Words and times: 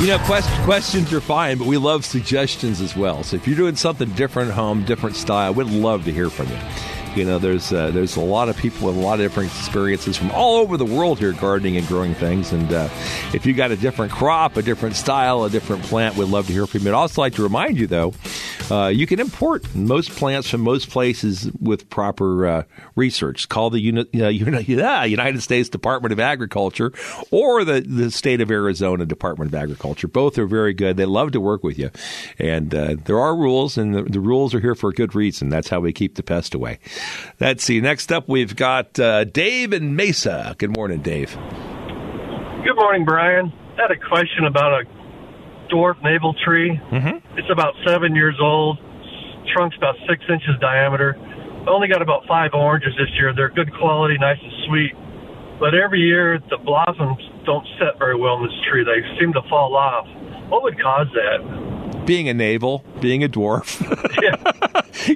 You 0.00 0.06
know, 0.06 0.18
quest- 0.20 0.48
questions 0.62 1.12
are 1.12 1.20
fine, 1.20 1.58
but 1.58 1.66
we 1.66 1.76
love 1.76 2.06
suggestions 2.06 2.80
as 2.80 2.96
well. 2.96 3.22
So 3.22 3.36
if 3.36 3.46
you're 3.46 3.54
doing 3.54 3.76
something 3.76 4.08
different 4.12 4.48
at 4.48 4.54
home, 4.54 4.82
different 4.86 5.14
style, 5.14 5.52
we'd 5.52 5.66
love 5.66 6.06
to 6.06 6.12
hear 6.12 6.30
from 6.30 6.48
you. 6.48 6.56
You 7.16 7.24
know, 7.24 7.38
there's 7.38 7.72
uh, 7.72 7.90
there's 7.90 8.16
a 8.16 8.20
lot 8.20 8.48
of 8.48 8.56
people 8.56 8.86
with 8.86 8.96
a 8.96 9.00
lot 9.00 9.14
of 9.14 9.24
different 9.24 9.50
experiences 9.50 10.16
from 10.16 10.30
all 10.30 10.58
over 10.58 10.76
the 10.76 10.84
world 10.84 11.18
here 11.18 11.32
gardening 11.32 11.76
and 11.76 11.86
growing 11.86 12.14
things. 12.14 12.52
And 12.52 12.72
uh, 12.72 12.88
if 13.34 13.44
you 13.46 13.52
got 13.52 13.70
a 13.70 13.76
different 13.76 14.12
crop, 14.12 14.56
a 14.56 14.62
different 14.62 14.96
style, 14.96 15.44
a 15.44 15.50
different 15.50 15.82
plant, 15.82 16.16
we'd 16.16 16.28
love 16.28 16.46
to 16.46 16.52
hear 16.52 16.66
from 16.66 16.82
you. 16.82 16.88
I'd 16.88 16.94
also 16.94 17.20
like 17.20 17.34
to 17.34 17.42
remind 17.42 17.78
you, 17.78 17.86
though, 17.86 18.14
uh, 18.70 18.86
you 18.88 19.06
can 19.06 19.18
import 19.18 19.74
most 19.74 20.10
plants 20.10 20.48
from 20.48 20.60
most 20.60 20.90
places 20.90 21.50
with 21.60 21.90
proper 21.90 22.46
uh, 22.46 22.62
research. 22.94 23.48
Call 23.48 23.70
the 23.70 23.80
Uni- 23.80 24.06
United 24.12 25.42
States 25.42 25.68
Department 25.68 26.12
of 26.12 26.20
Agriculture 26.20 26.92
or 27.30 27.64
the, 27.64 27.80
the 27.80 28.10
state 28.10 28.40
of 28.40 28.50
Arizona 28.50 29.04
Department 29.04 29.50
of 29.50 29.54
Agriculture. 29.54 30.06
Both 30.06 30.38
are 30.38 30.46
very 30.46 30.72
good. 30.72 30.96
They 30.96 31.04
love 31.04 31.32
to 31.32 31.40
work 31.40 31.64
with 31.64 31.78
you. 31.78 31.90
And 32.38 32.74
uh, 32.74 32.96
there 33.04 33.18
are 33.18 33.34
rules, 33.34 33.76
and 33.76 33.94
the, 33.94 34.02
the, 34.02 34.20
rules 34.20 34.54
are 34.54 34.60
here 34.60 34.74
for 34.74 34.90
a 34.90 34.92
good 34.92 35.14
reason. 35.14 35.48
That's 35.48 35.68
how 35.68 35.80
we 35.80 35.92
keep 35.92 36.14
the 36.14 36.22
pest 36.22 36.54
away. 36.54 36.78
Let's 37.40 37.64
see. 37.64 37.80
Next 37.80 38.12
up, 38.12 38.28
we've 38.28 38.54
got 38.54 38.98
uh, 38.98 39.24
Dave 39.24 39.72
and 39.72 39.96
Mesa. 39.96 40.54
Good 40.58 40.76
morning, 40.76 41.00
Dave. 41.00 41.34
Good 42.64 42.76
morning, 42.76 43.04
Brian. 43.04 43.52
I 43.78 43.82
had 43.82 43.90
a 43.90 44.08
question 44.08 44.44
about 44.46 44.82
a 44.82 44.84
dwarf 45.72 46.02
navel 46.02 46.34
tree. 46.44 46.78
Mm-hmm. 46.90 47.38
It's 47.38 47.50
about 47.50 47.74
seven 47.86 48.14
years 48.14 48.36
old. 48.40 48.78
Trunk's 49.54 49.76
about 49.76 49.96
six 50.08 50.22
inches 50.28 50.58
diameter. 50.60 51.16
Only 51.68 51.88
got 51.88 52.02
about 52.02 52.26
five 52.26 52.50
oranges 52.54 52.92
this 52.98 53.08
year. 53.18 53.34
They're 53.34 53.50
good 53.50 53.72
quality, 53.78 54.16
nice 54.18 54.38
and 54.42 54.52
sweet. 54.66 54.92
But 55.58 55.74
every 55.74 56.00
year 56.00 56.38
the 56.50 56.58
blossoms 56.58 57.20
don't 57.44 57.66
set 57.78 57.98
very 57.98 58.16
well 58.16 58.36
in 58.36 58.44
this 58.44 58.58
tree. 58.70 58.84
They 58.84 59.00
seem 59.18 59.32
to 59.34 59.42
fall 59.48 59.76
off. 59.76 60.06
What 60.48 60.62
would 60.62 60.80
cause 60.80 61.06
that? 61.14 61.70
being 62.10 62.28
a 62.28 62.34
navel, 62.34 62.84
being 63.00 63.22
a 63.22 63.28
dwarf. 63.28 63.80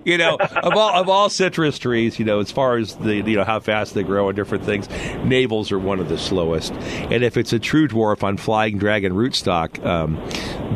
you 0.05 0.19
know, 0.19 0.37
of 0.37 0.75
all 0.75 0.91
of 0.95 1.09
all 1.09 1.29
citrus 1.29 1.79
trees, 1.79 2.19
you 2.19 2.25
know, 2.25 2.41
as 2.41 2.51
far 2.51 2.77
as 2.77 2.97
the 2.97 3.17
you 3.17 3.37
know 3.37 3.45
how 3.45 3.61
fast 3.61 3.95
they 3.95 4.03
grow 4.03 4.29
and 4.29 4.37
different 4.37 4.65
things, 4.65 4.89
navels 5.25 5.73
are 5.73 5.79
one 5.79 6.01
of 6.01 6.09
the 6.09 6.19
slowest. 6.19 6.73
And 6.73 7.23
if 7.25 7.37
it's 7.37 7.53
a 7.53 7.59
true 7.59 7.89
dwarf 7.89 8.23
on 8.23 8.37
flying 8.37 8.79
dragon 8.79 9.13
rootstock, 9.13 9.85
um, 9.85 10.17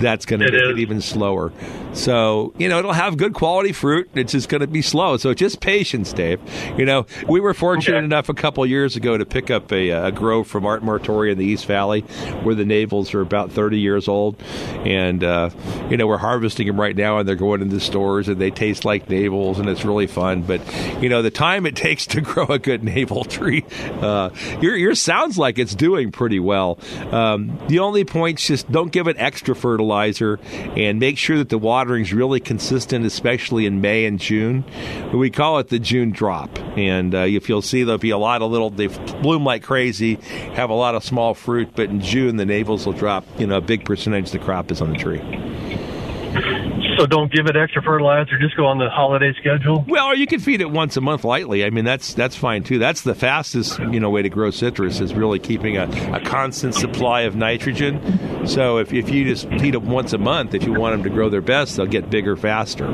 that's 0.00 0.26
going 0.26 0.40
to 0.40 0.50
make 0.50 0.62
is. 0.62 0.70
it 0.70 0.78
even 0.78 1.00
slower. 1.00 1.52
So 1.98 2.54
you 2.58 2.68
know, 2.68 2.78
it'll 2.78 2.92
have 2.92 3.16
good 3.16 3.34
quality 3.34 3.72
fruit. 3.72 4.08
It's 4.14 4.32
just 4.32 4.48
going 4.48 4.60
to 4.60 4.68
be 4.68 4.82
slow. 4.82 5.16
So 5.16 5.34
just 5.34 5.60
patience, 5.60 6.12
Dave. 6.12 6.40
You 6.78 6.84
know, 6.84 7.06
we 7.28 7.40
were 7.40 7.54
fortunate 7.54 7.98
okay. 7.98 8.04
enough 8.04 8.28
a 8.28 8.34
couple 8.34 8.64
years 8.64 8.94
ago 8.94 9.18
to 9.18 9.26
pick 9.26 9.50
up 9.50 9.72
a, 9.72 9.90
a 9.90 10.12
grove 10.12 10.46
from 10.46 10.64
Art 10.64 10.82
Martori 10.82 11.32
in 11.32 11.38
the 11.38 11.44
East 11.44 11.66
Valley, 11.66 12.02
where 12.42 12.54
the 12.54 12.64
navels 12.64 13.14
are 13.14 13.20
about 13.20 13.50
30 13.50 13.80
years 13.80 14.06
old, 14.06 14.40
and 14.84 15.24
uh, 15.24 15.50
you 15.90 15.96
know 15.96 16.06
we're 16.06 16.18
harvesting 16.18 16.68
them 16.68 16.80
right 16.80 16.94
now, 16.94 17.18
and 17.18 17.28
they're 17.28 17.34
going 17.34 17.62
into 17.62 17.80
stores, 17.80 18.28
and 18.28 18.40
they 18.40 18.52
taste 18.52 18.84
like 18.84 19.08
navels, 19.08 19.58
and 19.58 19.68
it's 19.68 19.84
really 19.84 20.06
fun. 20.06 20.42
But 20.42 20.60
you 21.02 21.08
know, 21.08 21.22
the 21.22 21.32
time 21.32 21.66
it 21.66 21.74
takes 21.88 22.06
to 22.08 22.20
grow 22.20 22.46
a 22.46 22.60
good 22.60 22.84
navel 22.84 23.24
tree, 23.24 23.64
uh, 24.00 24.30
your 24.60 24.76
your 24.76 24.94
sounds 24.94 25.36
like 25.36 25.58
it's 25.58 25.74
doing 25.74 26.12
pretty 26.12 26.38
well. 26.38 26.78
Um, 27.10 27.58
the 27.66 27.80
only 27.80 28.04
points 28.04 28.46
just 28.46 28.70
don't 28.70 28.92
give 28.92 29.08
it 29.08 29.16
extra 29.18 29.56
fertilizer, 29.56 30.38
and 30.76 31.00
make 31.00 31.18
sure 31.18 31.38
that 31.38 31.48
the 31.48 31.58
watering 31.58 31.87
is 31.96 32.12
really 32.12 32.40
consistent, 32.40 33.06
especially 33.06 33.66
in 33.66 33.80
May 33.80 34.04
and 34.04 34.18
June. 34.18 34.64
We 35.12 35.30
call 35.30 35.58
it 35.58 35.68
the 35.68 35.78
June 35.78 36.10
drop, 36.10 36.50
and 36.76 37.14
uh, 37.14 37.18
if 37.20 37.48
you'll 37.48 37.62
see, 37.62 37.84
there'll 37.84 37.98
be 37.98 38.10
a 38.10 38.18
lot 38.18 38.42
of 38.42 38.50
little 38.50 38.70
they 38.70 38.88
bloom 39.22 39.44
like 39.44 39.62
crazy, 39.62 40.16
have 40.54 40.70
a 40.70 40.74
lot 40.74 40.94
of 40.94 41.04
small 41.04 41.34
fruit, 41.34 41.70
but 41.74 41.88
in 41.90 42.00
June 42.00 42.36
the 42.36 42.44
navels 42.44 42.86
will 42.86 42.92
drop. 42.92 43.24
You 43.38 43.46
know, 43.46 43.58
a 43.58 43.60
big 43.60 43.84
percentage 43.84 44.30
the 44.30 44.38
crop 44.38 44.70
is 44.70 44.80
on 44.80 44.90
the 44.90 44.98
tree. 44.98 46.67
So 46.98 47.06
don't 47.06 47.32
give 47.32 47.46
it 47.46 47.56
extra 47.56 47.80
fertilizer. 47.80 48.38
Just 48.40 48.56
go 48.56 48.66
on 48.66 48.78
the 48.78 48.90
holiday 48.90 49.32
schedule. 49.38 49.84
Well, 49.86 50.06
or 50.06 50.16
you 50.16 50.26
can 50.26 50.40
feed 50.40 50.60
it 50.60 50.70
once 50.70 50.96
a 50.96 51.00
month 51.00 51.22
lightly. 51.22 51.64
I 51.64 51.70
mean, 51.70 51.84
that's 51.84 52.12
that's 52.12 52.34
fine 52.34 52.64
too. 52.64 52.80
That's 52.80 53.02
the 53.02 53.14
fastest 53.14 53.78
you 53.78 54.00
know 54.00 54.10
way 54.10 54.22
to 54.22 54.28
grow 54.28 54.50
citrus 54.50 54.98
is 54.98 55.14
really 55.14 55.38
keeping 55.38 55.76
a, 55.76 55.84
a 56.12 56.20
constant 56.20 56.74
supply 56.74 57.20
of 57.20 57.36
nitrogen. 57.36 58.46
So 58.48 58.78
if, 58.78 58.92
if 58.92 59.10
you 59.10 59.24
just 59.24 59.48
feed 59.60 59.74
them 59.74 59.86
once 59.86 60.12
a 60.12 60.18
month, 60.18 60.54
if 60.54 60.64
you 60.64 60.72
want 60.72 60.94
them 60.94 61.04
to 61.04 61.10
grow 61.10 61.30
their 61.30 61.40
best, 61.40 61.76
they'll 61.76 61.86
get 61.86 62.10
bigger 62.10 62.36
faster. 62.36 62.88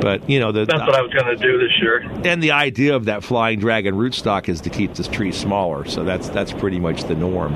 But 0.00 0.28
you 0.28 0.40
know 0.40 0.50
the, 0.50 0.64
that's 0.64 0.80
what 0.80 0.94
I 0.94 1.02
was 1.02 1.12
going 1.12 1.36
to 1.36 1.42
do 1.42 1.58
this 1.58 1.72
year. 1.82 2.00
And 2.24 2.42
the 2.42 2.52
idea 2.52 2.96
of 2.96 3.04
that 3.04 3.22
flying 3.22 3.58
dragon 3.58 3.94
rootstock 3.94 4.48
is 4.48 4.62
to 4.62 4.70
keep 4.70 4.94
this 4.94 5.08
tree 5.08 5.32
smaller. 5.32 5.84
So 5.84 6.02
that's 6.02 6.30
that's 6.30 6.52
pretty 6.54 6.80
much 6.80 7.04
the 7.04 7.14
norm. 7.14 7.54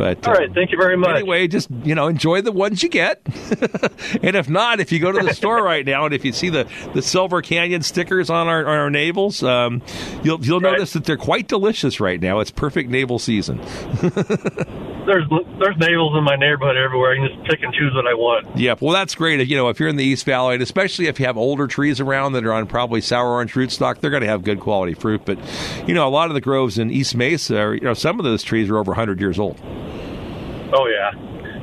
But 0.00 0.26
all 0.26 0.32
right, 0.32 0.48
um, 0.48 0.54
thank 0.54 0.72
you 0.72 0.78
very 0.78 0.96
much. 0.96 1.10
Anyway, 1.10 1.46
just 1.46 1.68
you 1.84 1.94
know, 1.94 2.06
enjoy 2.06 2.40
the 2.40 2.52
ones 2.52 2.82
you 2.82 2.88
get, 2.88 3.20
and 4.22 4.34
if 4.34 4.48
not, 4.48 4.80
if 4.80 4.92
you 4.92 4.98
go 4.98 5.12
to 5.12 5.22
the 5.22 5.34
store 5.34 5.62
right 5.62 5.84
now 5.84 6.06
and 6.06 6.14
if 6.14 6.24
you 6.24 6.32
see 6.32 6.48
the, 6.48 6.66
the 6.94 7.02
Silver 7.02 7.42
Canyon 7.42 7.82
stickers 7.82 8.30
on 8.30 8.48
our 8.48 8.60
on 8.60 8.78
our 8.78 8.88
navels, 8.88 9.42
um, 9.42 9.82
you'll 10.24 10.42
you'll 10.42 10.58
right. 10.60 10.72
notice 10.72 10.94
that 10.94 11.04
they're 11.04 11.18
quite 11.18 11.48
delicious 11.48 12.00
right 12.00 12.18
now. 12.18 12.40
It's 12.40 12.50
perfect 12.50 12.88
navel 12.88 13.18
season. 13.18 13.58
there's 15.06 15.28
there's 15.58 15.76
navels 15.76 16.16
in 16.16 16.24
my 16.24 16.36
neighborhood 16.36 16.78
everywhere. 16.78 17.12
I 17.12 17.16
can 17.16 17.36
just 17.36 17.50
pick 17.50 17.62
and 17.62 17.74
choose 17.74 17.92
what 17.94 18.06
I 18.06 18.14
want. 18.14 18.56
Yeah, 18.56 18.76
well, 18.80 18.94
that's 18.94 19.14
great. 19.14 19.46
You 19.46 19.56
know, 19.58 19.68
if 19.68 19.78
you're 19.78 19.90
in 19.90 19.96
the 19.96 20.04
East 20.04 20.24
Valley, 20.24 20.54
and 20.54 20.62
especially 20.62 21.08
if 21.08 21.20
you 21.20 21.26
have 21.26 21.36
older 21.36 21.66
trees 21.66 22.00
around 22.00 22.32
that 22.32 22.46
are 22.46 22.54
on 22.54 22.66
probably 22.66 23.02
sour 23.02 23.28
orange 23.28 23.52
rootstock, 23.52 24.00
they're 24.00 24.10
going 24.10 24.22
to 24.22 24.28
have 24.28 24.44
good 24.44 24.60
quality 24.60 24.94
fruit. 24.94 25.26
But 25.26 25.38
you 25.86 25.92
know, 25.92 26.08
a 26.08 26.10
lot 26.10 26.28
of 26.28 26.34
the 26.34 26.40
groves 26.40 26.78
in 26.78 26.90
East 26.90 27.14
Mesa, 27.14 27.58
are, 27.58 27.74
you 27.74 27.82
know, 27.82 27.92
some 27.92 28.18
of 28.18 28.24
those 28.24 28.42
trees 28.42 28.70
are 28.70 28.78
over 28.78 28.92
100 28.92 29.20
years 29.20 29.38
old. 29.38 29.60
Oh 30.72 30.86
yeah, 30.86 31.10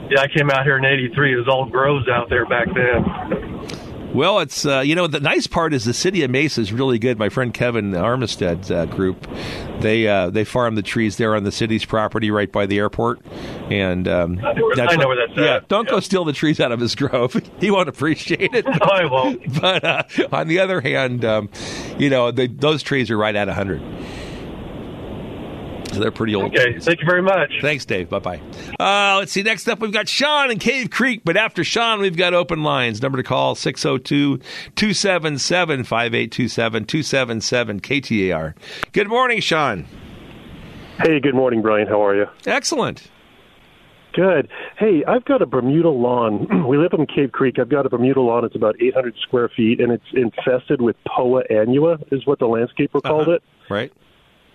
yeah. 0.10 0.22
I 0.22 0.28
came 0.28 0.50
out 0.50 0.64
here 0.64 0.78
in 0.78 0.86
'83. 0.86 1.34
It 1.34 1.36
was 1.38 1.48
all 1.48 1.66
groves 1.66 2.08
out 2.08 2.30
there 2.30 2.46
back 2.46 2.68
then. 2.74 3.58
Well, 4.14 4.40
it's 4.40 4.66
uh, 4.66 4.80
you 4.80 4.96
know 4.96 5.06
the 5.06 5.20
nice 5.20 5.48
part 5.48 5.74
is 5.74 5.86
the 5.86 5.94
city 5.94 6.24
of 6.24 6.32
Mesa 6.32 6.62
is 6.62 6.72
really 6.74 6.98
good. 6.98 7.20
My 7.20 7.30
friend 7.30 7.54
Kevin 7.54 7.92
Armistead 7.92 8.72
uh, 8.72 8.86
group, 8.86 9.28
they 9.80 10.08
uh, 10.08 10.30
they 10.30 10.44
farm 10.44 10.76
the 10.76 10.82
trees 10.82 11.18
there 11.18 11.36
on 11.36 11.44
the 11.44 11.52
city's 11.52 11.86
property 11.86 12.32
right 12.32 12.52
by 12.52 12.66
the 12.66 12.80
airport, 12.80 13.20
and 13.70 14.08
um, 14.08 14.40
I, 14.44 14.54
know 14.54 14.66
where, 14.66 14.90
I 14.90 14.96
know 14.96 15.08
where 15.08 15.28
that's 15.28 15.38
yeah. 15.38 15.56
At. 15.58 15.68
Don't 15.68 15.86
yeah. 15.86 15.92
go 15.92 16.00
steal 16.00 16.24
the 16.24 16.34
trees 16.34 16.60
out 16.60 16.72
of 16.72 16.80
his 16.80 16.96
grove. 16.96 17.40
he 17.60 17.70
won't 17.70 17.90
appreciate 17.90 18.56
it. 18.56 18.66
no, 18.66 18.72
I 18.82 19.06
won't. 19.06 19.42
But 19.62 19.84
uh, 19.84 20.04
on 20.32 20.48
the 20.48 20.60
other 20.60 20.82
hand, 20.82 21.26
um, 21.26 21.50
you 22.00 22.10
know 22.10 22.32
the, 22.32 22.48
those 22.48 22.82
trees 22.82 23.12
are 23.12 23.18
right 23.18 23.36
at 23.36 23.50
hundred. 23.50 23.82
They're 26.00 26.12
pretty 26.12 26.36
old. 26.36 26.54
Okay, 26.56 26.72
trees. 26.72 26.86
thank 26.86 27.00
you 27.00 27.06
very 27.06 27.22
much. 27.22 27.52
Thanks, 27.62 27.86
Dave. 27.86 28.10
Bye 28.10 28.20
bye. 28.20 28.42
Uh, 28.80 29.18
let's 29.20 29.32
see. 29.32 29.44
Next 29.44 29.68
up, 29.68 29.80
we've 29.80 29.92
got 29.92 30.08
Sean 30.08 30.52
in 30.52 30.60
Cave 30.60 30.90
Creek. 30.90 31.22
But 31.24 31.38
after 31.38 31.64
Sean, 31.64 32.00
we've 32.00 32.18
got 32.18 32.34
open 32.34 32.64
lines. 32.64 33.02
Number 33.02 33.18
to 33.18 33.24
call 33.24 33.56
602 33.56 34.38
277 34.76 35.84
5827 35.84 36.86
277 36.86 37.80
KTAR. 37.80 38.56
Good 38.92 39.08
morning, 39.08 39.40
Sean. 39.40 39.86
Hey, 41.00 41.20
good 41.20 41.36
morning, 41.36 41.62
Brian. 41.62 41.88
How 41.88 42.04
are 42.04 42.16
you? 42.16 42.26
Excellent. 42.46 43.10
Good. 44.18 44.50
Hey, 44.80 45.04
I've 45.08 45.26
got 45.26 45.44
a 45.44 45.46
Bermuda 45.46 45.90
lawn. 45.90 46.48
we 46.68 46.78
live 46.78 46.92
in 46.94 47.06
Cave 47.06 47.32
Creek. 47.32 47.60
I've 47.60 47.70
got 47.70 47.86
a 47.86 47.90
Bermuda 47.90 48.20
lawn. 48.20 48.46
It's 48.46 48.56
about 48.56 48.76
800 48.82 49.14
square 49.22 49.48
feet, 49.56 49.80
and 49.80 49.92
it's 49.92 50.04
infested 50.12 50.82
with 50.82 50.96
Poa 51.06 51.44
annua, 51.52 52.02
is 52.12 52.26
what 52.26 52.40
the 52.40 52.48
landscaper 52.48 53.00
called 53.04 53.28
uh-huh. 53.28 53.34
it. 53.34 53.44
Right. 53.70 53.94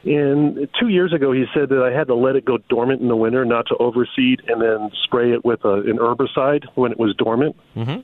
And 0.04 0.68
two 0.80 0.88
years 0.88 1.12
ago, 1.12 1.32
he 1.32 1.44
said 1.54 1.68
that 1.68 1.82
I 1.82 1.96
had 1.96 2.08
to 2.08 2.14
let 2.14 2.34
it 2.34 2.44
go 2.44 2.58
dormant 2.68 3.00
in 3.00 3.08
the 3.08 3.16
winter, 3.16 3.44
not 3.44 3.66
to 3.68 3.76
overseed, 3.76 4.40
and 4.48 4.60
then 4.60 4.90
spray 5.04 5.32
it 5.32 5.44
with 5.44 5.64
a, 5.64 5.74
an 5.74 5.98
herbicide 5.98 6.64
when 6.74 6.90
it 6.90 6.98
was 6.98 7.14
dormant. 7.16 7.56
Mm-hmm. 7.76 8.00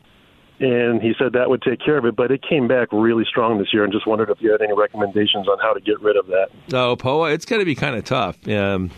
And 0.61 1.01
he 1.01 1.13
said 1.19 1.35
that 1.35 1.49
would 1.51 1.63
take 1.63 1.81
care 1.85 1.99
of 1.99 2.05
it, 2.05 2.17
but 2.17 2.33
it 2.33 2.43
came 2.43 2.67
back 2.67 2.89
really 2.93 3.25
strong 3.25 3.59
this 3.59 3.73
year, 3.73 3.85
and 3.85 3.93
just 3.93 4.07
wondered 4.07 4.31
if 4.31 4.41
you 4.41 4.51
had 4.51 4.61
any 4.61 4.75
recommendations 4.75 5.49
on 5.49 5.59
how 5.61 5.73
to 5.73 5.81
get 5.81 6.01
rid 6.01 6.17
of 6.17 6.27
that. 6.27 6.49
Oh, 6.73 6.97
POA, 6.97 7.33
it's 7.33 7.45
going 7.45 7.61
to 7.61 7.67
be 7.67 7.77
kind 7.77 7.97
of 7.97 8.05
tough. 8.05 8.37
Um, 8.49 8.91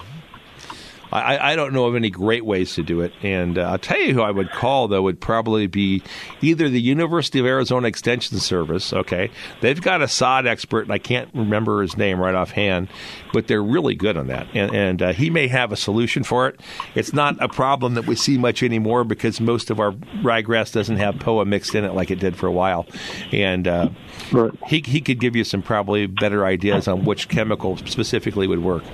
I, 1.13 1.53
I 1.53 1.57
don't 1.57 1.73
know 1.73 1.87
of 1.87 1.97
any 1.97 2.11
great 2.11 2.45
ways 2.45 2.75
to 2.75 2.83
do 2.83 3.01
it. 3.01 3.13
And 3.23 3.59
uh, 3.59 3.63
I'll 3.63 3.79
tell 3.79 4.01
you 4.01 4.15
who 4.15 4.23
I 4.23 4.31
would 4.31 4.51
call 4.51 4.89
though 4.89 5.03
would 5.03 5.21
probably 5.21 5.67
be 5.67 6.03
either 6.41 6.69
the 6.69 6.81
University 6.81 7.39
of 7.39 7.47
Arizona 7.47 7.89
Extension 7.89 8.39
Service. 8.39 8.93
Okay, 8.93 9.31
they've 9.61 9.81
got 9.81 10.03
a 10.03 10.09
sod 10.09 10.47
expert, 10.47 10.83
and 10.83 10.93
I 10.93 10.99
can't 10.99 11.29
remember 11.35 11.83
his 11.83 11.97
name 11.97 12.21
right 12.21 12.35
offhand, 12.35 12.89
but 13.33 13.47
they're 13.47 13.63
really 13.63 13.95
good 13.95 14.17
on 14.17 14.29
that, 14.29 14.47
and, 14.55 14.75
and 14.75 15.03
uh, 15.03 15.13
he 15.13 15.31
may 15.31 15.49
have 15.49 15.73
a 15.73 15.77
solution 15.77 16.23
for 16.23 16.49
it. 16.49 16.61
It's 16.95 17.13
not 17.13 17.37
a 17.43 17.49
problem 17.49 17.95
that 17.95 18.07
we 18.07 18.17
see 18.17 18.39
much 18.39 18.63
anymore 18.63 19.05
because 19.05 19.41
most 19.41 19.71
of 19.71 19.81
our 19.81 19.93
ryegrass 20.23 20.73
doesn't 20.73 20.97
have 20.97 21.19
POA 21.19 21.45
mixed 21.45 21.75
in 21.75 21.85
it 21.85 21.95
like 21.95 22.11
it 22.11 22.21
did 22.21 22.37
for 22.37 22.47
a 22.47 22.53
while, 22.53 22.87
and 23.33 23.67
uh, 23.67 23.89
right. 24.33 24.53
he 24.67 24.83
he 24.87 25.01
could 25.01 25.21
give 25.21 25.37
you 25.37 25.45
some 25.45 25.63
probably 25.63 26.07
better 26.07 26.45
ideas 26.45 26.89
on 26.89 27.05
which 27.05 27.29
chemical 27.29 27.77
specifically 27.79 28.47
would 28.47 28.63
work. 28.63 28.85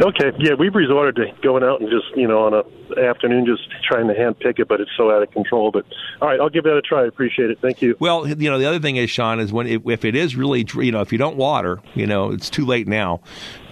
Okay, 0.00 0.32
yeah, 0.38 0.54
we've 0.58 0.74
resorted 0.74 1.16
to 1.16 1.42
going 1.42 1.62
out 1.62 1.80
and 1.80 1.90
just 1.90 2.16
you 2.16 2.26
know 2.26 2.44
on 2.44 2.54
a 2.54 2.62
afternoon 2.98 3.46
just 3.46 3.62
trying 3.82 4.08
to 4.08 4.14
hand 4.14 4.38
pick 4.38 4.58
it, 4.58 4.68
but 4.68 4.80
it's 4.80 4.90
so 4.96 5.10
out 5.10 5.22
of 5.22 5.30
control. 5.30 5.70
But 5.70 5.86
all 6.20 6.28
right, 6.28 6.40
I'll 6.40 6.50
give 6.50 6.64
that 6.64 6.76
a 6.76 6.82
try. 6.82 7.02
I 7.02 7.06
appreciate 7.06 7.50
it. 7.50 7.58
Thank 7.60 7.82
you. 7.82 7.96
Well, 7.98 8.28
you 8.28 8.50
know, 8.50 8.58
the 8.58 8.66
other 8.66 8.80
thing 8.80 8.96
is, 8.96 9.10
Sean, 9.10 9.40
is 9.40 9.52
when 9.52 9.66
it, 9.66 9.82
if 9.86 10.04
it 10.04 10.14
is 10.14 10.36
really, 10.36 10.66
you 10.74 10.92
know, 10.92 11.00
if 11.00 11.12
you 11.12 11.18
don't 11.18 11.36
water, 11.36 11.80
you 11.94 12.06
know, 12.06 12.32
it's 12.32 12.50
too 12.50 12.66
late 12.66 12.88
now. 12.88 13.20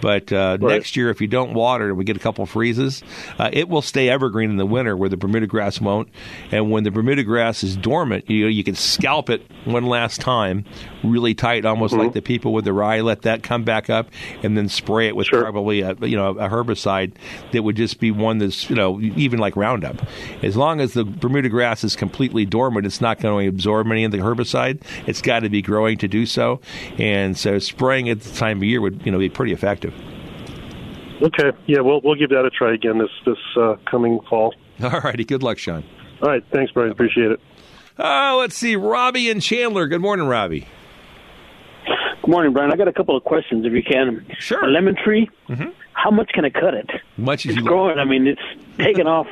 But 0.01 0.33
uh, 0.33 0.57
right. 0.59 0.75
next 0.75 0.95
year, 0.95 1.09
if 1.09 1.21
you 1.21 1.27
don't 1.27 1.53
water 1.53 1.89
and 1.89 1.97
we 1.97 2.03
get 2.03 2.17
a 2.17 2.19
couple 2.19 2.45
freezes, 2.45 3.03
uh, 3.37 3.49
it 3.53 3.69
will 3.69 3.83
stay 3.83 4.09
evergreen 4.09 4.49
in 4.49 4.57
the 4.57 4.65
winter 4.65 4.97
where 4.97 5.09
the 5.09 5.17
Bermuda 5.17 5.47
grass 5.47 5.79
won't. 5.79 6.09
And 6.51 6.71
when 6.71 6.83
the 6.83 6.91
Bermuda 6.91 7.23
grass 7.23 7.63
is 7.63 7.77
dormant, 7.77 8.29
you 8.29 8.43
know, 8.43 8.49
you 8.49 8.63
can 8.63 8.75
scalp 8.75 9.29
it 9.29 9.43
one 9.65 9.85
last 9.85 10.19
time, 10.19 10.65
really 11.03 11.35
tight, 11.35 11.65
almost 11.65 11.93
mm-hmm. 11.93 12.03
like 12.03 12.13
the 12.13 12.21
people 12.21 12.51
with 12.51 12.65
the 12.65 12.73
rye. 12.73 13.01
Let 13.01 13.23
that 13.23 13.43
come 13.43 13.63
back 13.63 13.89
up, 13.89 14.09
and 14.43 14.57
then 14.57 14.69
spray 14.69 15.07
it 15.07 15.15
with 15.15 15.27
sure. 15.27 15.41
probably 15.41 15.81
a 15.81 15.95
you 16.01 16.17
know 16.17 16.29
a 16.29 16.49
herbicide 16.49 17.13
that 17.51 17.61
would 17.61 17.75
just 17.75 17.99
be 17.99 18.11
one 18.11 18.39
that's 18.39 18.69
you 18.69 18.75
know 18.75 18.99
even 19.15 19.39
like 19.39 19.55
Roundup. 19.55 19.95
As 20.41 20.55
long 20.55 20.81
as 20.81 20.93
the 20.93 21.03
Bermuda 21.03 21.49
grass 21.49 21.83
is 21.83 21.95
completely 21.95 22.45
dormant, 22.45 22.85
it's 22.85 23.01
not 23.01 23.19
going 23.19 23.45
to 23.45 23.49
absorb 23.49 23.87
any 23.91 24.03
of 24.03 24.11
the 24.11 24.19
herbicide. 24.19 24.81
It's 25.07 25.21
got 25.21 25.39
to 25.41 25.49
be 25.49 25.61
growing 25.61 25.97
to 25.99 26.07
do 26.07 26.25
so, 26.25 26.61
and 26.97 27.37
so 27.37 27.59
spraying 27.59 28.09
at 28.09 28.21
the 28.21 28.33
time 28.33 28.57
of 28.57 28.63
year 28.63 28.81
would 28.81 29.05
you 29.05 29.11
know 29.11 29.19
be 29.19 29.29
pretty 29.29 29.53
effective. 29.53 29.93
Okay, 31.21 31.51
yeah, 31.67 31.81
we'll 31.81 32.01
we'll 32.03 32.15
give 32.15 32.29
that 32.29 32.45
a 32.45 32.49
try 32.49 32.73
again 32.73 32.97
this 32.97 33.11
this 33.25 33.37
uh, 33.57 33.75
coming 33.89 34.19
fall. 34.29 34.53
All 34.83 34.99
righty, 35.01 35.23
good 35.23 35.43
luck, 35.43 35.57
Sean. 35.57 35.83
All 36.21 36.29
right, 36.29 36.43
thanks, 36.51 36.71
Brian. 36.71 36.91
Appreciate 36.91 37.31
it. 37.31 37.39
Uh, 37.97 38.35
let's 38.37 38.55
see, 38.55 38.75
Robbie 38.75 39.29
and 39.29 39.41
Chandler. 39.41 39.87
Good 39.87 40.01
morning, 40.01 40.27
Robbie. 40.27 40.67
Good 42.21 42.29
morning, 42.29 42.53
Brian. 42.53 42.71
I 42.71 42.75
got 42.75 42.87
a 42.87 42.93
couple 42.93 43.17
of 43.17 43.23
questions, 43.23 43.65
if 43.65 43.73
you 43.73 43.83
can. 43.83 44.25
Sure. 44.39 44.63
A 44.63 44.67
lemon 44.67 44.95
tree. 45.03 45.29
Mm-hmm. 45.49 45.69
How 46.01 46.09
much 46.09 46.31
can 46.33 46.45
I 46.45 46.49
cut 46.49 46.73
it? 46.73 46.89
Much 47.17 47.45
as 47.45 47.55
it's 47.55 47.61
growing. 47.61 47.99
I 47.99 48.05
mean, 48.05 48.25
it's 48.25 48.41
taking 48.77 49.05
off. 49.05 49.27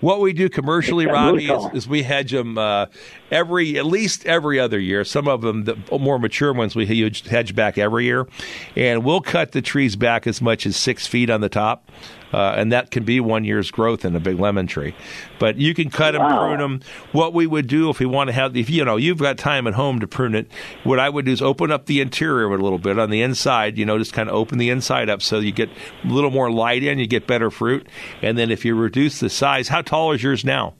What 0.00 0.20
we 0.20 0.32
do 0.32 0.48
commercially, 0.48 1.06
Robbie, 1.06 1.46
is, 1.50 1.64
is, 1.74 1.88
we 1.88 2.02
hedge 2.02 2.32
them 2.32 2.56
uh, 2.56 2.86
every 3.30 3.78
at 3.78 3.84
least 3.84 4.24
every 4.26 4.58
other 4.58 4.78
year. 4.78 5.04
Some 5.04 5.28
of 5.28 5.42
them, 5.42 5.64
the 5.64 5.76
more 5.92 6.18
mature 6.18 6.52
ones, 6.52 6.74
we 6.74 6.86
hedge 6.86 7.54
back 7.54 7.78
every 7.78 8.06
year, 8.06 8.26
and 8.74 9.04
we'll 9.04 9.20
cut 9.20 9.52
the 9.52 9.62
trees 9.62 9.96
back 9.96 10.26
as 10.26 10.40
much 10.40 10.66
as 10.66 10.76
six 10.76 11.06
feet 11.06 11.30
on 11.30 11.40
the 11.40 11.50
top 11.50 11.88
uh, 12.32 12.54
and 12.56 12.72
that 12.72 12.90
can 12.90 13.04
be 13.04 13.20
one 13.20 13.44
year's 13.44 13.70
growth 13.70 14.04
in 14.04 14.14
a 14.14 14.20
big 14.20 14.38
lemon 14.38 14.66
tree. 14.66 14.94
But 15.38 15.56
you 15.56 15.74
can 15.74 15.90
cut 15.90 16.16
wow. 16.16 16.46
prune 16.46 16.58
them. 16.58 16.80
What 17.12 17.34
we 17.34 17.46
would 17.46 17.66
do 17.66 17.90
if 17.90 17.98
we 17.98 18.06
want 18.06 18.28
to 18.28 18.32
have, 18.32 18.56
if 18.56 18.70
you 18.70 18.84
know, 18.84 18.96
you've 18.96 19.18
got 19.18 19.38
time 19.38 19.66
at 19.66 19.74
home 19.74 20.00
to 20.00 20.06
prune 20.06 20.34
it, 20.34 20.50
what 20.84 20.98
I 20.98 21.08
would 21.08 21.26
do 21.26 21.32
is 21.32 21.42
open 21.42 21.70
up 21.70 21.86
the 21.86 22.00
interior 22.00 22.46
a 22.46 22.58
little 22.58 22.78
bit 22.78 22.98
on 22.98 23.10
the 23.10 23.22
inside. 23.22 23.78
You 23.78 23.86
know, 23.86 23.98
just 23.98 24.12
kind 24.12 24.28
of 24.28 24.34
open 24.34 24.58
the 24.58 24.70
inside 24.70 25.08
up 25.08 25.22
so 25.22 25.38
you 25.38 25.52
get 25.52 25.68
a 26.04 26.08
little 26.08 26.30
more 26.30 26.50
light 26.50 26.82
in, 26.82 26.98
you 26.98 27.06
get 27.06 27.26
better 27.26 27.50
fruit. 27.50 27.86
And 28.22 28.36
then 28.38 28.50
if 28.50 28.64
you 28.64 28.74
reduce 28.74 29.20
the 29.20 29.30
size, 29.30 29.68
how 29.68 29.82
tall 29.82 30.12
is 30.12 30.22
yours 30.22 30.44
now? 30.44 30.74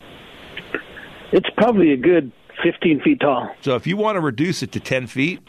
It's 1.32 1.48
probably 1.56 1.92
a 1.92 1.96
good 1.96 2.32
15 2.62 3.00
feet 3.02 3.20
tall. 3.20 3.48
So 3.62 3.74
if 3.76 3.86
you 3.86 3.96
want 3.96 4.16
to 4.16 4.20
reduce 4.20 4.62
it 4.62 4.72
to 4.72 4.80
10 4.80 5.06
feet, 5.06 5.40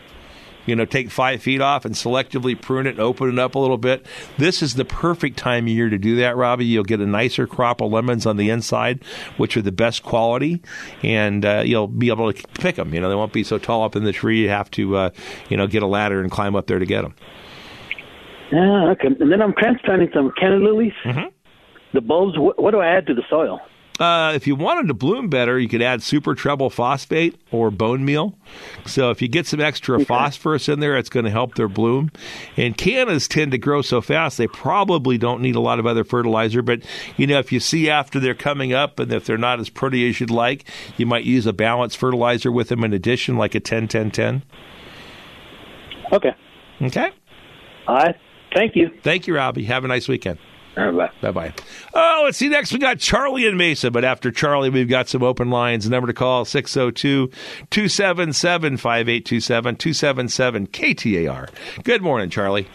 you 0.66 0.76
know, 0.76 0.86
take 0.86 1.10
five 1.10 1.42
feet 1.42 1.62
off 1.62 1.86
and 1.86 1.96
selectively 1.96 2.60
prune 2.60 2.88
it 2.88 2.92
and 2.92 3.00
open 3.00 3.30
it 3.30 3.40
up 3.40 3.56
a 3.56 3.60
little 3.60 3.78
bit. 3.78 4.06
This 4.38 4.62
is 4.62 4.76
the 4.76 4.86
perfect 4.86 5.38
time 5.38 5.66
of 5.66 5.70
year 5.70 5.90
to 5.90 5.98
do 5.98 6.16
that, 6.18 6.36
Robbie. 6.36 6.66
You'll 6.66 6.84
get 6.84 7.00
a 7.00 7.06
nicer 7.06 7.48
crop 7.48 7.82
of 7.82 7.92
lemons 7.92 8.26
on 8.26 8.38
the 8.38 8.50
inside, 8.50 9.04
which 9.38 9.58
are 9.58 9.62
the 9.62 9.72
best 9.72 10.04
quality, 10.04 10.62
and 11.04 11.46
uh, 11.46 11.64
you'll 11.66 11.88
be 11.88 12.10
able 12.10 12.32
to 12.32 12.48
pick 12.60 12.76
them. 12.76 12.94
You 12.94 13.02
know, 13.02 13.10
they 13.10 13.16
won't 13.16 13.34
be 13.34 13.44
so 13.44 13.58
tall 13.58 13.84
up 13.84 13.96
in 13.96 14.04
the 14.04 14.14
tree. 14.14 14.42
You 14.44 14.50
have 14.50 14.70
to, 14.72 14.96
uh, 14.98 15.10
you 15.50 15.58
know, 15.58 15.68
get 15.68 15.84
a 15.84 15.88
ladder 15.88 16.22
and 16.22 16.30
climb 16.30 16.56
up 16.56 16.68
there 16.68 16.80
to 16.80 16.86
get 16.86 17.02
them. 17.02 17.16
Yeah, 18.52 18.92
okay. 18.92 19.08
And 19.20 19.32
then 19.32 19.42
I'm 19.42 19.54
transplanting 19.54 20.10
some 20.14 20.32
canna 20.40 20.58
lilies. 20.58 20.94
Mm-hmm. 21.06 21.30
The 21.94 22.02
bulbs. 22.02 22.38
What, 22.38 22.62
what 22.62 22.72
do 22.72 22.80
I 22.80 22.88
add 22.88 23.08
to 23.08 23.14
the 23.14 23.24
soil? 23.30 23.60
Uh, 24.02 24.32
if 24.34 24.48
you 24.48 24.56
wanted 24.56 24.88
to 24.88 24.96
bloom 24.96 25.30
better, 25.30 25.60
you 25.60 25.70
could 25.70 25.84
add 25.84 26.02
super 26.02 26.34
treble 26.34 26.72
phosphate 26.72 27.40
or 27.52 27.70
bone 27.70 28.04
meal. 28.04 28.36
So 28.88 29.12
if 29.12 29.22
you 29.22 29.28
get 29.28 29.46
some 29.46 29.62
extra 29.62 29.98
okay. 29.98 30.06
phosphorus 30.06 30.68
in 30.68 30.80
there, 30.80 30.98
it's 30.98 31.08
going 31.08 31.26
to 31.26 31.30
help 31.30 31.54
their 31.54 31.68
bloom. 31.68 32.12
And 32.58 32.76
cannas 32.76 33.28
tend 33.28 33.52
to 33.52 33.60
grow 33.60 33.84
so 33.84 34.02
fast, 34.02 34.40
they 34.40 34.48
probably 34.48 35.20
don't 35.20 35.40
need 35.40 35.56
a 35.56 35.60
lot 35.60 35.78
of 35.78 35.86
other 35.86 36.04
fertilizer. 36.04 36.64
But, 36.64 36.82
you 37.16 37.28
know, 37.28 37.38
if 37.38 37.52
you 37.52 37.60
see 37.60 37.92
after 37.92 38.20
they're 38.20 38.34
coming 38.34 38.74
up 38.74 38.98
and 38.98 39.14
if 39.14 39.26
they're 39.26 39.38
not 39.38 39.60
as 39.60 39.70
pretty 39.70 40.10
as 40.10 40.20
you'd 40.20 40.32
like, 40.32 40.66
you 40.98 41.06
might 41.06 41.24
use 41.24 41.46
a 41.46 41.54
balanced 41.54 41.98
fertilizer 41.98 42.52
with 42.52 42.70
them 42.70 42.84
in 42.84 42.94
addition, 42.94 43.38
like 43.38 43.54
a 43.54 43.60
10 43.60 43.88
10 43.88 44.10
10. 44.10 44.42
Okay. 46.12 46.34
Okay. 46.82 47.12
All 47.88 47.98
right. 47.98 48.16
Thank 48.52 48.76
you. 48.76 48.90
Thank 49.04 49.28
you, 49.28 49.36
Robbie. 49.36 49.66
Have 49.66 49.86
a 49.86 49.88
nice 49.88 50.08
weekend. 50.08 50.40
Bye. 50.76 51.12
Bye 51.22 51.32
bye. 51.32 51.54
Oh, 51.94 52.22
let's 52.26 52.38
see. 52.38 52.50
Next, 52.50 52.72
we 52.72 52.80
got 52.80 53.00
Charlie 53.00 53.48
and 53.48 53.58
Mesa. 53.58 53.92
But 53.92 54.04
after 54.04 54.32
Charlie, 54.32 54.70
we've 54.70 54.90
got 54.90 55.10
some 55.10 55.24
open 55.24 55.50
lines. 55.50 55.90
Number 55.90 56.08
to 56.08 56.14
call 56.14 56.46
602 56.46 57.28
277 57.70 58.78
5827 58.78 59.76
277 59.76 60.68
KTAR. 60.68 61.50
Good 61.84 62.02
morning, 62.02 62.30
Charlie. 62.30 62.68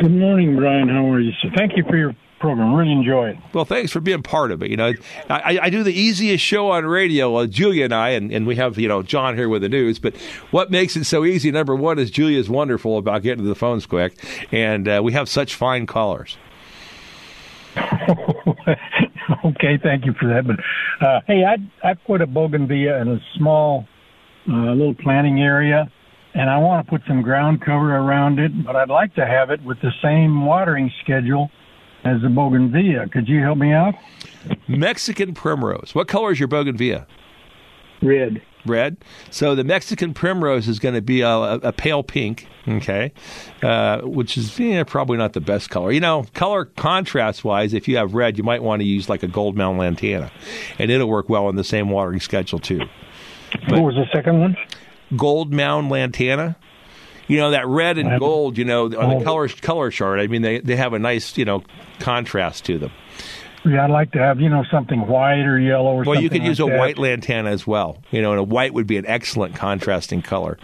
Good 0.00 0.12
morning, 0.12 0.56
Brian. 0.56 0.88
How 0.88 1.10
are 1.12 1.20
you? 1.20 1.32
So 1.42 1.48
thank 1.56 1.76
you 1.76 1.84
for 1.84 1.96
your 1.96 2.16
program. 2.40 2.74
Really 2.74 2.92
enjoy 2.92 3.30
it. 3.30 3.36
Well, 3.54 3.64
thanks 3.64 3.92
for 3.92 4.00
being 4.00 4.22
part 4.22 4.50
of 4.50 4.62
it. 4.62 4.70
You 4.70 4.76
know, 4.76 4.92
I, 5.30 5.58
I 5.62 5.70
do 5.70 5.82
the 5.82 5.92
easiest 5.92 6.42
show 6.44 6.70
on 6.70 6.84
radio, 6.86 7.36
uh, 7.36 7.46
Julia 7.46 7.84
and 7.84 7.94
I, 7.94 8.10
and, 8.10 8.32
and 8.32 8.46
we 8.46 8.56
have, 8.56 8.78
you 8.78 8.88
know, 8.88 9.02
John 9.02 9.36
here 9.36 9.48
with 9.48 9.62
the 9.62 9.68
news. 9.68 9.98
But 9.98 10.16
what 10.50 10.70
makes 10.70 10.96
it 10.96 11.04
so 11.04 11.24
easy, 11.24 11.50
number 11.50 11.76
one, 11.76 11.98
is 11.98 12.10
Julia's 12.10 12.50
wonderful 12.50 12.98
about 12.98 13.22
getting 13.22 13.44
to 13.44 13.48
the 13.48 13.54
phones 13.54 13.86
quick. 13.86 14.14
And 14.50 14.88
uh, 14.88 15.00
we 15.04 15.12
have 15.12 15.28
such 15.28 15.54
fine 15.54 15.86
callers. 15.86 16.36
okay, 19.44 19.78
thank 19.82 20.04
you 20.04 20.14
for 20.18 20.28
that. 20.28 20.46
But 20.46 21.06
uh, 21.06 21.20
hey, 21.26 21.44
I 21.44 21.88
I 21.88 21.94
put 21.94 22.20
a 22.20 22.26
bougainvillea 22.26 23.00
in 23.00 23.08
a 23.08 23.18
small 23.36 23.86
uh, 24.48 24.72
little 24.72 24.94
planting 24.94 25.40
area, 25.40 25.90
and 26.34 26.50
I 26.50 26.58
want 26.58 26.86
to 26.86 26.90
put 26.90 27.02
some 27.06 27.22
ground 27.22 27.60
cover 27.60 27.96
around 27.96 28.38
it. 28.38 28.64
But 28.64 28.76
I'd 28.76 28.90
like 28.90 29.14
to 29.14 29.26
have 29.26 29.50
it 29.50 29.62
with 29.62 29.80
the 29.80 29.92
same 30.02 30.44
watering 30.44 30.90
schedule 31.02 31.50
as 32.04 32.20
the 32.22 32.28
bougainvillea. 32.28 33.08
Could 33.10 33.28
you 33.28 33.40
help 33.40 33.58
me 33.58 33.72
out? 33.72 33.94
Mexican 34.68 35.34
primrose. 35.34 35.94
What 35.94 36.08
color 36.08 36.32
is 36.32 36.40
your 36.40 36.48
bougainvillea? 36.48 37.06
Red 38.02 38.42
red. 38.64 38.96
So 39.30 39.54
the 39.54 39.64
Mexican 39.64 40.14
primrose 40.14 40.68
is 40.68 40.78
going 40.78 40.94
to 40.94 41.02
be 41.02 41.20
a, 41.22 41.30
a 41.30 41.72
pale 41.72 42.02
pink, 42.02 42.48
okay, 42.66 43.12
uh, 43.62 44.00
which 44.02 44.36
is 44.36 44.58
yeah, 44.58 44.84
probably 44.84 45.18
not 45.18 45.32
the 45.32 45.40
best 45.40 45.70
color. 45.70 45.92
You 45.92 46.00
know, 46.00 46.24
color 46.34 46.64
contrast 46.64 47.44
wise, 47.44 47.74
if 47.74 47.88
you 47.88 47.96
have 47.96 48.14
red, 48.14 48.38
you 48.38 48.44
might 48.44 48.62
want 48.62 48.80
to 48.80 48.86
use 48.86 49.08
like 49.08 49.22
a 49.22 49.28
gold 49.28 49.56
mound 49.56 49.78
lantana, 49.78 50.30
and 50.78 50.90
it'll 50.90 51.08
work 51.08 51.28
well 51.28 51.48
in 51.48 51.56
the 51.56 51.64
same 51.64 51.90
watering 51.90 52.20
schedule 52.20 52.58
too. 52.58 52.80
But 53.68 53.80
what 53.80 53.82
was 53.82 53.94
the 53.94 54.06
second 54.12 54.40
one? 54.40 54.56
Gold 55.16 55.52
mound 55.52 55.90
lantana. 55.90 56.56
You 57.28 57.38
know 57.38 57.50
that 57.52 57.66
red 57.66 57.98
and 57.98 58.18
gold. 58.18 58.58
You 58.58 58.64
know 58.64 58.84
on 58.84 58.90
the 58.90 59.16
oh. 59.16 59.22
color 59.22 59.48
color 59.48 59.90
chart. 59.90 60.20
I 60.20 60.26
mean, 60.26 60.42
they 60.42 60.58
they 60.60 60.76
have 60.76 60.92
a 60.92 60.98
nice 60.98 61.36
you 61.36 61.44
know 61.44 61.62
contrast 62.00 62.64
to 62.66 62.78
them. 62.78 62.92
Yeah, 63.64 63.84
I'd 63.84 63.90
like 63.90 64.12
to 64.12 64.18
have 64.18 64.40
you 64.40 64.48
know 64.48 64.64
something 64.70 65.06
white 65.06 65.42
or 65.46 65.58
yellow 65.58 65.92
or 65.92 66.04
something. 66.04 66.10
well, 66.10 66.20
you 66.22 66.28
could 66.30 66.40
like 66.40 66.48
use 66.48 66.60
a 66.60 66.64
that. 66.64 66.78
white 66.78 66.98
lantana 66.98 67.50
as 67.50 67.66
well. 67.66 67.98
You 68.10 68.20
know, 68.22 68.32
and 68.32 68.40
a 68.40 68.44
white 68.44 68.74
would 68.74 68.86
be 68.86 68.96
an 68.96 69.06
excellent 69.06 69.54
contrasting 69.54 70.22
color. 70.22 70.58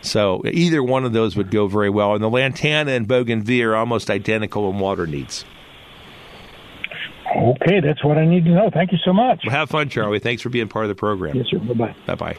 So 0.00 0.42
either 0.46 0.82
one 0.82 1.04
of 1.04 1.12
those 1.12 1.36
would 1.36 1.50
go 1.50 1.66
very 1.66 1.90
well. 1.90 2.14
And 2.14 2.22
the 2.22 2.30
lantana 2.30 2.92
and 2.92 3.06
bougainvillea 3.06 3.66
are 3.68 3.76
almost 3.76 4.10
identical 4.10 4.70
in 4.70 4.78
water 4.78 5.06
needs. 5.06 5.44
Okay, 7.36 7.80
that's 7.80 8.02
what 8.04 8.16
I 8.16 8.24
need 8.24 8.44
to 8.44 8.50
know. 8.50 8.70
Thank 8.72 8.92
you 8.92 8.98
so 9.04 9.12
much. 9.12 9.42
Well, 9.44 9.54
have 9.54 9.68
fun, 9.68 9.88
Charlie. 9.90 10.18
Thanks 10.18 10.40
for 10.40 10.48
being 10.48 10.68
part 10.68 10.86
of 10.86 10.88
the 10.88 10.94
program. 10.94 11.36
Yes, 11.36 11.46
sir. 11.50 11.58
Bye 11.58 11.74
bye. 11.74 11.96
Bye 12.06 12.14
bye. 12.14 12.36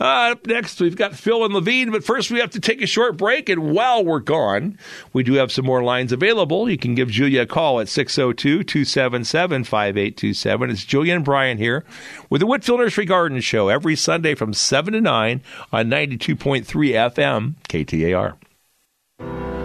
Uh, 0.00 0.32
up 0.32 0.46
next, 0.46 0.80
we've 0.80 0.96
got 0.96 1.14
Phil 1.14 1.44
and 1.44 1.54
Laveen, 1.54 1.90
but 1.90 2.04
first 2.04 2.30
we 2.30 2.38
have 2.38 2.50
to 2.50 2.60
take 2.60 2.80
a 2.82 2.86
short 2.86 3.16
break. 3.16 3.48
And 3.48 3.72
while 3.72 4.04
we're 4.04 4.20
gone, 4.20 4.78
we 5.12 5.22
do 5.22 5.34
have 5.34 5.50
some 5.50 5.64
more 5.64 5.82
lines 5.82 6.12
available. 6.12 6.70
You 6.70 6.78
can 6.78 6.94
give 6.94 7.10
Julia 7.10 7.42
a 7.42 7.46
call 7.46 7.80
at 7.80 7.88
602 7.88 8.62
277 8.62 9.64
5827. 9.64 10.70
It's 10.70 10.84
Julia 10.84 11.14
and 11.14 11.24
Brian 11.24 11.58
here 11.58 11.84
with 12.30 12.40
the 12.40 12.46
Whitfill 12.46 12.78
Nursery 12.78 13.06
Garden 13.06 13.40
Show 13.40 13.68
every 13.68 13.96
Sunday 13.96 14.34
from 14.34 14.54
7 14.54 14.92
to 14.92 15.00
9 15.00 15.42
on 15.72 15.86
92.3 15.86 16.64
FM 16.64 17.54
KTAR. 17.68 19.57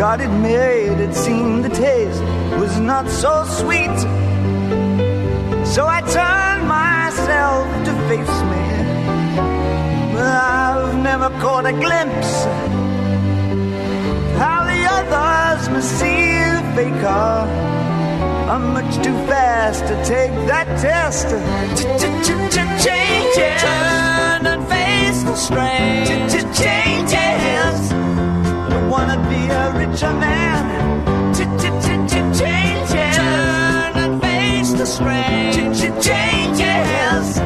Got 0.00 0.18
it 0.18 0.30
made, 0.30 0.98
it 0.98 1.14
seemed 1.14 1.62
the 1.62 1.68
taste 1.68 2.22
was 2.58 2.80
not 2.80 3.06
so 3.06 3.44
sweet. 3.60 3.98
So 5.74 5.86
I 5.86 6.00
turned 6.18 6.66
myself 6.66 7.66
to 7.86 7.92
face 8.08 8.38
me. 8.52 8.64
But 10.14 10.24
I've 10.24 10.96
never 10.96 11.28
caught 11.42 11.66
a 11.66 11.74
glimpse 11.84 12.32
of 14.24 14.36
how 14.44 14.60
the 14.72 14.80
others 14.98 15.68
must 15.68 15.90
see 16.00 16.32
the 16.56 16.64
faker. 16.74 17.34
I'm 18.52 18.72
much 18.72 18.94
too 19.04 19.18
fast 19.28 19.80
to 19.90 19.94
take 20.06 20.32
that 20.48 20.66
test. 20.80 21.28
Changes. 22.86 23.62
Turn 23.66 24.46
and 24.52 24.62
face 24.66 25.22
the 25.24 25.36
strain. 25.36 26.06
Changes. 26.54 27.29
Richer 29.90 30.12
man. 30.12 31.34
Changes. 31.34 33.16
Turn 33.16 33.96
and 33.96 34.22
face 34.22 34.72
the 34.72 34.86
strain. 34.86 35.52
Changes. 35.74 37.38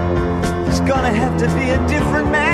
It's 0.69 0.81
gonna 0.81 1.11
have 1.11 1.39
to 1.39 1.47
be 1.55 1.71
a 1.71 1.89
different 1.89 2.31
man. 2.31 2.54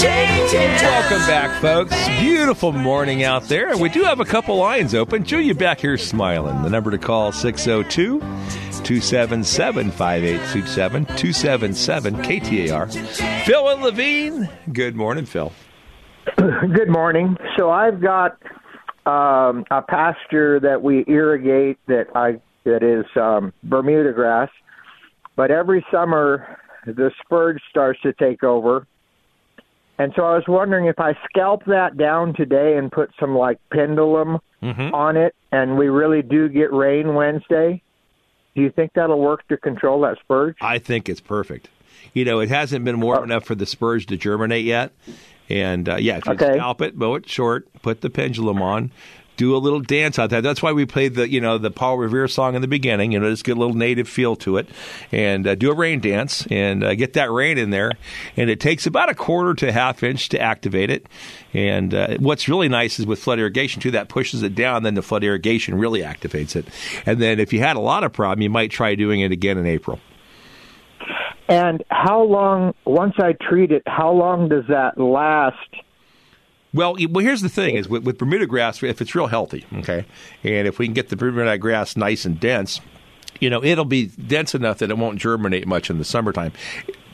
Changes. 0.00 0.54
Welcome 0.54 1.26
back, 1.26 1.60
folks. 1.60 1.94
Beautiful 2.20 2.72
morning 2.72 3.22
out 3.22 3.42
there. 3.44 3.70
and 3.70 3.80
We 3.82 3.90
do 3.90 4.02
have 4.04 4.18
a 4.18 4.24
couple 4.24 4.56
lines 4.56 4.94
open. 4.94 5.24
Julia 5.24 5.54
back 5.54 5.78
here 5.78 5.98
smiling. 5.98 6.62
The 6.62 6.70
number 6.70 6.90
to 6.90 6.96
call 6.96 7.32
602 7.32 8.20
277 8.20 9.90
5827 9.90 11.04
277 11.04 12.14
KTAR. 12.14 13.44
Phil 13.44 13.68
and 13.68 13.82
Laveen. 13.82 14.50
Good 14.72 14.96
morning, 14.96 15.26
Phil. 15.26 15.52
Good 16.36 16.88
morning. 16.88 17.36
So 17.58 17.68
I've 17.68 18.00
got 18.00 18.38
um, 19.04 19.66
a 19.70 19.82
pasture 19.82 20.60
that 20.60 20.80
we 20.80 21.04
irrigate 21.08 21.78
that 21.88 22.06
I 22.14 22.40
that 22.64 22.82
is 22.82 23.04
um, 23.20 23.52
Bermuda 23.64 24.14
grass, 24.14 24.48
but 25.36 25.50
every 25.50 25.84
summer 25.92 26.58
the 26.86 27.10
spurge 27.22 27.60
starts 27.68 28.00
to 28.00 28.14
take 28.14 28.42
over. 28.42 28.86
And 30.00 30.14
so 30.16 30.22
I 30.22 30.34
was 30.34 30.44
wondering 30.48 30.86
if 30.86 30.98
I 30.98 31.12
scalp 31.28 31.66
that 31.66 31.98
down 31.98 32.32
today 32.34 32.78
and 32.78 32.90
put 32.90 33.10
some 33.20 33.36
like 33.36 33.58
pendulum 33.72 34.38
Mm-hmm. 34.62 34.94
on 34.94 35.16
it, 35.16 35.34
and 35.52 35.78
we 35.78 35.88
really 35.88 36.20
do 36.20 36.46
get 36.50 36.70
rain 36.70 37.14
Wednesday. 37.14 37.82
Do 38.54 38.60
you 38.60 38.70
think 38.70 38.90
that'll 38.94 39.18
work 39.18 39.46
to 39.48 39.56
control 39.56 40.02
that 40.02 40.18
spurge? 40.20 40.56
I 40.60 40.78
think 40.78 41.08
it's 41.08 41.20
perfect. 41.20 41.68
You 42.12 42.26
know, 42.26 42.40
it 42.40 42.50
hasn't 42.50 42.84
been 42.84 43.00
warm 43.00 43.24
enough 43.24 43.44
for 43.46 43.54
the 43.54 43.64
spurge 43.64 44.04
to 44.08 44.18
germinate 44.18 44.66
yet. 44.66 44.92
And 45.48 45.88
uh, 45.88 45.96
yeah, 45.96 46.18
if 46.18 46.26
you 46.26 46.32
Okay. 46.32 46.52
scalp 46.56 46.82
it, 46.82 46.94
mow 46.94 47.14
it 47.14 47.26
short, 47.26 47.68
put 47.80 48.02
the 48.02 48.10
pendulum 48.10 48.60
on, 48.60 48.90
do 49.40 49.56
a 49.56 49.58
little 49.58 49.80
dance 49.80 50.18
out 50.18 50.28
there. 50.28 50.42
That's 50.42 50.62
why 50.62 50.72
we 50.72 50.84
played 50.84 51.14
the 51.14 51.26
you 51.26 51.40
know 51.40 51.56
the 51.56 51.70
Paul 51.70 51.96
Revere 51.96 52.28
song 52.28 52.54
in 52.54 52.60
the 52.60 52.68
beginning. 52.68 53.12
You 53.12 53.20
know, 53.20 53.30
just 53.30 53.42
get 53.42 53.56
a 53.56 53.58
little 53.58 53.74
native 53.74 54.06
feel 54.06 54.36
to 54.36 54.58
it, 54.58 54.68
and 55.10 55.46
uh, 55.46 55.54
do 55.54 55.70
a 55.70 55.74
rain 55.74 56.00
dance 56.00 56.46
and 56.50 56.84
uh, 56.84 56.94
get 56.94 57.14
that 57.14 57.32
rain 57.32 57.56
in 57.56 57.70
there. 57.70 57.92
And 58.36 58.50
it 58.50 58.60
takes 58.60 58.86
about 58.86 59.08
a 59.08 59.14
quarter 59.14 59.54
to 59.54 59.68
a 59.68 59.72
half 59.72 60.02
inch 60.02 60.28
to 60.28 60.38
activate 60.38 60.90
it. 60.90 61.06
And 61.54 61.94
uh, 61.94 62.18
what's 62.18 62.50
really 62.50 62.68
nice 62.68 63.00
is 63.00 63.06
with 63.06 63.18
flood 63.18 63.38
irrigation 63.38 63.80
too, 63.80 63.92
that 63.92 64.10
pushes 64.10 64.42
it 64.42 64.54
down. 64.54 64.82
Then 64.82 64.92
the 64.92 65.02
flood 65.02 65.24
irrigation 65.24 65.74
really 65.74 66.00
activates 66.00 66.54
it. 66.54 66.66
And 67.06 67.18
then 67.18 67.40
if 67.40 67.54
you 67.54 67.60
had 67.60 67.76
a 67.76 67.80
lot 67.80 68.04
of 68.04 68.12
problem, 68.12 68.42
you 68.42 68.50
might 68.50 68.70
try 68.70 68.94
doing 68.94 69.20
it 69.20 69.32
again 69.32 69.56
in 69.56 69.66
April. 69.66 70.00
And 71.48 71.82
how 71.90 72.22
long, 72.24 72.74
once 72.84 73.14
I 73.18 73.32
treat 73.48 73.72
it, 73.72 73.82
how 73.86 74.12
long 74.12 74.50
does 74.50 74.64
that 74.68 75.00
last? 75.00 75.56
Well, 76.72 76.96
well, 77.10 77.24
here's 77.24 77.40
the 77.42 77.48
thing: 77.48 77.76
is 77.76 77.88
with, 77.88 78.04
with 78.04 78.18
Bermuda 78.18 78.46
grass, 78.46 78.82
if 78.82 79.00
it's 79.00 79.14
real 79.14 79.26
healthy, 79.26 79.64
okay, 79.78 80.04
and 80.44 80.68
if 80.68 80.78
we 80.78 80.86
can 80.86 80.94
get 80.94 81.08
the 81.08 81.16
Bermuda 81.16 81.58
grass 81.58 81.96
nice 81.96 82.24
and 82.24 82.38
dense, 82.38 82.80
you 83.40 83.50
know, 83.50 83.62
it'll 83.64 83.84
be 83.84 84.06
dense 84.06 84.54
enough 84.54 84.78
that 84.78 84.90
it 84.90 84.98
won't 84.98 85.18
germinate 85.18 85.66
much 85.66 85.90
in 85.90 85.98
the 85.98 86.04
summertime. 86.04 86.52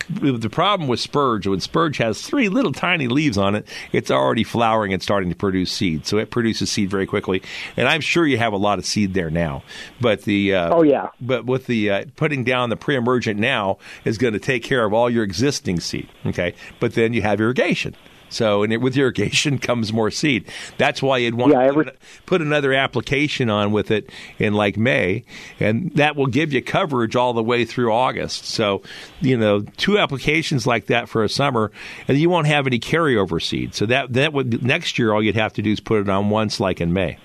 The 0.09 0.49
problem 0.49 0.89
with 0.89 1.01
spurge, 1.01 1.49
when 1.49 1.59
spurge 1.59 1.97
has 1.97 2.23
three 2.23 2.49
little 2.49 2.71
tiny 2.73 3.09
leaves 3.09 3.37
on 3.37 3.57
it, 3.57 3.67
it's 3.91 4.09
already 4.09 4.45
flowering 4.45 4.93
and 4.93 5.03
starting 5.03 5.31
to 5.31 5.35
produce 5.35 5.73
seed. 5.73 6.07
So 6.07 6.19
it 6.19 6.31
produces 6.31 6.71
seed 6.71 6.91
very 6.91 7.07
quickly, 7.07 7.43
and 7.77 7.89
I'm 7.89 8.01
sure 8.01 8.25
you 8.25 8.39
have 8.39 8.53
a 8.53 8.57
lot 8.57 8.79
of 8.79 8.87
seed 8.87 9.15
there 9.15 9.31
now. 9.31 9.65
But 10.01 10.23
the 10.23 10.55
uh, 10.55 10.75
Oh, 10.77 10.83
yeah. 10.83 11.09
but 11.21 11.45
with 11.47 11.67
the 11.67 11.91
uh, 11.91 12.05
putting 12.15 12.45
down 12.45 12.71
the 12.71 12.77
pre-emergent 12.77 13.41
now 13.41 13.79
is 14.05 14.17
going 14.17 14.35
to 14.35 14.39
take 14.39 14.63
care 14.63 14.85
of 14.85 14.93
all 14.93 15.11
your 15.11 15.25
existing 15.25 15.81
seed. 15.81 16.09
Okay, 16.25 16.55
but 16.79 16.95
then 16.95 17.13
you 17.13 17.23
have 17.23 17.41
irrigation. 17.41 17.97
So, 18.37 18.63
and 18.63 18.73
it, 18.73 18.83
with 18.83 18.97
irrigation 18.97 19.59
comes 19.69 19.93
more 19.93 20.11
seed. 20.11 20.47
That's 20.77 21.03
why 21.03 21.19
you'd 21.19 21.35
want 21.35 21.53
Yeah, 21.55 21.61
to 21.61 21.65
every- 21.67 21.91
put, 22.27 22.43
another 22.43 22.75
application 22.75 23.49
on 23.49 23.73
with 23.73 23.91
it 23.91 24.11
in 24.39 24.53
like 24.53 24.77
May, 24.77 25.25
and 25.59 25.91
that 25.95 26.17
will 26.17 26.27
give 26.27 26.53
you 26.53 26.63
coverage 26.63 27.17
all 27.17 27.33
the 27.33 27.43
way 27.43 27.65
through 27.65 27.93
August. 27.93 28.45
So, 28.45 28.83
you 29.21 29.37
know, 29.37 29.63
two 29.79 29.99
applications 29.99 30.67
like 30.67 30.87
that 30.87 31.09
for 31.09 31.25
a 31.25 31.29
summer, 31.29 31.73
and 32.09 32.19
you 32.19 32.29
won't 32.29 32.47
have 32.47 32.67
any 32.67 32.79
carryover 32.79 33.43
seed. 33.43 33.75
So 33.75 33.87
that 33.87 34.13
that 34.13 34.33
would 34.35 34.63
next 34.63 34.99
year 34.99 35.13
all 35.15 35.23
you'd 35.23 35.35
have 35.37 35.55
to 35.55 35.63
do 35.63 35.73
is 35.73 35.81
put 35.81 36.01
it 36.01 36.09
on 36.09 36.29
once, 36.31 36.61
like 36.61 36.81
in 36.81 36.93
May. 36.93 37.17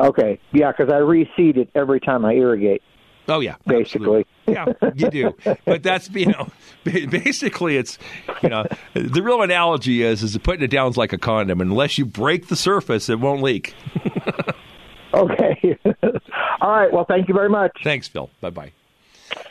Okay, 0.00 0.38
yeah, 0.52 0.72
because 0.72 0.92
I 0.92 1.00
reseed 1.00 1.56
it 1.56 1.68
every 1.74 2.00
time 2.00 2.24
I 2.24 2.32
irrigate. 2.34 2.82
Oh 3.28 3.40
yeah, 3.40 3.56
Basically. 3.66 3.80
absolutely. 4.20 4.26
Yeah, 4.52 4.66
you 4.94 5.10
do. 5.10 5.56
But 5.64 5.82
that's 5.82 6.10
you 6.10 6.26
know, 6.26 6.48
basically 6.84 7.76
it's 7.76 7.98
you 8.42 8.48
know, 8.48 8.64
the 8.94 9.22
real 9.22 9.42
analogy 9.42 10.02
is 10.02 10.22
is 10.22 10.36
putting 10.38 10.62
it 10.62 10.70
down 10.70 10.90
is 10.90 10.96
like 10.96 11.12
a 11.12 11.18
condom. 11.18 11.60
Unless 11.60 11.98
you 11.98 12.04
break 12.04 12.48
the 12.48 12.56
surface, 12.56 13.08
it 13.08 13.20
won't 13.20 13.42
leak. 13.42 13.74
Okay. 15.14 15.78
All 16.60 16.70
right. 16.70 16.92
Well, 16.92 17.04
thank 17.04 17.28
you 17.28 17.34
very 17.34 17.50
much. 17.50 17.72
Thanks, 17.84 18.08
Phil. 18.08 18.30
Bye 18.40 18.50
bye. 18.50 18.72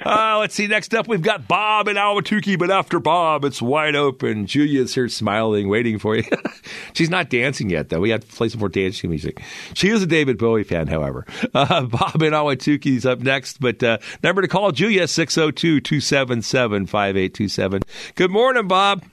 Uh, 0.05 0.37
let's 0.39 0.55
see. 0.55 0.67
Next 0.67 0.93
up, 0.93 1.07
we've 1.07 1.21
got 1.21 1.47
Bob 1.47 1.87
and 1.87 1.97
Ahwatukee, 1.97 2.57
but 2.57 2.71
after 2.71 2.99
Bob, 2.99 3.45
it's 3.45 3.61
wide 3.61 3.95
open. 3.95 4.47
Julia's 4.47 4.95
here 4.95 5.07
smiling, 5.07 5.69
waiting 5.69 5.99
for 5.99 6.15
you. 6.15 6.23
She's 6.93 7.09
not 7.09 7.29
dancing 7.29 7.69
yet, 7.69 7.89
though. 7.89 7.99
We 7.99 8.09
have 8.09 8.21
to 8.21 8.35
play 8.35 8.49
some 8.49 8.59
more 8.59 8.69
dancing 8.69 9.09
music. 9.09 9.41
She 9.73 9.89
is 9.89 10.01
a 10.01 10.07
David 10.07 10.37
Bowie 10.37 10.63
fan, 10.63 10.87
however. 10.87 11.25
Uh, 11.53 11.83
Bob 11.83 12.21
in 12.23 12.33
Ahwatukee's 12.33 13.05
up 13.05 13.19
next, 13.19 13.59
but 13.59 13.83
uh, 13.83 13.97
number 14.23 14.41
to 14.41 14.47
call 14.47 14.71
Julia, 14.71 15.07
602 15.07 15.81
277 15.81 16.85
5827. 16.87 17.81
Good 18.15 18.31
morning, 18.31 18.67
Bob. 18.67 19.03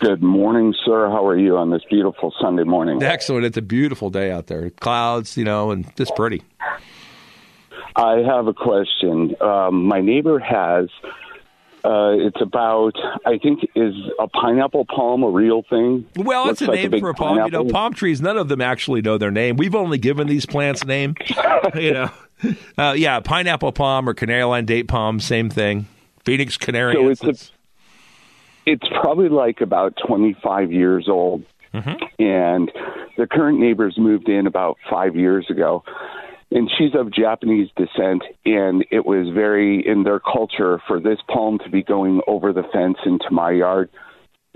Good 0.00 0.22
morning, 0.22 0.74
sir. 0.84 1.08
How 1.08 1.26
are 1.26 1.38
you 1.38 1.56
on 1.56 1.70
this 1.70 1.82
beautiful 1.88 2.34
Sunday 2.40 2.64
morning? 2.64 3.02
Excellent. 3.02 3.44
It's 3.44 3.56
a 3.56 3.62
beautiful 3.62 4.10
day 4.10 4.30
out 4.30 4.46
there. 4.48 4.70
Clouds, 4.70 5.36
you 5.36 5.44
know, 5.44 5.70
and 5.70 5.94
just 5.96 6.14
pretty. 6.16 6.42
I 7.98 8.18
have 8.18 8.46
a 8.46 8.54
question. 8.54 9.34
Um, 9.40 9.84
my 9.84 10.00
neighbor 10.00 10.38
has. 10.38 10.88
Uh, 11.84 12.14
it's 12.18 12.40
about. 12.40 12.94
I 13.26 13.38
think 13.38 13.68
is 13.74 13.94
a 14.18 14.28
pineapple 14.28 14.84
palm 14.84 15.22
a 15.22 15.28
real 15.28 15.62
thing? 15.68 16.06
Well, 16.16 16.46
Looks 16.46 16.62
it's 16.62 16.68
a 16.68 16.70
like 16.70 16.80
name 16.80 16.90
big 16.92 17.00
for 17.00 17.10
a 17.10 17.14
palm. 17.14 17.38
You 17.38 17.50
know, 17.50 17.64
palm 17.64 17.92
trees. 17.94 18.20
None 18.20 18.36
of 18.36 18.48
them 18.48 18.60
actually 18.60 19.02
know 19.02 19.18
their 19.18 19.30
name. 19.30 19.56
We've 19.56 19.74
only 19.74 19.98
given 19.98 20.28
these 20.28 20.46
plants 20.46 20.84
name. 20.84 21.16
you 21.74 21.92
know, 21.92 22.10
uh, 22.76 22.94
yeah, 22.96 23.20
pineapple 23.20 23.72
palm 23.72 24.08
or 24.08 24.14
canary 24.14 24.42
island 24.42 24.68
date 24.68 24.86
palm, 24.88 25.18
same 25.18 25.50
thing. 25.50 25.86
Phoenix 26.24 26.56
canary. 26.56 26.94
So 26.94 27.08
it's 27.08 27.22
a, 27.24 27.52
it's 28.66 28.88
probably 29.00 29.28
like 29.28 29.60
about 29.60 29.94
25 30.06 30.72
years 30.72 31.08
old. 31.08 31.44
and 32.18 32.72
the 33.16 33.26
current 33.30 33.60
neighbors 33.60 33.96
moved 33.98 34.28
in 34.28 34.46
about 34.46 34.78
five 34.90 35.16
years 35.16 35.46
ago. 35.50 35.84
And 36.50 36.70
she's 36.78 36.94
of 36.94 37.12
Japanese 37.12 37.68
descent, 37.76 38.22
and 38.46 38.84
it 38.90 39.04
was 39.04 39.28
very 39.34 39.86
in 39.86 40.04
their 40.04 40.18
culture 40.18 40.80
for 40.86 40.98
this 40.98 41.18
palm 41.28 41.58
to 41.58 41.70
be 41.70 41.82
going 41.82 42.22
over 42.26 42.52
the 42.52 42.62
fence 42.72 42.96
into 43.04 43.30
my 43.30 43.50
yard 43.50 43.90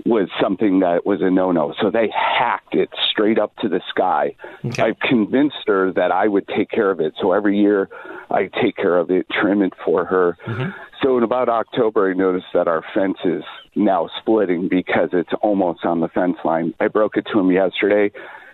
was 0.05 0.27
something 0.41 0.79
that 0.79 1.05
was 1.05 1.21
a 1.21 1.29
no 1.29 1.51
no. 1.51 1.73
So 1.81 1.89
they 1.89 2.09
hacked 2.09 2.75
it 2.75 2.89
straight 3.09 3.39
up 3.39 3.55
to 3.57 3.69
the 3.69 3.79
sky. 3.89 4.35
I've 4.79 4.99
convinced 4.99 5.63
her 5.67 5.93
that 5.93 6.11
I 6.11 6.27
would 6.27 6.47
take 6.47 6.69
care 6.69 6.91
of 6.91 6.99
it. 6.99 7.13
So 7.21 7.31
every 7.31 7.57
year 7.57 7.89
I 8.29 8.49
take 8.61 8.75
care 8.75 8.97
of 8.97 9.09
it, 9.11 9.27
trim 9.29 9.61
it 9.61 9.73
for 9.85 10.03
her. 10.05 10.37
Mm-hmm. 10.45 10.71
So 11.01 11.17
in 11.17 11.23
about 11.23 11.47
October, 11.47 12.09
I 12.09 12.13
noticed 12.13 12.47
that 12.53 12.67
our 12.67 12.83
fence 12.93 13.17
is 13.23 13.43
now 13.75 14.09
splitting 14.19 14.67
because 14.67 15.09
it's 15.13 15.33
almost 15.41 15.85
on 15.85 16.01
the 16.01 16.09
fence 16.09 16.37
line. 16.43 16.73
I 16.79 16.87
broke 16.87 17.15
it 17.15 17.25
to 17.31 17.39
him 17.39 17.51
yesterday 17.51 18.11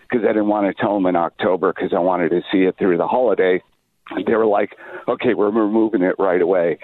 because 0.10 0.26
I 0.26 0.30
didn't 0.30 0.48
want 0.48 0.76
to 0.76 0.82
tell 0.82 0.96
them 0.96 1.06
in 1.06 1.16
October 1.16 1.74
because 1.74 1.94
I 1.94 2.00
wanted 2.00 2.30
to 2.30 2.42
see 2.52 2.60
it 2.60 2.78
through 2.78 2.98
the 2.98 3.08
holiday. 3.08 3.62
They 4.26 4.34
were 4.34 4.48
like, 4.48 4.76
okay, 5.08 5.36
we're 5.36 5.52
removing 5.52 6.02
it 6.02 6.16
right 6.18 6.42
away 6.42 6.80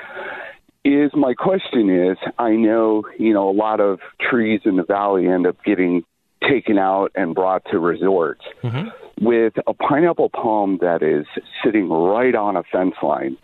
is 0.85 1.11
my 1.15 1.33
question 1.33 1.89
is 1.89 2.17
I 2.37 2.51
know, 2.51 3.03
you 3.17 3.33
know, 3.33 3.49
a 3.49 3.51
lot 3.51 3.81
of 3.81 3.99
trees 4.21 4.61
in 4.65 4.77
the 4.77 4.83
valley 4.83 5.27
end 5.27 5.47
up 5.47 5.57
getting 5.65 6.03
taken 6.47 6.77
out 6.77 7.11
and 7.15 7.33
brought 7.33 7.63
to 7.71 7.79
resorts. 7.79 8.43
Mm-hmm. 8.63 9.25
With 9.25 9.53
a 9.65 9.73
pineapple 9.73 10.29
palm 10.29 10.77
that 10.81 11.01
is 11.01 11.25
sitting 11.63 11.89
right 11.89 12.35
on 12.35 12.55
a 12.55 12.63
fence 12.63 12.95
line 13.01 13.37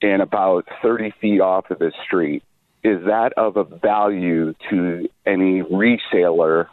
and 0.00 0.22
about 0.22 0.66
30 0.82 1.12
feet 1.20 1.40
off 1.40 1.70
of 1.70 1.78
the 1.78 1.92
street, 2.06 2.42
is 2.84 3.04
that 3.04 3.32
of 3.36 3.56
a 3.56 3.64
value 3.64 4.54
to 4.70 5.08
any 5.26 5.62
reseller? 5.62 6.68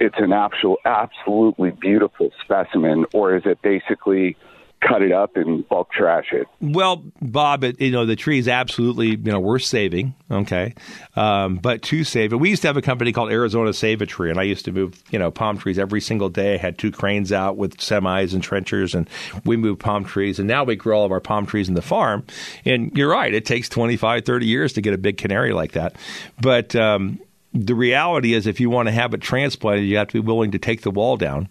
It's 0.00 0.16
an 0.18 0.32
actual, 0.32 0.78
absolutely 0.86 1.70
beautiful 1.70 2.30
specimen, 2.42 3.04
or 3.12 3.36
is 3.36 3.42
it 3.44 3.60
basically 3.62 4.36
cut 4.80 5.02
it 5.02 5.12
up 5.12 5.36
and 5.36 5.68
bulk 5.68 5.92
trash 5.92 6.32
it? 6.32 6.46
Well, 6.60 7.04
Bob, 7.20 7.64
it, 7.64 7.80
you 7.80 7.90
know 7.90 8.06
the 8.06 8.16
tree 8.16 8.38
is 8.38 8.48
absolutely 8.48 9.08
you 9.08 9.32
know 9.32 9.40
worth 9.40 9.62
saving. 9.62 10.14
Okay, 10.30 10.74
um, 11.16 11.56
but 11.56 11.82
to 11.82 12.04
save 12.04 12.32
it, 12.32 12.36
we 12.36 12.50
used 12.50 12.62
to 12.62 12.68
have 12.68 12.76
a 12.76 12.82
company 12.82 13.12
called 13.12 13.30
Arizona 13.30 13.72
Save 13.72 14.02
a 14.02 14.06
Tree, 14.06 14.30
and 14.30 14.38
I 14.38 14.44
used 14.44 14.64
to 14.64 14.72
move 14.72 15.02
you 15.10 15.18
know 15.18 15.30
palm 15.30 15.58
trees 15.58 15.78
every 15.78 16.00
single 16.00 16.28
day. 16.28 16.54
I 16.54 16.56
had 16.56 16.78
two 16.78 16.90
cranes 16.90 17.32
out 17.32 17.56
with 17.56 17.76
semis 17.76 18.32
and 18.32 18.42
trenchers, 18.42 18.94
and 18.94 19.08
we 19.44 19.56
moved 19.56 19.80
palm 19.80 20.04
trees. 20.04 20.38
And 20.38 20.48
now 20.48 20.64
we 20.64 20.76
grow 20.76 21.00
all 21.00 21.04
of 21.04 21.12
our 21.12 21.20
palm 21.20 21.46
trees 21.46 21.68
in 21.68 21.74
the 21.74 21.82
farm. 21.82 22.24
And 22.64 22.96
you're 22.96 23.10
right, 23.10 23.32
it 23.32 23.44
takes 23.44 23.68
25, 23.68 24.24
30 24.24 24.46
years 24.46 24.72
to 24.74 24.80
get 24.80 24.94
a 24.94 24.98
big 24.98 25.18
canary 25.18 25.52
like 25.52 25.72
that. 25.72 25.96
But 26.40 26.74
um, 26.74 27.20
the 27.52 27.74
reality 27.74 28.34
is, 28.34 28.46
if 28.46 28.60
you 28.60 28.70
want 28.70 28.86
to 28.88 28.92
have 28.92 29.12
it 29.14 29.20
transplanted, 29.20 29.84
you 29.86 29.96
have 29.96 30.08
to 30.08 30.22
be 30.22 30.26
willing 30.26 30.50
to 30.52 30.58
take 30.58 30.82
the 30.82 30.90
wall 30.90 31.16
down 31.16 31.48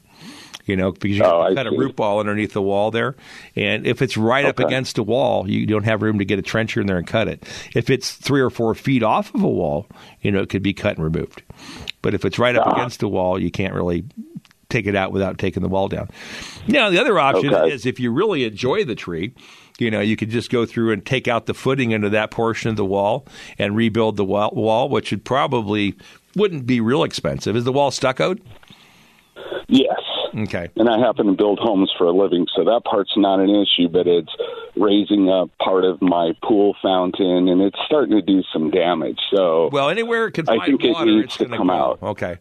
you 0.66 0.76
know, 0.76 0.92
because 0.92 1.18
you 1.18 1.24
Oh, 1.24 1.52
got 1.56 1.66
a 1.66 1.72
root 1.72 1.96
ball 1.96 2.20
underneath 2.20 2.54
the 2.54 2.62
wall 2.62 2.92
there. 2.92 3.16
And 3.56 3.88
if 3.88 4.04
it's 4.04 4.16
right 4.18 4.46
up 4.46 4.60
against 4.60 5.00
a 5.00 5.04
wall, 5.04 5.50
you 5.50 5.66
don't 5.66 5.84
have 5.86 6.04
room 6.04 6.20
to 6.20 6.26
get 6.26 6.38
a 6.38 6.44
trencher 6.44 6.80
in 6.80 6.86
there 6.86 7.00
and 7.00 7.08
cut 7.08 7.28
it. 7.28 7.42
If 7.74 7.90
it's 7.90 8.12
three 8.12 8.40
or 8.40 8.52
four 8.52 8.76
feet 8.76 9.02
off 9.02 9.34
of 9.34 9.42
a 9.42 9.48
wall, 9.50 9.88
you 10.22 10.32
know, 10.32 10.42
it 10.44 10.50
could 10.50 10.62
be 10.62 10.74
cut 10.76 10.96
and 10.96 11.04
removed. 11.04 11.42
But 12.04 12.14
if 12.14 12.24
it's 12.24 12.38
right 12.38 12.56
up 12.56 12.68
Ah. 12.68 12.76
against 12.76 13.02
a 13.02 13.08
wall, 13.08 13.42
you 13.42 13.50
can't 13.50 13.74
really 13.74 14.04
take 14.70 14.86
it 14.86 14.96
out 14.96 15.12
without 15.12 15.40
taking 15.40 15.64
the 15.64 15.70
wall 15.70 15.88
down. 15.88 16.08
Now, 16.68 16.92
the 16.92 17.02
other 17.02 17.18
option 17.18 17.52
Okay. 17.52 17.74
is 17.74 17.88
if 17.88 18.00
you 18.00 18.12
really 18.12 18.44
enjoy 18.44 18.86
the 18.86 18.94
tree, 18.94 19.32
you 19.80 19.92
know, 19.92 20.02
you 20.02 20.16
could 20.16 20.30
just 20.30 20.50
go 20.50 20.66
through 20.66 20.92
and 20.92 21.06
take 21.06 21.28
out 21.28 21.46
the 21.46 21.54
footing 21.54 21.92
into 21.92 22.10
that 22.10 22.32
portion 22.32 22.70
of 22.70 22.76
the 22.76 22.86
wall 22.86 23.26
and 23.58 23.76
rebuild 23.76 24.18
the 24.18 24.26
wall, 24.26 24.52
wall 24.54 24.90
which 24.90 25.12
would 25.12 25.24
probably 25.24 25.96
wouldn't 26.36 26.66
be 26.66 26.80
real 26.82 27.04
expensive. 27.04 27.56
Is 27.56 27.64
the 27.64 27.72
wall 27.72 27.92
stuccoed? 27.92 28.42
Yes. 29.68 30.00
Okay. 30.36 30.70
And 30.76 30.90
I 30.90 31.00
happen 31.00 31.28
to 31.28 31.34
build 31.34 31.60
homes 31.60 31.92
for 31.98 32.06
a 32.06 32.12
living, 32.12 32.46
so 32.56 32.64
that 32.64 32.82
part's 32.86 33.14
not 33.18 33.40
an 33.40 33.50
issue, 33.50 33.88
but 33.88 34.08
it's 34.08 34.32
raising 34.80 35.30
up 35.30 35.50
part 35.58 35.84
of 35.86 36.02
my 36.02 36.32
pool 36.44 36.76
fountain 36.82 37.48
and 37.50 37.62
it's 37.62 37.78
starting 37.86 38.16
to 38.16 38.22
do 38.22 38.42
some 38.54 38.72
damage. 38.72 39.20
So 39.34 39.70
Well, 39.72 39.90
anywhere 39.90 40.28
it 40.28 40.32
can 40.34 40.48
I 40.50 40.58
find 40.58 40.66
think 40.68 40.84
it 40.86 40.92
water, 40.92 41.06
needs 41.06 41.26
it's 41.26 41.38
to 41.38 41.46
come 41.48 41.68
grow. 41.68 41.76
out. 41.76 42.00
Okay, 42.02 42.38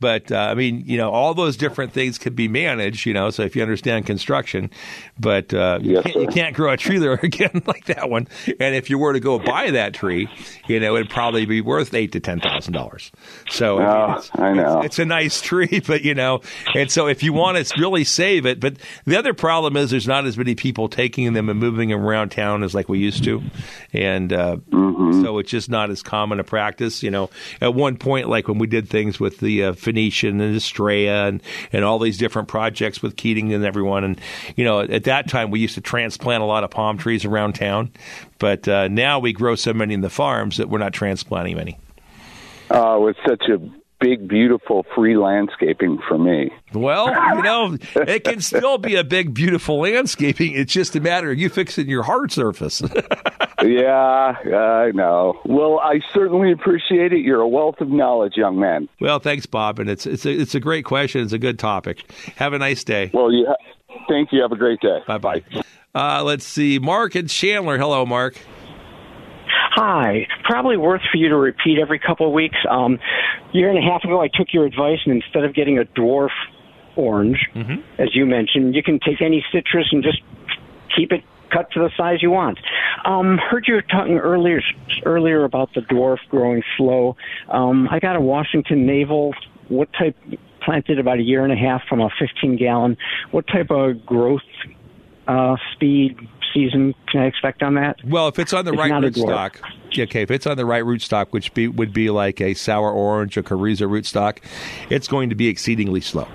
but 0.00 0.32
uh, 0.32 0.36
I 0.38 0.54
mean, 0.54 0.82
you 0.86 0.96
know, 0.96 1.10
all 1.10 1.34
those 1.34 1.56
different 1.56 1.92
things 1.92 2.18
could 2.18 2.34
be 2.34 2.48
managed. 2.48 3.06
You 3.06 3.14
know, 3.14 3.30
so 3.30 3.42
if 3.42 3.54
you 3.56 3.62
understand 3.62 4.06
construction, 4.06 4.70
but 5.18 5.52
uh, 5.54 5.78
you, 5.82 5.92
Yes, 5.92 6.04
can't, 6.04 6.16
you 6.16 6.26
can't 6.28 6.56
grow 6.56 6.72
a 6.72 6.76
tree 6.76 6.98
there 6.98 7.12
again 7.22 7.62
like 7.66 7.84
that 7.86 8.08
one. 8.08 8.28
And 8.60 8.74
if 8.74 8.88
you 8.90 8.98
were 8.98 9.12
to 9.12 9.20
go 9.20 9.38
buy 9.38 9.70
that 9.72 9.94
tree, 9.94 10.28
you 10.66 10.80
know, 10.80 10.96
it'd 10.96 11.10
probably 11.10 11.44
be 11.46 11.60
worth 11.60 11.92
eight 11.94 12.12
to 12.12 12.20
ten 12.20 12.40
thousand 12.40 12.72
dollars. 12.72 13.12
So 13.50 13.78
I, 13.78 13.80
mean, 13.80 13.88
Oh, 13.92 14.12
it's, 14.16 14.30
I 14.34 14.52
know. 14.54 14.78
It's, 14.78 14.86
it's 14.86 14.98
a 14.98 15.04
nice 15.04 15.40
tree, 15.40 15.82
but 15.86 16.02
you 16.02 16.14
know, 16.14 16.40
and 16.74 16.90
so 16.90 17.06
if 17.08 17.22
you 17.22 17.32
want 17.32 17.58
to 17.64 17.80
really 17.80 18.04
save 18.04 18.46
it, 18.46 18.58
but 18.60 18.76
the 19.04 19.16
other 19.16 19.34
problem 19.34 19.76
is 19.76 19.90
there's 19.90 20.08
not 20.08 20.24
as 20.26 20.38
many 20.38 20.54
people 20.54 20.88
taking 20.88 21.32
them 21.34 21.48
and 21.48 21.58
moving 21.60 21.81
them 21.90 22.04
around 22.04 22.30
town 22.30 22.62
as 22.62 22.74
like 22.74 22.88
we 22.88 22.98
used 22.98 23.24
to, 23.24 23.42
and 23.92 24.32
uh, 24.32 24.56
Mm-hmm. 24.92 25.22
so 25.24 25.38
it's 25.38 25.50
just 25.50 25.70
not 25.70 25.90
as 25.90 26.02
common 26.02 26.38
a 26.38 26.44
practice. 26.44 27.02
You 27.02 27.10
know, 27.10 27.30
at 27.60 27.74
one 27.74 27.96
point, 27.96 28.28
like 28.28 28.46
when 28.46 28.58
we 28.58 28.66
did 28.66 28.88
things 28.88 29.18
with 29.18 29.38
the 29.38 29.64
uh, 29.64 29.72
Phoenician 29.72 30.40
and 30.40 30.54
Estrella 30.54 31.28
and 31.28 31.42
and 31.72 31.84
all 31.84 31.98
these 31.98 32.18
different 32.18 32.48
projects 32.48 33.02
with 33.02 33.16
Keating 33.16 33.52
and 33.52 33.64
everyone, 33.64 34.04
and 34.04 34.20
you 34.56 34.64
know, 34.64 34.80
at 34.80 35.04
that 35.04 35.28
time 35.28 35.50
we 35.50 35.60
used 35.60 35.74
to 35.74 35.80
transplant 35.80 36.42
a 36.42 36.46
lot 36.46 36.62
of 36.64 36.70
palm 36.70 36.98
trees 36.98 37.24
around 37.24 37.54
town, 37.54 37.90
but 38.38 38.68
uh, 38.68 38.88
now 38.88 39.18
we 39.18 39.32
grow 39.32 39.54
so 39.54 39.72
many 39.72 39.94
in 39.94 40.02
the 40.02 40.10
farms 40.10 40.56
that 40.58 40.68
we're 40.68 40.78
not 40.78 40.92
transplanting 40.92 41.56
many. 41.56 41.78
uh, 42.70 42.96
it 42.96 43.00
was 43.00 43.16
such 43.26 43.48
a 43.48 43.58
big, 44.02 44.28
beautiful 44.28 44.84
free 44.94 45.16
landscaping 45.16 45.98
for 46.08 46.18
me. 46.18 46.50
Well, 46.74 47.08
you 47.36 47.42
know, 47.42 47.76
it 47.94 48.24
can 48.24 48.40
still 48.40 48.78
be 48.78 48.96
a 48.96 49.04
big, 49.04 49.32
beautiful 49.32 49.80
landscaping. 49.80 50.52
It's 50.54 50.72
just 50.72 50.96
a 50.96 51.00
matter 51.00 51.30
of 51.30 51.38
you 51.38 51.48
fixing 51.48 51.88
your 51.88 52.02
hard 52.02 52.32
surface. 52.32 52.82
yeah, 53.62 54.34
I 54.44 54.90
know. 54.94 55.40
Well, 55.44 55.78
I 55.80 56.00
certainly 56.12 56.52
appreciate 56.52 57.12
it. 57.12 57.20
You're 57.20 57.40
a 57.40 57.48
wealth 57.48 57.80
of 57.80 57.88
knowledge, 57.88 58.36
young 58.36 58.58
man. 58.58 58.88
well, 59.00 59.18
thanks, 59.18 59.46
Bob, 59.46 59.78
and 59.78 59.88
it's 59.88 60.06
it's 60.06 60.26
a, 60.26 60.30
it's 60.32 60.54
a 60.54 60.60
great 60.60 60.84
question. 60.84 61.22
It's 61.22 61.32
a 61.32 61.38
good 61.38 61.58
topic. 61.58 62.10
Have 62.36 62.52
a 62.52 62.58
nice 62.58 62.84
day. 62.84 63.10
Well, 63.14 63.30
ha- 63.46 63.96
thank 64.08 64.32
you. 64.32 64.42
Have 64.42 64.52
a 64.52 64.56
great 64.56 64.80
day. 64.80 64.98
Bye 65.06 65.18
bye. 65.18 65.42
Uh, 65.94 66.22
let's 66.24 66.46
see, 66.46 66.78
Mark 66.78 67.14
and 67.14 67.28
Chandler. 67.28 67.78
Hello, 67.78 68.06
Mark. 68.06 68.36
Hi. 69.74 70.26
Probably 70.44 70.76
worth 70.76 71.00
for 71.10 71.16
you 71.16 71.30
to 71.30 71.36
repeat 71.36 71.78
every 71.78 71.98
couple 71.98 72.26
of 72.26 72.32
weeks. 72.32 72.58
Um, 72.68 72.98
year 73.52 73.70
and 73.70 73.78
a 73.78 73.82
half 73.82 74.04
ago, 74.04 74.20
I 74.20 74.28
took 74.28 74.48
your 74.52 74.66
advice, 74.66 74.98
and 75.06 75.22
instead 75.22 75.44
of 75.44 75.54
getting 75.54 75.78
a 75.78 75.84
dwarf 75.84 76.30
orange, 76.94 77.38
as 77.98 78.14
you 78.14 78.26
mentioned, 78.26 78.74
you 78.74 78.82
can 78.82 79.00
take 79.00 79.22
any 79.22 79.42
citrus 79.50 79.88
and 79.92 80.02
just 80.02 80.20
keep 80.94 81.10
it 81.10 81.22
cut 81.50 81.70
to 81.72 81.80
the 81.80 81.90
size 81.96 82.18
you 82.20 82.30
want. 82.30 82.58
Um, 83.06 83.38
heard 83.38 83.64
you 83.66 83.74
were 83.74 83.82
talking 83.82 84.18
earlier 84.18 84.60
earlier 85.04 85.44
about 85.44 85.70
the 85.74 85.80
dwarf 85.80 86.18
growing 86.28 86.62
slow. 86.76 87.16
Um, 87.48 87.88
I 87.90 87.98
got 87.98 88.16
a 88.16 88.20
Washington 88.20 88.86
Navel. 88.86 89.34
What 89.68 89.88
type? 89.98 90.16
Planted 90.64 91.00
about 91.00 91.18
a 91.18 91.22
year 91.22 91.42
and 91.42 91.52
a 91.52 91.56
half 91.56 91.82
from 91.88 92.00
a 92.00 92.08
15 92.20 92.56
gallon. 92.56 92.96
What 93.32 93.48
type 93.48 93.70
of 93.70 94.06
growth 94.06 94.42
uh, 95.28 95.56
speed 95.72 96.16
season 96.54 96.94
can 97.10 97.22
I 97.22 97.26
expect 97.26 97.62
on 97.62 97.74
that? 97.74 97.96
Well, 98.04 98.28
if 98.28 98.38
it's 98.38 98.52
on 98.52 98.64
the 98.64 98.72
It's 98.72 98.78
right 98.78 98.88
not 98.90 99.04
a 99.04 99.06
root 99.06 99.16
stock, 99.16 99.60
okay, 99.98 100.22
if 100.22 100.30
it's 100.30 100.46
on 100.46 100.56
the 100.56 100.66
right 100.66 100.84
root 100.84 101.00
stock, 101.02 101.32
which 101.32 101.54
be, 101.54 101.68
would 101.68 101.92
be 101.92 102.10
like 102.10 102.40
a 102.40 102.54
sour 102.54 102.90
orange, 102.90 103.36
or 103.36 103.42
Carrizo 103.42 103.88
root 103.88 104.04
stock, 104.06 104.40
it's 104.90 105.08
going 105.08 105.30
to 105.30 105.34
be 105.34 105.48
exceedingly 105.48 106.00
slow. 106.00 106.28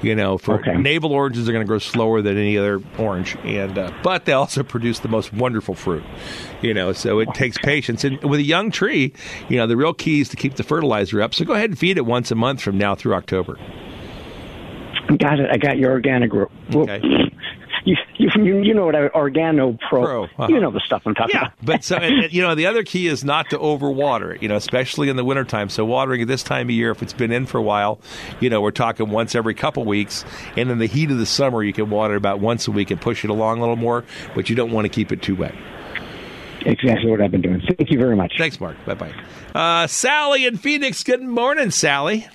You 0.00 0.14
know, 0.14 0.38
for 0.38 0.60
Okay. 0.60 0.76
navel 0.76 1.12
oranges 1.12 1.48
are 1.48 1.52
going 1.52 1.64
to 1.64 1.66
grow 1.66 1.80
slower 1.80 2.22
than 2.22 2.36
any 2.36 2.56
other 2.56 2.80
orange, 2.98 3.36
and 3.42 3.76
uh, 3.76 3.90
but 4.04 4.26
they 4.26 4.32
also 4.32 4.62
produce 4.62 5.00
the 5.00 5.08
most 5.08 5.32
wonderful 5.32 5.74
fruit. 5.74 6.04
You 6.62 6.72
know, 6.72 6.92
so 6.92 7.18
it 7.18 7.34
takes 7.34 7.58
patience. 7.58 8.04
And 8.04 8.22
with 8.22 8.38
a 8.38 8.44
young 8.44 8.70
tree, 8.70 9.12
you 9.48 9.56
know, 9.56 9.66
the 9.66 9.76
real 9.76 9.94
key 9.94 10.20
is 10.20 10.28
to 10.28 10.36
keep 10.36 10.54
the 10.54 10.62
fertilizer 10.62 11.20
up. 11.20 11.34
So 11.34 11.44
go 11.44 11.54
ahead 11.54 11.70
and 11.70 11.78
feed 11.78 11.96
it 11.96 12.06
once 12.06 12.30
a 12.30 12.36
month 12.36 12.60
from 12.60 12.78
now 12.78 12.94
through 12.94 13.14
October. 13.14 13.58
Got 15.18 15.40
it. 15.40 15.48
I 15.50 15.56
got 15.56 15.78
your 15.78 15.90
organic 15.90 16.30
group. 16.30 16.52
Okay. 16.72 17.00
You, 17.88 17.96
you, 18.18 18.28
you 18.44 18.62
you 18.64 18.74
know 18.74 18.84
what 18.84 18.94
I, 18.94 19.08
Organo 19.08 19.78
Pro. 19.88 20.04
Pro, 20.04 20.24
uh-huh. 20.24 20.46
You 20.50 20.60
know 20.60 20.70
the 20.70 20.80
stuff 20.80 21.02
I'm 21.06 21.14
talking 21.14 21.34
Yeah, 21.34 21.46
about. 21.46 21.52
but 21.64 21.84
so 21.84 21.96
and, 21.96 22.24
and, 22.24 22.32
you 22.32 22.42
know 22.42 22.54
the 22.54 22.66
other 22.66 22.82
key 22.82 23.06
is 23.06 23.24
not 23.24 23.48
to 23.50 23.58
overwater 23.58 24.34
it. 24.34 24.42
You 24.42 24.48
know, 24.48 24.56
especially 24.56 25.08
in 25.08 25.16
the 25.16 25.24
wintertime. 25.24 25.70
So 25.70 25.86
watering 25.86 26.20
at 26.20 26.28
this 26.28 26.42
time 26.42 26.66
of 26.66 26.70
year, 26.72 26.90
if 26.90 27.02
it's 27.02 27.14
been 27.14 27.32
in 27.32 27.46
for 27.46 27.56
a 27.56 27.62
while, 27.62 27.98
you 28.40 28.50
know, 28.50 28.60
we're 28.60 28.72
talking 28.72 29.08
once 29.08 29.34
every 29.34 29.54
couple 29.54 29.84
weeks. 29.84 30.24
And 30.56 30.70
in 30.70 30.78
the 30.78 30.86
heat 30.86 31.10
of 31.10 31.16
the 31.16 31.24
summer, 31.24 31.62
you 31.62 31.72
can 31.72 31.88
water 31.88 32.14
about 32.14 32.40
once 32.40 32.68
a 32.68 32.72
week 32.72 32.90
and 32.90 33.00
push 33.00 33.24
it 33.24 33.30
along 33.30 33.58
a 33.58 33.60
little 33.60 33.76
more. 33.76 34.04
But 34.34 34.50
you 34.50 34.56
don't 34.56 34.70
want 34.70 34.84
to 34.84 34.90
keep 34.90 35.10
it 35.10 35.22
too 35.22 35.34
wet. 35.36 35.54
Exactly 36.66 37.10
what 37.10 37.22
I've 37.22 37.30
been 37.30 37.40
doing. 37.42 37.62
Thank 37.78 37.90
you 37.90 37.98
very 37.98 38.16
much. 38.16 38.34
Thanks, 38.36 38.60
Mark. 38.60 38.76
Bye 38.84 38.94
bye. 38.94 39.14
Uh, 39.54 39.86
Sally 39.86 40.44
in 40.44 40.58
Phoenix. 40.58 41.02
Good 41.04 41.22
morning, 41.22 41.70
Sally. 41.70 42.26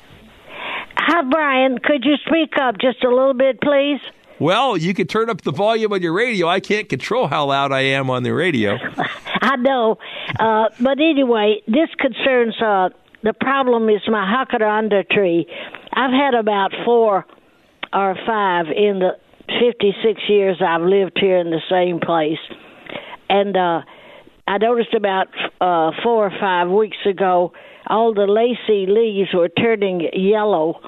Hi, 0.95 1.21
Brian. 1.29 1.77
Could 1.77 2.05
you 2.05 2.15
speak 2.25 2.53
up 2.59 2.75
just 2.79 3.03
a 3.03 3.09
little 3.09 3.33
bit, 3.35 3.59
please? 3.61 3.99
Well, 4.39 4.77
you 4.77 4.93
can 4.93 5.07
turn 5.07 5.29
up 5.29 5.41
the 5.41 5.51
volume 5.51 5.93
on 5.93 6.01
your 6.01 6.13
radio. 6.13 6.47
I 6.47 6.59
can't 6.59 6.89
control 6.89 7.27
how 7.27 7.45
loud 7.45 7.71
I 7.71 7.81
am 7.81 8.09
on 8.09 8.23
the 8.23 8.31
radio. 8.31 8.77
I 9.41 9.55
know. 9.57 9.97
Uh, 10.39 10.69
but 10.79 10.99
anyway, 10.99 11.61
this 11.67 11.89
concerns 11.99 12.55
uh, 12.61 12.89
the 13.23 13.33
problem 13.33 13.89
is 13.89 14.01
my 14.07 14.25
jacaranda 14.25 15.07
tree. 15.09 15.47
I've 15.93 16.11
had 16.11 16.33
about 16.33 16.71
four 16.85 17.25
or 17.93 18.15
five 18.25 18.65
in 18.67 18.99
the 18.99 19.17
56 19.59 20.21
years 20.27 20.61
I've 20.65 20.81
lived 20.81 21.17
here 21.19 21.37
in 21.37 21.49
the 21.49 21.61
same 21.69 21.99
place, 21.99 22.39
and 23.29 23.55
uh, 23.55 23.81
I 24.47 24.57
noticed 24.57 24.93
about 24.93 25.27
uh, 25.61 25.91
four 26.03 26.25
or 26.25 26.31
five 26.39 26.69
weeks 26.69 26.97
ago 27.05 27.53
all 27.87 28.13
the 28.13 28.27
lacy 28.27 28.85
leaves 28.89 29.29
were 29.33 29.49
turning 29.49 30.09
yellow, 30.13 30.79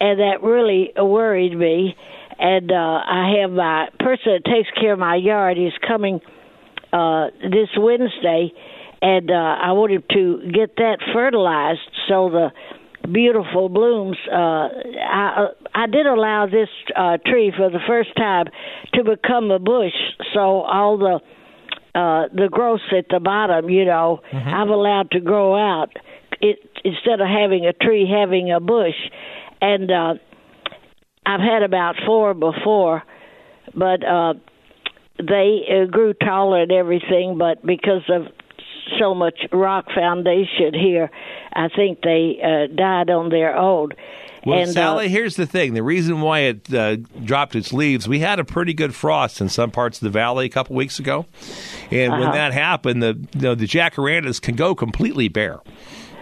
and 0.00 0.20
that 0.20 0.42
really 0.42 0.92
worried 0.96 1.56
me. 1.56 1.96
And 2.38 2.70
uh, 2.70 2.74
I 2.74 3.38
have 3.40 3.50
my 3.50 3.88
person 3.98 4.38
that 4.38 4.44
takes 4.44 4.68
care 4.80 4.92
of 4.92 4.98
my 4.98 5.16
yard. 5.16 5.56
He's 5.56 5.72
coming 5.86 6.20
uh, 6.92 7.26
this 7.42 7.68
Wednesday, 7.76 8.52
and 9.02 9.30
uh, 9.30 9.34
I 9.34 9.72
wanted 9.72 10.08
to 10.10 10.50
get 10.52 10.76
that 10.76 10.98
fertilized 11.12 11.80
so 12.08 12.30
the 12.30 12.48
beautiful 13.10 13.68
blooms. 13.68 14.16
Uh, 14.30 14.34
I 14.36 15.48
I 15.74 15.86
did 15.86 16.06
allow 16.06 16.46
this 16.46 16.68
uh, 16.96 17.18
tree 17.26 17.52
for 17.56 17.70
the 17.70 17.80
first 17.86 18.16
time 18.16 18.46
to 18.94 19.04
become 19.04 19.50
a 19.50 19.58
bush, 19.58 19.92
so 20.32 20.62
all 20.62 20.98
the 20.98 21.20
uh, 21.94 22.28
the 22.34 22.48
growth 22.50 22.80
at 22.96 23.06
the 23.08 23.20
bottom, 23.20 23.70
you 23.70 23.84
know, 23.84 24.20
mm-hmm. 24.32 24.48
I've 24.48 24.68
allowed 24.68 25.12
to 25.12 25.20
grow 25.20 25.54
out. 25.54 25.90
It 26.40 26.58
instead 26.84 27.20
of 27.20 27.28
having 27.28 27.66
a 27.66 27.72
tree, 27.72 28.10
having 28.10 28.52
a 28.52 28.60
bush, 28.60 28.96
and 29.60 29.90
uh, 29.90 30.14
I've 31.26 31.40
had 31.40 31.62
about 31.62 31.96
four 32.06 32.34
before, 32.34 33.02
but 33.74 34.04
uh, 34.04 34.34
they 35.18 35.60
uh, 35.70 35.90
grew 35.90 36.14
taller 36.14 36.62
and 36.62 36.72
everything. 36.72 37.38
But 37.38 37.64
because 37.64 38.02
of 38.08 38.26
so 38.98 39.14
much 39.14 39.38
rock 39.52 39.86
foundation 39.94 40.74
here, 40.74 41.10
I 41.52 41.68
think 41.68 42.00
they 42.02 42.38
uh, 42.42 42.74
died 42.74 43.10
on 43.10 43.30
their 43.30 43.56
own. 43.56 43.90
Well, 44.44 44.58
and, 44.58 44.70
Sally, 44.70 45.06
uh, 45.06 45.08
here's 45.08 45.36
the 45.36 45.46
thing: 45.46 45.74
the 45.74 45.82
reason 45.82 46.20
why 46.20 46.40
it 46.40 46.74
uh, 46.74 46.96
dropped 47.24 47.56
its 47.56 47.72
leaves, 47.72 48.06
we 48.06 48.18
had 48.18 48.38
a 48.38 48.44
pretty 48.44 48.74
good 48.74 48.94
frost 48.94 49.40
in 49.40 49.48
some 49.48 49.70
parts 49.70 49.98
of 49.98 50.04
the 50.04 50.10
valley 50.10 50.46
a 50.46 50.50
couple 50.50 50.76
weeks 50.76 50.98
ago, 50.98 51.26
and 51.90 52.12
uh-huh. 52.12 52.22
when 52.22 52.32
that 52.32 52.52
happened, 52.52 53.02
the 53.02 53.18
you 53.34 53.40
know, 53.40 53.54
the 53.54 53.66
jacarandas 53.66 54.40
can 54.40 54.54
go 54.54 54.74
completely 54.74 55.28
bare. 55.28 55.60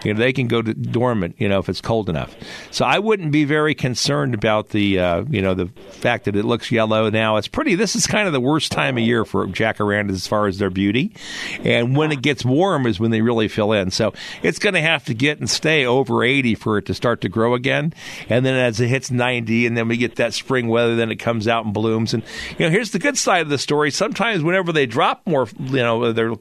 You 0.03 0.13
know, 0.13 0.19
they 0.19 0.33
can 0.33 0.47
go 0.47 0.61
to 0.61 0.73
dormant, 0.73 1.35
you 1.37 1.47
know, 1.49 1.59
if 1.59 1.69
it's 1.69 1.81
cold 1.81 2.09
enough. 2.09 2.35
So 2.71 2.85
I 2.85 2.99
wouldn't 2.99 3.31
be 3.31 3.45
very 3.45 3.75
concerned 3.75 4.33
about 4.33 4.69
the, 4.69 4.99
uh, 4.99 5.23
you 5.29 5.41
know, 5.41 5.53
the 5.53 5.67
fact 5.91 6.25
that 6.25 6.35
it 6.35 6.45
looks 6.45 6.71
yellow 6.71 7.09
now. 7.09 7.37
It's 7.37 7.47
pretty. 7.47 7.75
This 7.75 7.95
is 7.95 8.07
kind 8.07 8.27
of 8.27 8.33
the 8.33 8.41
worst 8.41 8.71
time 8.71 8.97
of 8.97 9.03
year 9.03 9.25
for 9.25 9.47
jacarandas 9.47 10.11
as 10.11 10.27
far 10.27 10.47
as 10.47 10.57
their 10.57 10.69
beauty, 10.69 11.15
and 11.63 11.95
when 11.95 12.11
it 12.11 12.21
gets 12.21 12.43
warm 12.45 12.85
is 12.85 12.99
when 12.99 13.11
they 13.11 13.21
really 13.21 13.47
fill 13.47 13.71
in. 13.71 13.91
So 13.91 14.13
it's 14.41 14.59
going 14.59 14.75
to 14.75 14.81
have 14.81 15.05
to 15.05 15.13
get 15.13 15.39
and 15.39 15.49
stay 15.49 15.85
over 15.85 16.23
80 16.23 16.55
for 16.55 16.77
it 16.77 16.85
to 16.87 16.93
start 16.93 17.21
to 17.21 17.29
grow 17.29 17.53
again, 17.53 17.93
and 18.29 18.45
then 18.45 18.55
as 18.55 18.79
it 18.79 18.87
hits 18.87 19.11
90, 19.11 19.65
and 19.65 19.77
then 19.77 19.87
we 19.87 19.97
get 19.97 20.15
that 20.15 20.33
spring 20.33 20.67
weather, 20.67 20.95
then 20.95 21.11
it 21.11 21.17
comes 21.17 21.47
out 21.47 21.65
and 21.65 21.73
blooms. 21.73 22.13
And 22.13 22.23
you 22.57 22.65
know, 22.65 22.69
here's 22.69 22.91
the 22.91 22.99
good 22.99 23.17
side 23.17 23.41
of 23.41 23.49
the 23.49 23.57
story. 23.57 23.91
Sometimes 23.91 24.43
whenever 24.43 24.71
they 24.71 24.85
drop 24.85 25.25
more, 25.25 25.47
you 25.59 25.77
know, 25.77 26.11
their 26.11 26.33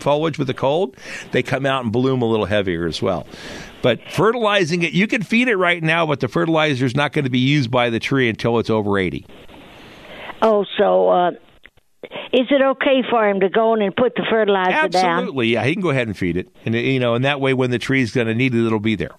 foliage 0.00 0.38
with 0.38 0.48
the 0.48 0.54
cold, 0.54 0.96
they 1.32 1.42
come 1.42 1.66
out 1.66 1.84
and 1.84 1.92
bloom 1.92 2.22
a 2.22 2.26
little 2.26 2.46
heavier 2.46 2.86
as 2.86 3.00
well. 3.00 3.03
But 3.82 4.00
fertilizing 4.10 4.82
it, 4.82 4.92
you 4.92 5.06
can 5.06 5.22
feed 5.22 5.48
it 5.48 5.56
right 5.56 5.82
now, 5.82 6.06
but 6.06 6.20
the 6.20 6.28
fertilizer 6.28 6.86
is 6.86 6.96
not 6.96 7.12
going 7.12 7.24
to 7.24 7.30
be 7.30 7.38
used 7.38 7.70
by 7.70 7.90
the 7.90 8.00
tree 8.00 8.28
until 8.28 8.58
it's 8.58 8.70
over 8.70 8.98
80. 8.98 9.26
Oh, 10.42 10.64
so 10.78 11.10
uh, 11.10 11.30
is 12.32 12.46
it 12.50 12.62
okay 12.62 13.02
for 13.10 13.28
him 13.28 13.40
to 13.40 13.48
go 13.48 13.74
in 13.74 13.82
and 13.82 13.94
put 13.94 14.14
the 14.14 14.24
fertilizer 14.28 14.70
Absolutely, 14.70 15.00
down? 15.00 15.18
Absolutely, 15.18 15.46
yeah. 15.48 15.64
He 15.64 15.72
can 15.74 15.82
go 15.82 15.90
ahead 15.90 16.06
and 16.06 16.16
feed 16.16 16.36
it, 16.36 16.48
and 16.64 16.74
you 16.74 17.00
know, 17.00 17.14
and 17.14 17.24
that 17.24 17.40
way, 17.40 17.54
when 17.54 17.70
the 17.70 17.78
tree's 17.78 18.12
going 18.12 18.26
to 18.26 18.34
need 18.34 18.54
it, 18.54 18.66
it'll 18.66 18.80
be 18.80 18.94
there 18.94 19.14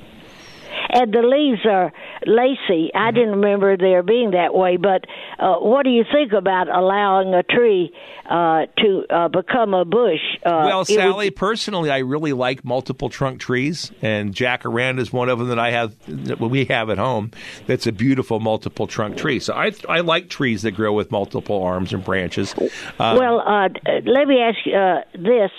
and 0.95 1.13
the 1.13 1.21
leaves 1.21 1.59
are 1.65 1.91
lacy. 2.25 2.89
I 2.95 3.09
mm-hmm. 3.09 3.15
didn't 3.15 3.31
remember 3.31 3.77
there 3.77 4.01
being 4.01 4.31
that 4.31 4.55
way, 4.55 4.77
but 4.77 5.03
uh, 5.37 5.55
what 5.55 5.83
do 5.83 5.89
you 5.89 6.05
think 6.11 6.31
about 6.31 6.69
allowing 6.69 7.33
a 7.33 7.43
tree 7.43 7.91
uh, 8.29 8.65
to 8.77 9.03
uh, 9.09 9.27
become 9.27 9.73
a 9.73 9.83
bush? 9.83 10.21
Uh, 10.45 10.63
well, 10.65 10.85
Sally, 10.85 11.27
would... 11.27 11.35
personally, 11.35 11.91
I 11.91 11.99
really 11.99 12.31
like 12.31 12.63
multiple 12.63 13.09
trunk 13.09 13.41
trees, 13.41 13.91
and 14.01 14.33
jacaranda 14.33 14.99
is 14.99 15.11
one 15.11 15.27
of 15.27 15.37
them 15.39 15.49
that 15.49 15.59
I 15.59 15.71
have. 15.71 15.93
That 16.07 16.39
we 16.39 16.65
have 16.65 16.89
at 16.89 16.97
home. 16.97 17.31
That's 17.67 17.87
a 17.87 17.91
beautiful 17.91 18.39
multiple 18.39 18.87
trunk 18.87 19.17
tree. 19.17 19.39
So 19.39 19.53
I 19.53 19.73
I 19.89 19.99
like 19.99 20.29
trees 20.29 20.61
that 20.61 20.71
grow 20.71 20.93
with 20.93 21.11
multiple 21.11 21.61
arms 21.61 21.91
and 21.91 22.03
branches. 22.03 22.55
Uh, 22.57 23.17
well, 23.19 23.41
uh, 23.41 23.67
let 24.05 24.27
me 24.27 24.39
ask 24.39 24.57
you 24.65 25.21
this 25.21 25.51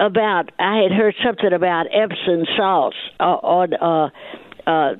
about 0.00 0.50
I 0.58 0.78
had 0.82 0.92
heard 0.92 1.14
something 1.24 1.52
about 1.52 1.86
Epsom 1.92 2.44
salts 2.56 2.96
uh, 3.18 3.24
on 3.24 3.74
uh, 3.74 4.70
uh, 4.70 4.94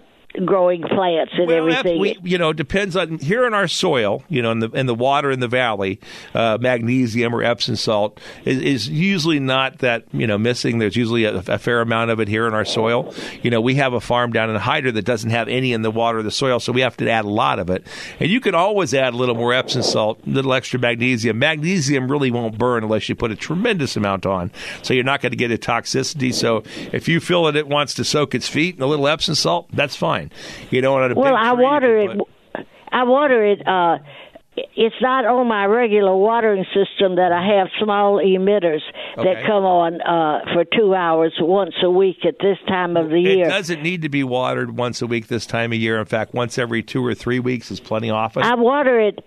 growing 0.45 0.83
plants 0.83 1.33
and 1.37 1.47
well, 1.47 1.57
everything. 1.57 2.01
We, 2.01 2.19
you 2.23 2.39
know, 2.39 2.53
depends 2.53 2.97
on 2.97 3.19
here 3.19 3.47
in 3.47 3.55
our 3.55 3.69
soil. 3.69 4.23
You 4.29 4.43
know, 4.43 4.53
in 4.53 4.59
the 4.59 4.71
in 4.71 4.87
the 4.87 4.95
water 4.95 5.31
in 5.31 5.41
the 5.41 5.49
valley, 5.49 6.01
uh, 6.35 6.59
magnesium 6.61 7.35
or 7.35 7.43
Epsom 7.43 7.77
salt 7.77 8.21
is, 8.45 8.59
is, 8.61 8.89
usually 8.89 9.41
not 9.41 9.79
that 9.79 10.05
you 10.13 10.27
know 10.27 10.39
missing. 10.39 10.79
There's 10.79 10.97
usually 10.97 11.25
a, 11.25 11.37
a, 11.37 11.59
fair 11.59 11.81
amount 11.81 12.11
of 12.11 12.21
it 12.21 12.29
here 12.29 12.47
in 12.47 12.55
our 12.55 12.65
soil. 12.65 13.15
You 13.43 13.51
know, 13.51 13.61
we 13.61 13.77
have 13.77 13.93
a 13.93 14.01
farm 14.01 14.33
down 14.33 14.51
in 14.51 14.57
Hyder 14.57 14.93
that 14.93 15.05
doesn't 15.05 15.31
have 15.31 15.49
any 15.49 15.73
in 15.73 15.83
the 15.83 15.91
water 15.91 16.19
or 16.19 16.23
the 16.23 16.31
soil, 16.31 16.61
so 16.61 16.73
we 16.73 16.81
have 16.81 16.97
to 16.99 17.09
add 17.09 17.25
a 17.25 17.31
lot 17.31 17.59
of 17.59 17.71
it. 17.71 17.87
And 18.21 18.31
you 18.31 18.41
can 18.41 18.55
always 18.55 18.95
add 18.95 19.15
a 19.15 19.17
little 19.17 19.35
more 19.35 19.53
Epsom 19.53 19.83
salt, 19.83 20.21
a 20.27 20.31
little 20.31 20.53
extra 20.53 20.79
magnesium. 20.79 21.39
Magnesium 21.39 22.11
really 22.11 22.31
won't 22.31 22.59
burn 22.59 22.85
unless 22.85 23.09
you 23.09 23.15
put 23.15 23.31
a 23.31 23.37
tremendous 23.37 23.97
amount 23.97 24.27
on, 24.27 24.51
so 24.83 24.95
you're 24.95 25.05
not 25.05 25.21
going 25.21 25.33
to 25.33 25.37
get 25.37 25.51
a 25.51 25.59
toxicity. 25.59 26.33
So 26.33 26.63
if 26.93 27.09
you 27.09 27.21
feel 27.21 27.45
that 27.45 27.57
it 27.57 27.69
wants 27.69 27.95
to 27.95 28.05
soak 28.05 28.35
its 28.35 28.49
feet 28.49 28.77
in 28.77 28.83
a 28.83 28.87
little 28.87 29.09
Epsom 29.09 29.35
salt, 29.35 29.69
that's 29.73 29.97
fine 29.97 30.26
fine. 30.29 30.69
You 30.71 30.81
don't 30.81 31.01
want 31.01 31.15
to. 31.15 31.19
well, 31.19 31.37
I 31.37 31.53
water 31.53 31.99
it. 31.99 32.21
I 32.91 33.05
water 33.05 33.45
it. 33.45 33.67
Uh, 33.67 33.99
it's 34.75 34.97
not 35.01 35.27
on 35.27 35.47
my 35.49 35.67
regular 35.67 36.17
watering 36.17 36.65
system 36.67 37.17
that 37.17 37.33
I 37.33 37.59
have 37.59 37.69
small 37.83 38.17
emitters 38.17 38.81
okay. 39.17 39.35
that 39.35 39.45
come 39.45 39.65
on 39.65 40.01
uh, 40.01 40.55
for 40.55 40.65
two 40.65 40.95
hours 40.95 41.35
once 41.39 41.75
a 41.83 41.91
week 41.91 42.25
at 42.25 42.37
this 42.41 42.57
time 42.67 42.97
of 42.97 43.11
the 43.11 43.21
year. 43.21 43.47
It 43.47 43.51
doesn't 43.51 43.83
need 43.83 44.03
to 44.03 44.09
be 44.09 44.25
watered 44.25 44.77
once 44.77 45.03
a 45.03 45.07
week 45.07 45.27
this 45.27 45.47
time 45.47 45.73
of 45.73 45.79
year. 45.79 45.99
In 45.99 46.07
fact, 46.07 46.35
once 46.35 46.59
every 46.59 46.83
two 46.83 47.05
or 47.05 47.15
three 47.15 47.39
weeks 47.39 47.71
is 47.71 47.81
plenty 47.81 48.11
often. 48.11 48.43
I 48.43 48.55
water 48.55 48.99
it 48.99 49.19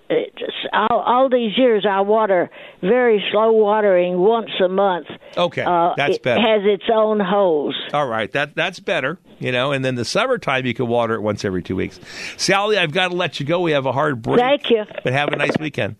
all, 0.73 0.99
all 0.99 1.29
these 1.29 1.57
years. 1.57 1.85
I 1.87 2.01
water 2.01 2.49
very 2.81 3.23
slow 3.31 3.51
watering 3.51 4.17
once 4.17 4.51
a 4.63 4.69
month. 4.69 5.07
Okay, 5.37 5.63
uh, 5.63 5.93
that's 5.95 6.17
better. 6.17 6.41
It 6.41 6.43
has 6.43 6.61
its 6.65 6.89
own 6.91 7.19
hose. 7.19 7.75
All 7.93 8.07
right, 8.07 8.31
that 8.31 8.55
that's 8.55 8.79
better 8.79 9.19
you 9.39 9.51
know, 9.51 9.71
and 9.71 9.83
then 9.83 9.95
the 9.95 10.05
summertime 10.05 10.65
you 10.65 10.73
can 10.73 10.87
water 10.87 11.15
it 11.15 11.21
once 11.21 11.43
every 11.45 11.63
two 11.63 11.75
weeks. 11.75 11.99
Sally, 12.37 12.77
I've 12.77 12.91
got 12.91 13.09
to 13.09 13.15
let 13.15 13.39
you 13.39 13.45
go. 13.45 13.61
We 13.61 13.71
have 13.71 13.85
a 13.85 13.91
hard 13.91 14.21
break. 14.21 14.39
Thank 14.39 14.69
you. 14.69 14.85
But 15.03 15.13
have 15.13 15.29
a 15.29 15.35
nice 15.35 15.57
weekend. 15.59 15.95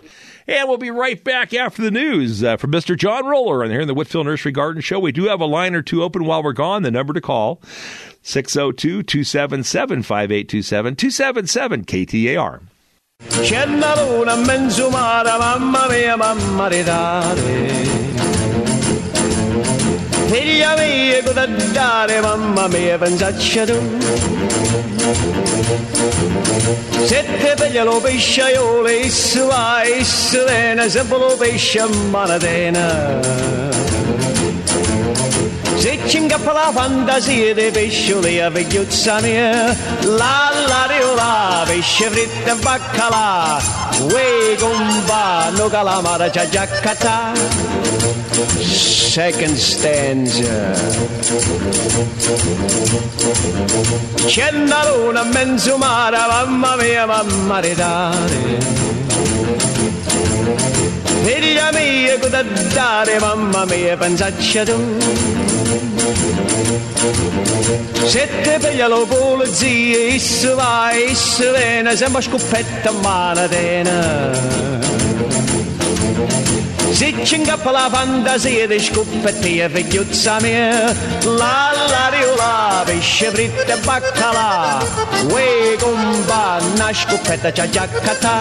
And 0.48 0.68
we'll 0.68 0.78
be 0.78 0.92
right 0.92 1.24
back 1.24 1.54
after 1.54 1.82
the 1.82 1.92
news 1.92 2.44
uh, 2.44 2.58
from 2.58 2.72
Mr. 2.72 2.98
John 2.98 3.26
Roller 3.26 3.62
and 3.64 3.72
here 3.72 3.82
in 3.82 3.88
the 3.88 3.94
Whitfill 3.94 4.26
Nursery 4.26 4.52
Garden 4.52 4.82
Show. 4.82 5.00
We 5.00 5.12
do 5.12 5.26
have 5.26 5.42
a 5.42 5.46
line 5.46 5.76
or 5.76 5.82
two 5.82 6.02
open 6.04 6.26
while 6.26 6.42
we're 6.42 6.54
gone. 6.54 6.82
The 6.82 6.92
number 6.92 7.14
to 7.14 7.22
call 7.22 7.62
602 8.24 9.04
277 9.04 10.04
5827 10.04 10.96
277 10.96 11.86
KTAR. 11.86 12.62
C'è 13.28 13.68
una 13.68 14.02
luna 14.02 14.36
mezzo 14.38 14.90
mamma 14.90 15.88
mia, 15.90 16.16
mamma 16.16 16.70
di 16.70 16.84
dare. 16.84 18.09
Figlia 20.30 20.76
mia, 20.76 21.24
cosa 21.24 21.48
dare, 21.48 22.22
mamma 22.22 22.68
mia, 22.68 23.00
pensaccia 23.00 23.66
tu. 23.66 23.74
Sette 27.04 27.56
figlie 27.58 27.84
lo 27.84 28.00
pesce 28.00 28.52
io, 28.52 28.84
le 28.84 29.00
issu 29.00 29.48
va, 29.48 29.82
issu 29.84 30.44
vena, 30.46 30.86
lo 31.10 31.36
pesce 31.36 31.84
manatena. 32.12 33.89
Ci 35.80 36.18
ingappa 36.18 36.52
la 36.52 36.72
fantasia 36.74 37.54
dei 37.54 37.72
pescioli 37.72 38.42
a 38.42 38.50
vegliuzza 38.50 39.22
mia, 39.22 39.76
la 40.02 40.52
la 40.68 40.88
la, 41.16 41.64
pesce 41.66 42.10
fritto 42.10 42.50
e 42.50 42.56
baccalà, 42.56 43.62
uè 44.12 44.56
compa, 44.58 45.50
no 45.52 45.70
calamara 45.70 46.30
c'ha 46.30 46.50
già 46.50 46.68
catà. 46.68 47.32
Second 48.60 49.56
stanza. 49.56 50.72
C'è 54.26 54.50
una 54.52 54.90
luna 54.90 55.22
in 55.22 55.30
mezzo 55.30 55.78
mamma 55.78 56.76
mia, 56.76 57.06
mamma 57.06 57.60
ridare. 57.60 58.58
Figlia 61.24 61.72
mia, 61.72 62.20
cosa 62.20 62.44
dare, 62.44 63.20
mamma 63.20 63.66
mia, 63.66 63.96
pensaccia 63.96 64.64
tu. 64.66 65.49
Sette 68.06 68.58
peglia 68.60 68.88
lo 68.88 69.06
polizia, 69.06 70.16
isso 70.16 70.56
va, 70.56 70.92
isso 70.94 71.52
viene, 71.54 71.96
sembra 71.96 72.22
scoppetta 72.22 72.92
manatena. 72.92 74.70
Sitchinga 77.00 77.56
på 77.64 77.72
lavanda 77.72 78.38
zedish 78.38 78.90
kuppete 78.92 79.70
vidjutsa 79.70 80.40
mer 80.42 80.96
La 81.24 81.72
la 81.92 82.10
di 82.12 82.24
la 82.40 82.84
vishe 82.88 83.30
vritte 83.30 83.78
bakala 83.86 84.82
We 85.32 85.78
gumba 85.78 86.60
nash 86.78 87.06
kuppeta 87.06 87.52
chajakata 87.52 88.36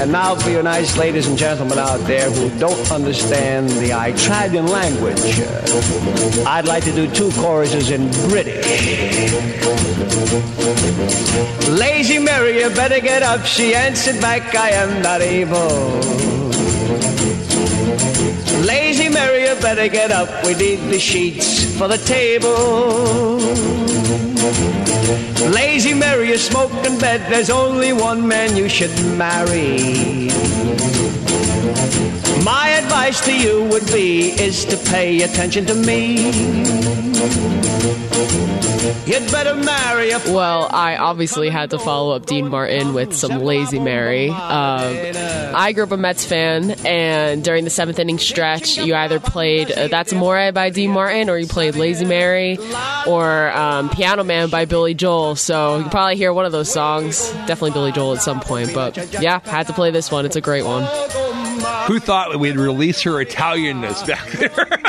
And 0.00 0.12
now 0.12 0.34
for 0.34 0.50
you 0.50 0.62
nice 0.62 0.96
ladies 0.96 1.26
and 1.26 1.36
gentlemen 1.36 1.78
out 1.78 2.00
there 2.06 2.30
who 2.30 2.58
don't 2.58 2.90
understand 2.90 3.68
the 3.68 3.90
Italian 3.90 4.66
language 4.66 5.40
uh, 5.40 6.44
I'd 6.46 6.66
like 6.66 6.84
to 6.84 6.92
do 6.92 7.10
two 7.12 7.30
choruses 7.32 7.90
in 7.90 8.10
British 8.28 8.64
Lazy 11.68 12.18
Mary, 12.18 12.60
you 12.60 12.70
better 12.70 13.00
get 13.00 13.22
up. 13.22 13.44
She 13.44 13.74
answered 13.74 14.20
back, 14.20 14.54
I 14.54 14.70
am 14.70 15.02
not 15.02 15.20
able. 15.20 16.39
Lazy 18.66 19.08
Mary, 19.08 19.44
you 19.44 19.54
better 19.60 19.88
get 19.88 20.10
up. 20.10 20.28
We 20.44 20.54
need 20.54 20.80
the 20.90 20.98
sheets 20.98 21.64
for 21.78 21.88
the 21.88 21.98
table. 21.98 23.36
Lazy 25.50 25.94
Mary, 25.94 26.28
you 26.28 26.38
smoke 26.38 26.72
in 26.84 26.98
bed. 26.98 27.20
There's 27.30 27.50
only 27.50 27.92
one 27.92 28.26
man 28.26 28.56
you 28.56 28.68
should 28.68 28.94
marry. 29.16 30.30
My 32.44 32.68
advice 32.70 33.24
to 33.26 33.36
you 33.36 33.64
would 33.64 33.86
be 33.86 34.30
is 34.40 34.64
to 34.66 34.76
pay 34.90 35.22
attention 35.22 35.66
to 35.66 35.74
me. 35.74 36.30
You'd 39.06 39.30
better 39.30 39.54
marry 39.54 40.10
a 40.10 40.18
Well, 40.18 40.68
I 40.70 40.96
obviously 40.96 41.48
had 41.48 41.70
to 41.70 41.78
follow 41.78 42.14
up 42.14 42.26
Dean 42.26 42.48
Martin 42.48 42.94
with 42.94 43.14
some 43.14 43.42
Lazy 43.42 43.78
Mary. 43.78 44.30
Um, 44.30 44.96
I 45.54 45.72
grew 45.74 45.84
up 45.84 45.92
a 45.92 45.96
Mets 45.96 46.24
fan, 46.24 46.72
and 46.86 47.42
during 47.44 47.64
the 47.64 47.70
seventh 47.70 47.98
inning 47.98 48.18
stretch, 48.18 48.78
you 48.78 48.94
either 48.94 49.20
played 49.20 49.70
uh, 49.70 49.88
That's 49.88 50.12
Amore 50.12 50.52
by 50.52 50.70
Dean 50.70 50.90
Martin, 50.90 51.30
or 51.30 51.38
you 51.38 51.46
played 51.46 51.76
Lazy 51.76 52.04
Mary, 52.04 52.58
or 53.06 53.50
um, 53.52 53.90
Piano 53.90 54.24
Man 54.24 54.50
by 54.50 54.64
Billy 54.64 54.94
Joel. 54.94 55.36
So 55.36 55.78
you 55.78 55.88
probably 55.88 56.16
hear 56.16 56.32
one 56.32 56.44
of 56.44 56.52
those 56.52 56.72
songs. 56.72 57.30
Definitely 57.46 57.72
Billy 57.72 57.92
Joel 57.92 58.14
at 58.14 58.22
some 58.22 58.40
point, 58.40 58.74
but 58.74 59.20
yeah, 59.20 59.40
had 59.44 59.66
to 59.68 59.72
play 59.72 59.90
this 59.90 60.10
one. 60.10 60.26
It's 60.26 60.36
a 60.36 60.40
great 60.40 60.64
one. 60.64 60.84
Who 61.86 61.98
thought 61.98 62.38
we'd 62.38 62.56
release 62.56 63.00
her 63.02 63.12
Italianness 63.24 64.06
back 64.06 64.30
there? 64.30 64.78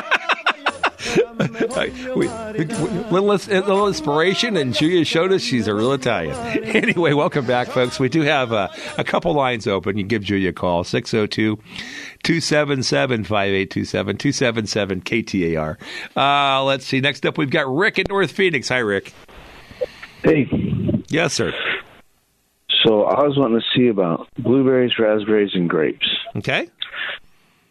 we, 1.78 2.14
we, 2.16 2.28
little, 2.28 3.28
little 3.28 3.88
inspiration, 3.88 4.58
and 4.58 4.74
Julia 4.74 5.06
showed 5.06 5.32
us 5.32 5.42
she's 5.42 5.68
a 5.68 5.76
real 5.76 5.94
Italian. 5.94 6.36
Anyway, 6.82 7.14
welcome 7.14 7.46
back, 7.46 7.68
folks. 7.68 8.00
We 8.00 8.10
do 8.10 8.22
have 8.22 8.54
uh, 8.54 8.70
a 8.98 9.04
couple 9.04 9.34
lines 9.34 9.68
open. 9.68 9.98
You 9.98 10.04
can 10.04 10.08
give 10.08 10.24
Julia 10.24 10.50
a 10.50 10.54
call 10.54 10.84
602 10.84 11.58
277 12.24 13.24
5827 13.24 14.18
277 14.18 15.02
KTAR. 15.02 15.78
Uh, 16.16 16.64
let's 16.64 16.86
see. 16.86 17.02
Next 17.02 17.26
up, 17.26 17.38
we've 17.38 17.50
got 17.50 17.68
Rick 17.74 18.00
in 18.00 18.06
North 18.10 18.32
Phoenix. 18.32 18.70
Hi, 18.70 18.80
Rick. 18.80 19.14
Hey. 20.24 20.48
Yes, 21.10 21.34
sir. 21.34 21.54
So 22.86 23.04
I 23.04 23.24
was 23.24 23.38
wanting 23.38 23.60
to 23.60 23.78
see 23.78 23.88
about 23.88 24.28
blueberries, 24.40 24.94
raspberries, 24.98 25.52
and 25.54 25.70
grapes. 25.70 26.08
Okay. 26.38 26.70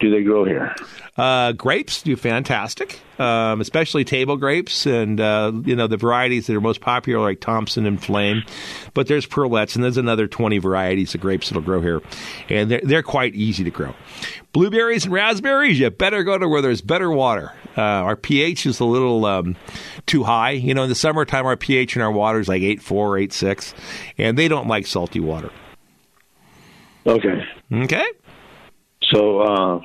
Do 0.00 0.10
they 0.10 0.22
grow 0.22 0.44
here? 0.44 0.74
Uh, 1.18 1.52
grapes 1.52 2.02
do 2.02 2.16
fantastic, 2.16 2.98
um, 3.18 3.60
especially 3.60 4.02
table 4.02 4.38
grapes, 4.38 4.86
and 4.86 5.20
uh, 5.20 5.52
you 5.66 5.76
know 5.76 5.86
the 5.86 5.98
varieties 5.98 6.46
that 6.46 6.56
are 6.56 6.60
most 6.60 6.80
popular 6.80 7.22
like 7.22 7.40
Thompson 7.40 7.84
and 7.84 8.02
Flame. 8.02 8.42
But 8.94 9.08
there's 9.08 9.26
Perlettes, 9.26 9.74
and 9.74 9.84
there's 9.84 9.98
another 9.98 10.26
20 10.26 10.56
varieties 10.56 11.14
of 11.14 11.20
grapes 11.20 11.50
that'll 11.50 11.62
grow 11.62 11.82
here, 11.82 12.00
and 12.48 12.70
they're, 12.70 12.80
they're 12.82 13.02
quite 13.02 13.34
easy 13.34 13.62
to 13.64 13.70
grow. 13.70 13.94
Blueberries 14.52 15.04
and 15.04 15.12
raspberries, 15.12 15.78
you 15.78 15.90
better 15.90 16.24
go 16.24 16.38
to 16.38 16.48
where 16.48 16.62
there's 16.62 16.80
better 16.80 17.10
water. 17.10 17.52
Uh, 17.76 17.82
our 17.82 18.16
pH 18.16 18.64
is 18.64 18.80
a 18.80 18.86
little 18.86 19.26
um, 19.26 19.56
too 20.06 20.24
high. 20.24 20.52
You 20.52 20.72
know, 20.72 20.84
in 20.84 20.88
the 20.88 20.94
summertime, 20.94 21.44
our 21.44 21.58
pH 21.58 21.94
in 21.94 22.00
our 22.00 22.10
water 22.10 22.40
is 22.40 22.48
like 22.48 22.62
8.4, 22.62 23.28
8.6, 23.28 23.74
and 24.16 24.38
they 24.38 24.48
don't 24.48 24.66
like 24.66 24.86
salty 24.86 25.20
water. 25.20 25.50
Okay. 27.06 27.44
Okay. 27.72 28.06
So 29.12 29.40
uh, 29.40 29.80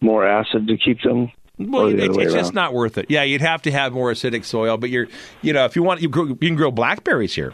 more 0.00 0.26
acid 0.26 0.66
to 0.66 0.76
keep 0.76 1.02
them. 1.02 1.30
Well, 1.58 1.88
it, 1.88 2.16
it's 2.16 2.32
just 2.32 2.54
not 2.54 2.72
worth 2.72 2.96
it. 2.96 3.06
Yeah, 3.10 3.22
you'd 3.22 3.42
have 3.42 3.62
to 3.62 3.70
have 3.70 3.92
more 3.92 4.10
acidic 4.10 4.44
soil, 4.44 4.78
but 4.78 4.88
you're, 4.88 5.08
you 5.42 5.52
know, 5.52 5.66
if 5.66 5.76
you 5.76 5.82
want, 5.82 6.00
you, 6.00 6.08
grow, 6.08 6.24
you 6.24 6.34
can 6.34 6.56
grow 6.56 6.70
blackberries 6.70 7.34
here. 7.34 7.52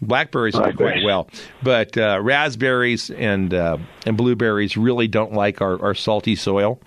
Blackberries 0.00 0.54
do 0.54 0.72
quite 0.72 1.04
well, 1.04 1.28
but 1.62 1.96
uh, 1.96 2.18
raspberries 2.20 3.08
and 3.10 3.54
uh, 3.54 3.78
and 4.04 4.16
blueberries 4.16 4.76
really 4.76 5.06
don't 5.06 5.32
like 5.32 5.60
our, 5.60 5.80
our 5.80 5.94
salty 5.94 6.34
soil. 6.34 6.80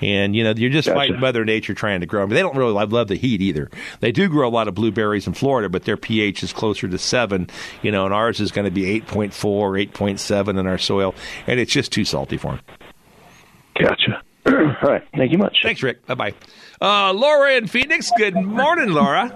And 0.00 0.34
you 0.36 0.44
know, 0.44 0.54
you're 0.56 0.70
just 0.70 0.86
Gotcha. 0.86 0.98
fighting 0.98 1.20
Mother 1.20 1.44
Nature 1.44 1.74
trying 1.74 2.00
to 2.00 2.06
grow 2.06 2.22
them. 2.22 2.30
They 2.30 2.40
don't 2.40 2.56
really 2.56 2.72
love, 2.72 2.92
love 2.92 3.08
the 3.08 3.16
heat 3.16 3.40
either. 3.40 3.70
They 4.00 4.12
do 4.12 4.28
grow 4.28 4.48
a 4.48 4.50
lot 4.50 4.68
of 4.68 4.74
blueberries 4.74 5.26
in 5.26 5.32
Florida, 5.34 5.68
but 5.68 5.84
their 5.84 5.96
pH 5.96 6.42
is 6.42 6.52
closer 6.52 6.88
to 6.88 6.98
seven. 6.98 7.48
You 7.82 7.90
know, 7.90 8.04
and 8.04 8.14
ours 8.14 8.40
is 8.40 8.52
going 8.52 8.64
to 8.66 8.70
be 8.70 9.00
8.4, 9.00 9.32
8.7 9.90 10.58
in 10.58 10.66
our 10.66 10.78
soil, 10.78 11.14
and 11.46 11.58
it's 11.60 11.72
just 11.72 11.92
too 11.92 12.04
salty 12.04 12.36
for 12.36 12.52
them. 12.52 12.60
Gotcha. 13.80 14.22
All 14.46 14.90
right. 14.90 15.02
Thank 15.16 15.32
you 15.32 15.38
much. 15.38 15.58
Thanks, 15.62 15.82
Rick. 15.82 16.06
Bye 16.06 16.14
bye. 16.14 16.34
Uh, 16.80 17.12
Laura 17.12 17.54
in 17.56 17.66
Phoenix. 17.66 18.10
Good 18.16 18.34
morning, 18.34 18.92
Laura. 18.92 19.32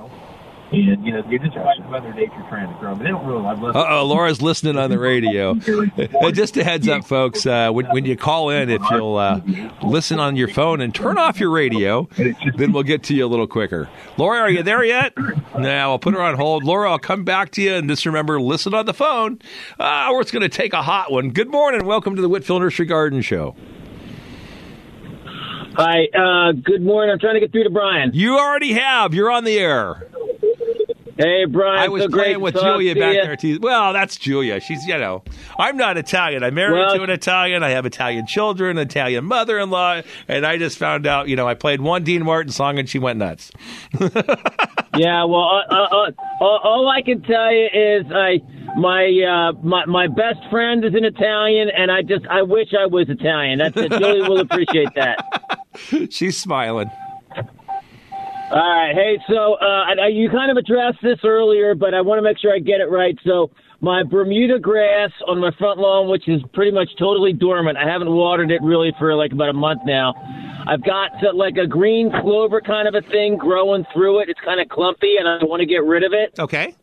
And 0.73 1.05
you 1.05 1.13
know, 1.13 1.23
you're 1.29 1.39
just 1.39 1.55
fighting 1.55 1.91
Mother 1.91 2.15
Nature 2.15 2.45
trying 2.49 2.73
to 2.73 2.79
grow 2.81 2.95
them. 2.95 3.05
They 3.05 3.11
don't 3.11 3.27
really 3.27 3.43
love 3.43 3.63
Uh 3.77 3.87
oh, 3.91 4.07
Laura's 4.07 4.41
listening 4.41 4.79
on 4.79 4.89
the 4.89 4.99
radio. 5.13 5.55
Just 6.33 6.57
a 6.57 6.65
heads 6.65 6.89
up, 6.89 7.05
folks. 7.05 7.45
Uh, 7.45 7.71
when, 7.71 7.87
when 7.91 8.05
you 8.07 8.17
call 8.17 8.49
in, 8.49 8.71
if 8.71 8.81
you'll 8.91 9.17
uh, 9.19 9.41
listen 9.83 10.19
on 10.19 10.35
your 10.35 10.49
phone 10.49 10.81
and 10.81 10.95
turn 10.95 11.19
off 11.19 11.39
your 11.39 11.51
radio, 11.51 12.09
then 12.57 12.73
we'll 12.73 12.83
get 12.85 13.03
to 13.05 13.15
you 13.15 13.27
a 13.27 13.29
little 13.29 13.47
quicker. 13.47 13.91
Laura, 14.17 14.39
are 14.41 14.51
you 14.51 14.63
there 14.63 14.83
yet? 14.83 15.13
Now 15.59 15.91
I'll 15.91 15.99
put 15.99 16.15
her 16.15 16.23
on 16.23 16.37
hold. 16.37 16.65
Laura, 16.65 16.91
I'll 16.91 16.99
come 16.99 17.25
back 17.25 17.51
to 17.53 17.63
you, 17.63 17.75
and 17.75 17.87
just 17.89 18.07
remember, 18.07 18.41
listen 18.41 18.73
on 18.73 18.87
the 18.87 18.95
phone, 18.95 19.41
uh, 19.79 20.09
or 20.11 20.23
it's 20.23 20.31
going 20.31 20.43
to 20.43 20.49
take 20.49 20.73
a 20.73 20.83
hot 20.83 21.13
one. 21.13 21.31
Good 21.31 21.51
morning. 21.51 21.85
Welcome 21.85 22.17
to 22.17 22.23
the 22.23 22.31
Whitfill 22.31 22.61
Nursery 22.61 22.87
Garden 22.87 23.21
Show. 23.21 23.55
Hi, 25.75 26.05
uh, 26.15 26.53
good 26.53 26.83
morning. 26.83 27.13
I'm 27.13 27.19
trying 27.19 27.35
to 27.35 27.41
get 27.41 27.51
through 27.51 27.65
to 27.65 27.71
Brian. 27.71 28.11
You 28.13 28.39
already 28.39 28.73
have. 28.75 29.15
You're 29.15 29.31
on 29.31 29.45
the 29.45 29.59
air. 29.59 30.07
Hey, 31.17 31.45
Brian. 31.45 31.79
I 31.79 31.89
was 31.89 32.05
so 32.05 32.09
playing 32.09 32.41
with 32.41 32.55
Julia 32.55 32.95
back 32.95 33.15
you. 33.15 33.23
there. 33.23 33.37
Too. 33.37 33.59
Well, 33.61 33.93
that's 33.93 34.17
Julia. 34.17 34.61
She's, 34.61 34.87
you 34.87 34.97
know, 34.99 35.23
I'm 35.59 35.77
not 35.77 35.97
Italian. 35.97 36.43
I'm 36.43 36.55
married 36.55 36.79
Well- 36.79 36.95
to 36.97 37.03
an 37.03 37.11
Italian. 37.11 37.63
I 37.63 37.71
have 37.71 37.85
Italian 37.87 38.27
children, 38.27 38.79
Italian 38.79 39.25
mother-in-law, 39.27 40.03
and 40.29 40.47
I 40.47 40.57
just 40.59 40.79
found 40.79 41.07
out, 41.07 41.29
you 41.29 41.37
know, 41.37 41.47
I 41.47 41.55
played 41.55 41.81
one 41.81 42.03
Dean 42.05 42.25
Martin 42.25 42.53
song 42.53 42.79
and 42.79 42.89
she 42.89 42.99
went 42.99 43.19
nuts. 43.19 43.51
Yeah, 44.95 45.25
well, 45.25 45.63
uh, 45.71 45.75
uh, 45.75 45.85
uh, 45.85 46.11
all, 46.43 46.61
all 46.63 46.89
I 46.91 47.01
can 47.01 47.23
tell 47.23 47.51
you 47.51 47.65
is 47.73 48.05
I 48.15 48.41
my 48.79 49.07
uh, 49.27 49.53
my 49.63 49.87
my 49.87 50.07
best 50.07 50.39
friend 50.51 50.85
is 50.85 50.93
an 50.95 51.03
Italian, 51.07 51.71
and 51.75 51.91
I 51.91 52.03
just 52.03 52.27
I 52.27 52.43
wish 52.43 52.69
I 52.79 52.85
was 52.85 53.09
Italian. 53.09 53.59
That's 53.61 53.75
it. 53.75 53.91
Julie 53.91 54.29
will 54.29 54.41
appreciate 54.41 54.91
that. 54.97 55.25
She's 56.11 56.37
smiling. 56.37 56.91
All 58.53 58.59
right. 58.59 58.95
Hey, 58.95 59.19
so 59.29 59.55
uh, 59.55 60.07
you 60.09 60.29
kind 60.29 60.51
of 60.51 60.59
addressed 60.59 60.99
this 61.03 61.19
earlier, 61.25 61.75
but 61.75 61.95
I 61.95 62.03
want 62.03 62.19
to 62.19 62.23
make 62.23 62.39
sure 62.39 62.55
I 62.55 62.59
get 62.59 62.81
it 62.81 62.91
right. 62.91 63.19
So 63.25 63.51
my 63.81 64.03
Bermuda 64.03 64.59
grass 64.59 65.11
on 65.27 65.41
my 65.41 65.53
front 65.59 65.81
lawn, 65.81 66.11
which 66.11 66.29
is 66.29 66.43
pretty 66.53 66.71
much 66.71 66.91
totally 66.99 67.33
dormant. 67.33 67.79
I 67.79 67.89
haven't 67.89 68.11
watered 68.11 68.51
it 68.51 68.61
really 68.61 68.93
for 68.99 69.15
like 69.15 69.33
about 69.33 69.49
a 69.49 69.55
month 69.55 69.81
now. 69.87 70.13
I've 70.69 70.85
got 70.85 71.13
uh, 71.25 71.35
like 71.35 71.57
a 71.57 71.67
green 71.67 72.11
clover 72.21 72.61
kind 72.61 72.87
of 72.87 72.95
a 72.95 73.01
thing 73.09 73.39
growing 73.39 73.87
through 73.95 74.21
it. 74.21 74.29
It's 74.29 74.41
kind 74.45 74.61
of 74.61 74.69
clumpy, 74.69 75.17
and 75.19 75.27
I 75.27 75.43
want 75.45 75.61
to 75.61 75.67
get 75.67 75.85
rid 75.85 76.05
of 76.05 76.13
it. 76.13 76.39
Okay. 76.39 76.75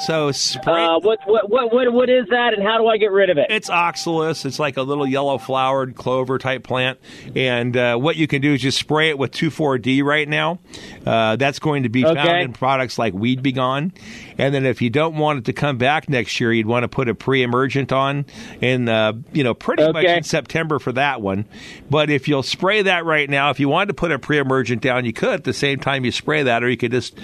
So 0.00 0.30
spray. 0.32 0.84
Uh, 0.84 0.98
what, 1.00 1.18
what 1.26 1.50
what 1.50 1.72
what 1.72 1.92
what 1.92 2.10
is 2.10 2.26
that, 2.30 2.54
and 2.54 2.62
how 2.62 2.78
do 2.78 2.86
I 2.86 2.96
get 2.98 3.10
rid 3.10 3.30
of 3.30 3.38
it? 3.38 3.46
It's 3.50 3.68
oxalis. 3.68 4.44
It's 4.44 4.58
like 4.58 4.76
a 4.76 4.82
little 4.82 5.06
yellow 5.06 5.38
flowered 5.38 5.96
clover 5.96 6.38
type 6.38 6.62
plant. 6.62 6.98
And 7.34 7.76
uh, 7.76 7.96
what 7.96 8.16
you 8.16 8.26
can 8.26 8.40
do 8.40 8.54
is 8.54 8.60
just 8.60 8.78
spray 8.78 9.08
it 9.08 9.18
with 9.18 9.32
2,4-D 9.32 10.02
right 10.02 10.28
now. 10.28 10.58
Uh, 11.04 11.36
that's 11.36 11.58
going 11.58 11.82
to 11.82 11.88
be 11.88 12.02
found 12.02 12.42
in 12.42 12.52
products 12.52 12.98
like 12.98 13.14
Weed 13.14 13.42
B 13.42 13.52
Gon. 13.52 13.92
And 14.36 14.54
then 14.54 14.64
if 14.66 14.80
you 14.80 14.90
don't 14.90 15.16
want 15.16 15.40
it 15.40 15.44
to 15.46 15.52
come 15.52 15.78
back 15.78 16.08
next 16.08 16.38
year, 16.38 16.52
you'd 16.52 16.66
want 16.66 16.84
to 16.84 16.88
put 16.88 17.08
a 17.08 17.14
pre-emergent 17.14 17.90
on 17.90 18.24
in, 18.60 18.88
uh, 18.88 19.14
you 19.32 19.42
know, 19.42 19.54
pretty 19.54 19.90
much 19.90 20.04
in 20.04 20.22
September 20.22 20.78
for 20.78 20.92
that 20.92 21.20
one. 21.20 21.44
But 21.90 22.08
if 22.10 22.28
you'll 22.28 22.44
spray 22.44 22.82
that 22.82 23.04
right 23.04 23.28
now, 23.28 23.50
if 23.50 23.58
you 23.58 23.68
wanted 23.68 23.88
to 23.88 23.94
put 23.94 24.12
a 24.12 24.18
pre-emergent 24.18 24.80
down, 24.80 25.04
you 25.04 25.12
could 25.12 25.34
at 25.34 25.44
the 25.44 25.52
same 25.52 25.80
time 25.80 26.04
you 26.04 26.12
spray 26.12 26.44
that, 26.44 26.62
or 26.62 26.70
you 26.70 26.76
could 26.76 26.92
just, 26.92 27.18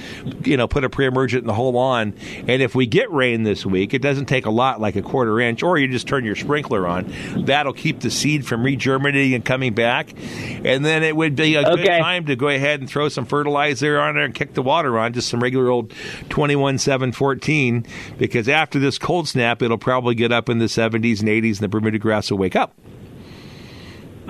you 0.45 0.57
know, 0.57 0.67
put 0.67 0.83
a 0.83 0.91
pre-emergent 0.91 1.43
in 1.43 1.47
the 1.47 1.55
whole 1.55 1.73
lawn. 1.73 2.15
And 2.49 2.54
if 2.63 2.75
we 2.75 2.87
get 2.87 3.11
rain 3.11 3.43
this 3.43 3.65
week, 3.65 3.95
it 3.95 4.03
doesn't 4.03 4.27
take 4.27 4.47
a 4.47 4.51
lot, 4.51 4.81
like 4.81 4.97
a 4.97 5.03
quarter 5.03 5.41
inch, 5.41 5.63
or 5.63 5.79
you 5.79 5.89
just 5.89 6.07
turn 6.07 6.25
your 6.25 6.37
sprinkler 6.37 6.87
on. 6.87 7.13
That'll 7.45 7.73
keep 7.73 8.01
the 8.01 8.11
seed 8.11 8.47
from 8.47 8.63
regerminating 8.63 9.35
and 9.35 9.45
coming 9.45 9.75
back. 9.75 10.15
And 10.65 10.85
then 10.85 11.03
it 11.03 11.17
would 11.17 11.37
be 11.37 11.57
a 11.57 11.65
good 11.65 11.87
time 11.87 12.27
to 12.27 12.37
go 12.37 12.49
ahead 12.49 12.81
and 12.81 12.89
throw 12.89 13.09
some 13.09 13.27
fertilizer 13.27 13.99
on 13.99 14.15
there 14.15 14.25
and 14.25 14.35
kick 14.35 14.55
the 14.55 14.63
water 14.63 14.99
on, 14.99 15.13
just 15.13 15.29
some 15.29 15.41
regular 15.41 15.71
old 15.71 15.93
21 16.29 16.79
7 16.79 17.13
14, 17.13 17.87
because 18.19 18.49
after 18.49 18.79
this 18.79 18.99
cold 18.99 19.29
snap, 19.29 19.63
it'll 19.63 19.79
probably 19.79 20.15
get 20.15 20.33
up 20.33 20.49
in 20.49 20.59
the 20.59 20.67
70s 20.67 21.21
and 21.21 21.29
80s, 21.29 21.57
and 21.57 21.61
the 21.61 21.69
Bermuda 21.69 21.99
grass 21.99 22.31
will 22.31 22.39
wake 22.39 22.57
up. 22.57 22.75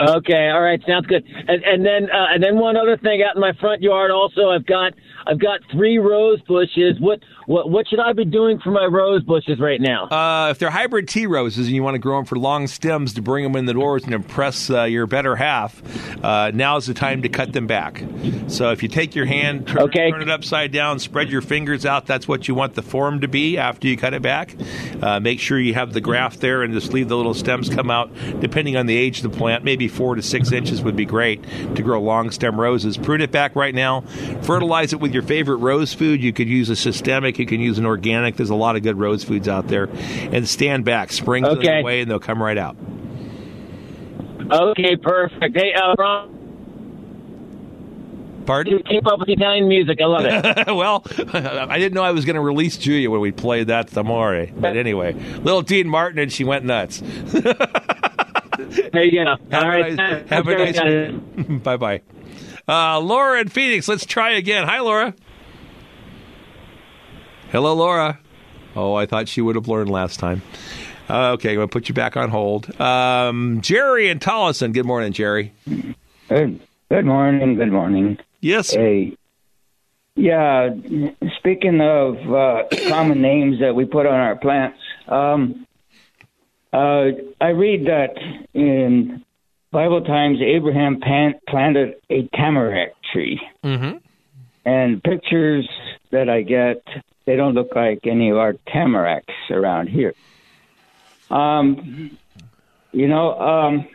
Okay, 0.01 0.51
all 0.51 0.61
right, 0.61 0.83
sounds 0.87 1.07
good. 1.07 1.25
And, 1.25 1.63
and 1.63 1.87
then 1.87 2.11
uh, 2.11 2.35
and 2.35 2.43
then 2.43 2.57
one 2.57 2.77
other 2.77 2.97
thing 2.97 3.23
out 3.23 3.37
in 3.37 3.41
my 3.41 3.53
front 3.61 3.81
yard. 3.81 4.11
Also, 4.11 4.51
I've 4.51 4.67
got 4.67 4.93
I've 5.27 5.41
got 5.41 5.61
three 5.71 5.99
rose 5.99 6.41
bushes. 6.43 7.01
What 7.01 7.21
what 7.47 7.71
what 7.71 7.89
should 7.89 8.01
I 8.01 8.13
be 8.13 8.25
doing 8.25 8.59
for 8.59 8.71
my 8.71 8.85
rose 8.85 9.23
bushes 9.23 9.59
right 9.61 9.81
now? 9.81 10.09
Uh, 10.09 10.51
if 10.51 10.59
they're 10.59 10.71
hybrid 10.71 11.09
tea 11.09 11.27
roses 11.27 11.67
and 11.67 11.75
you 11.75 11.83
want 11.83 11.95
to 11.95 11.99
grow 11.99 12.17
them 12.17 12.25
for 12.25 12.37
long 12.37 12.67
stems 12.67 13.15
to 13.15 13.23
bring 13.23 13.45
them 13.45 13.57
in 13.57 13.67
the 13.67 13.75
doors 13.75 14.05
and 14.05 14.15
impress 14.15 14.71
uh, 14.71 14.85
your 14.85 15.07
better 15.07 15.37
half, 15.37 15.83
uh, 16.25 16.51
now's 16.55 16.87
the 16.87 16.95
time 16.95 17.23
to 17.23 17.29
cut 17.29 17.53
them 17.53 17.67
back. 17.67 18.03
So 18.49 18.71
if 18.71 18.83
you 18.83 18.89
take 18.89 19.15
your 19.15 19.27
hand, 19.27 19.67
turn, 19.67 19.91
turn 19.91 20.23
it 20.23 20.31
upside 20.31 20.73
down, 20.73 20.99
spread 20.99 21.31
your 21.31 21.43
fingers 21.43 21.87
out, 21.87 22.07
that's 22.07 22.29
what 22.29 22.49
you 22.49 22.55
want 22.55 22.75
the 22.75 22.83
form 22.83 23.21
to 23.21 23.29
be 23.29 23.59
after 23.59 23.89
you 23.89 23.97
cut 23.97 24.15
it 24.15 24.23
back. 24.23 24.55
Uh, 25.03 25.21
make 25.21 25.41
sure 25.41 25.59
you 25.59 25.75
have 25.75 25.93
the 25.93 26.01
graft 26.01 26.41
there 26.41 26.63
and 26.63 26.75
just 26.75 26.93
leave 26.93 27.09
the 27.09 27.17
little 27.17 27.35
stems 27.35 27.69
come 27.69 27.91
out, 27.91 28.11
depending 28.41 28.77
on 28.77 28.87
the 28.87 28.97
age 28.97 29.23
of 29.23 29.31
the 29.31 29.37
plant. 29.37 29.65
Maybe 29.65 29.89
four 29.89 30.15
to 30.15 30.23
six 30.23 30.53
inches 30.53 30.83
would 30.83 30.97
be 30.97 31.05
great 31.05 31.43
to 31.75 31.83
grow 31.83 32.01
long 32.01 32.31
stem 32.31 32.61
roses. 32.61 32.97
Prune 32.97 33.21
it 33.21 33.33
back 33.33 33.57
right 33.57 33.75
now. 33.75 34.03
Fertilize 34.43 34.93
it 34.93 35.01
with 35.01 35.14
your 35.15 35.23
favorite 35.23 35.57
rose 35.57 35.95
food. 35.95 36.23
You 36.23 36.33
could 36.33 36.49
use 36.49 36.69
a 36.69 36.77
systemic, 36.77 37.39
you 37.39 37.47
can 37.47 37.61
use 37.61 37.79
an 37.79 37.87
organic. 37.87 38.37
There's 38.37 38.51
a 38.51 38.55
lot 38.55 38.77
of 38.77 38.83
good 38.83 38.99
rose 38.99 39.25
foods 39.25 39.49
out 39.49 39.69
there. 39.69 39.85
And 39.85 40.47
stand 40.49 40.85
back. 40.85 41.13
Spring's 41.13 41.49
on 41.49 41.59
Okay. 41.59 41.79
the 41.79 41.85
way 41.85 42.01
and 42.03 42.11
they'll 42.11 42.19
come 42.19 42.43
right 42.43 42.59
out. 42.59 42.77
Okay, 44.51 44.97
perfect. 44.97 45.57
Hey, 45.57 45.73
uh, 45.73 45.95
Ron. 45.97 46.31
Pardon? 48.45 48.83
Keep 48.83 49.07
up 49.07 49.21
with 49.21 49.29
Italian 49.31 49.69
music. 49.69 49.99
I 50.03 50.05
love 50.05 50.25
it. 50.27 50.67
well, 50.75 51.03
I 51.33 51.79
didn't 51.79 51.95
know 51.95 52.03
I 52.03 52.11
was 52.11 52.27
going 52.27 52.35
to 52.37 52.43
release 52.43 52.77
Julia 52.77 53.11
when 53.11 53.21
we 53.21 53.33
played 53.33 53.69
That's 53.69 53.97
Amore. 53.97 54.49
But 54.55 54.77
anyway, 54.77 55.15
little 55.15 55.63
Dean 55.63 55.89
Martin 55.89 56.19
and 56.19 56.31
she 56.31 56.45
went 56.45 56.65
nuts. 56.67 57.01
there 57.33 59.05
you 59.05 59.25
go. 59.25 59.37
Have 59.51 59.53
All 59.53 59.63
a 59.63 59.69
right. 59.69 59.95
nice, 59.95 60.29
have 60.29 60.47
a 60.47 60.55
nice 60.59 61.61
bye 61.63 61.77
bye. 61.79 62.03
Uh, 62.67 62.99
Laura 63.01 63.41
in 63.41 63.49
Phoenix, 63.49 63.89
let's 63.89 64.07
try 64.07 64.33
again. 64.33 64.67
Hi, 64.67 64.81
Laura. 64.81 65.15
Hello, 67.51 67.75
Laura. 67.75 68.19
Oh, 68.75 68.95
I 68.95 69.07
thought 69.07 69.29
she 69.29 69.41
would 69.41 69.55
have 69.55 69.69
learned 69.69 69.91
last 69.91 70.19
time. 70.19 70.43
Uh, 71.09 71.33
okay, 71.33 71.51
I'm 71.51 71.57
going 71.57 71.69
to 71.69 71.73
put 71.73 71.89
you 71.89 71.95
back 71.95 72.17
on 72.17 72.31
hold. 72.31 72.81
Um, 72.81 73.61
Jerry 73.61 74.09
and 74.09 74.21
Tolleson. 74.21 74.73
Good 74.73 74.87
morning, 74.87 75.13
Jerry. 75.13 75.53
Good, 76.29 76.61
good 76.89 77.05
morning. 77.05 77.57
Good 77.57 77.71
morning. 77.71 78.19
Yes. 78.41 78.71
Hey. 78.71 79.17
Yeah. 80.17 80.71
Speaking 81.39 81.81
of 81.81 82.17
uh, 82.33 82.63
common 82.89 83.21
names 83.21 83.61
that 83.61 83.75
we 83.75 83.85
put 83.85 84.07
on 84.07 84.15
our 84.15 84.37
plants, 84.37 84.79
um, 85.09 85.67
uh, 86.73 87.11
I 87.41 87.49
read 87.49 87.87
that 87.87 88.17
in 88.55 89.24
Bible 89.75 90.03
times 90.03 90.39
Abraham 90.41 91.01
pan- 91.01 91.35
planted 91.49 91.97
a 92.09 92.29
tamarack 92.35 92.93
tree, 93.13 93.41
Mm-hmm. 93.65 93.97
and 94.65 95.03
pictures 95.03 95.69
that 96.13 96.29
I 96.29 96.43
get 96.43 96.83
they 97.27 97.35
don't 97.37 97.55
look 97.55 97.75
like 97.75 98.01
any 98.07 98.31
of 98.31 98.37
our 98.37 98.53
tamaracks 98.69 99.51
around 99.51 99.89
here. 99.89 100.15
Um, 101.31 102.17
you 102.93 103.09
know, 103.09 103.37
um, 103.41 103.89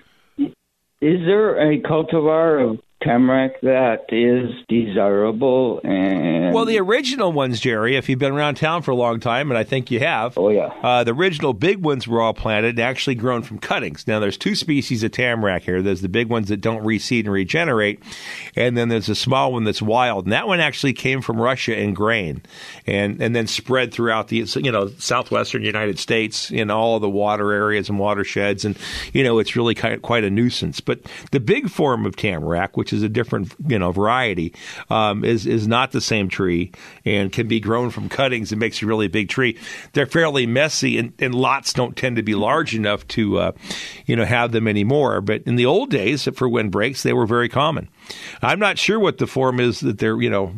is 0.99 1.19
there 1.25 1.71
a 1.71 1.79
cultivar 1.79 2.71
of 2.71 2.79
tamarack 3.01 3.61
that 3.61 4.05
is 4.09 4.51
desirable 4.67 5.79
and 5.83 6.53
Well, 6.53 6.65
the 6.65 6.79
original 6.79 7.31
ones, 7.31 7.59
Jerry, 7.59 7.95
if 7.95 8.09
you've 8.09 8.19
been 8.19 8.33
around 8.33 8.55
town 8.55 8.81
for 8.81 8.91
a 8.91 8.95
long 8.95 9.19
time, 9.19 9.49
and 9.51 9.57
I 9.57 9.63
think 9.63 9.89
you 9.89 9.99
have. 9.99 10.37
Oh, 10.37 10.49
yeah. 10.49 10.73
Uh, 10.83 11.03
the 11.03 11.13
original 11.13 11.53
big 11.53 11.77
ones 11.83 12.07
were 12.07 12.21
all 12.21 12.33
planted 12.33 12.71
and 12.71 12.79
actually 12.79 13.15
grown 13.15 13.41
from 13.43 13.59
cuttings. 13.59 14.05
Now, 14.05 14.19
there's 14.19 14.37
two 14.37 14.55
species 14.55 15.03
of 15.03 15.11
tamarack 15.11 15.63
here. 15.63 15.81
There's 15.81 16.01
the 16.01 16.09
big 16.09 16.27
ones 16.27 16.49
that 16.49 16.61
don't 16.61 16.83
reseed 16.83 17.21
and 17.21 17.31
regenerate, 17.31 18.01
and 18.55 18.77
then 18.77 18.89
there's 18.89 19.09
a 19.09 19.15
small 19.15 19.53
one 19.53 19.63
that's 19.63 19.81
wild. 19.81 20.25
And 20.25 20.33
that 20.33 20.47
one 20.47 20.59
actually 20.59 20.93
came 20.93 21.21
from 21.21 21.41
Russia 21.41 21.77
in 21.79 21.93
grain 21.93 22.41
and, 22.85 23.21
and 23.21 23.35
then 23.35 23.47
spread 23.47 23.93
throughout 23.93 24.27
the, 24.27 24.45
you 24.55 24.71
know, 24.71 24.89
southwestern 24.97 25.63
United 25.63 25.99
States 25.99 26.51
in 26.51 26.69
all 26.69 26.99
the 26.99 27.09
water 27.09 27.51
areas 27.53 27.89
and 27.89 27.97
watersheds. 27.97 28.65
And, 28.65 28.77
you 29.13 29.23
know, 29.23 29.39
it's 29.39 29.55
really 29.55 29.75
kind 29.75 30.01
quite 30.01 30.23
a 30.23 30.29
nuisance. 30.29 30.81
But 30.81 30.99
the 31.31 31.39
big 31.39 31.69
form 31.69 32.05
of 32.05 32.15
tamarack, 32.15 32.75
which 32.75 32.88
is 32.93 33.03
a 33.03 33.09
different, 33.09 33.53
you 33.67 33.79
know, 33.79 33.91
variety, 33.91 34.53
um, 34.89 35.23
is, 35.23 35.45
is 35.45 35.67
not 35.67 35.91
the 35.91 36.01
same 36.01 36.29
tree 36.29 36.71
and 37.05 37.31
can 37.31 37.47
be 37.47 37.59
grown 37.59 37.89
from 37.89 38.09
cuttings 38.09 38.51
and 38.51 38.59
makes 38.59 38.81
a 38.81 38.85
really 38.85 39.07
big 39.07 39.29
tree. 39.29 39.57
They're 39.93 40.05
fairly 40.05 40.45
messy 40.45 40.97
and, 40.97 41.13
and 41.19 41.35
lots 41.35 41.73
don't 41.73 41.95
tend 41.95 42.15
to 42.15 42.23
be 42.23 42.35
large 42.35 42.75
enough 42.75 43.07
to, 43.09 43.39
uh, 43.39 43.51
you 44.05 44.15
know, 44.15 44.25
have 44.25 44.51
them 44.51 44.67
anymore. 44.67 45.21
But 45.21 45.43
in 45.43 45.55
the 45.55 45.65
old 45.65 45.89
days, 45.89 46.27
for 46.35 46.47
windbreaks, 46.47 47.03
they 47.03 47.13
were 47.13 47.25
very 47.25 47.49
common. 47.49 47.89
I'm 48.41 48.59
not 48.59 48.77
sure 48.77 48.99
what 48.99 49.17
the 49.17 49.27
form 49.27 49.59
is 49.59 49.79
that 49.81 49.99
they're, 49.99 50.21
you 50.21 50.29
know, 50.29 50.53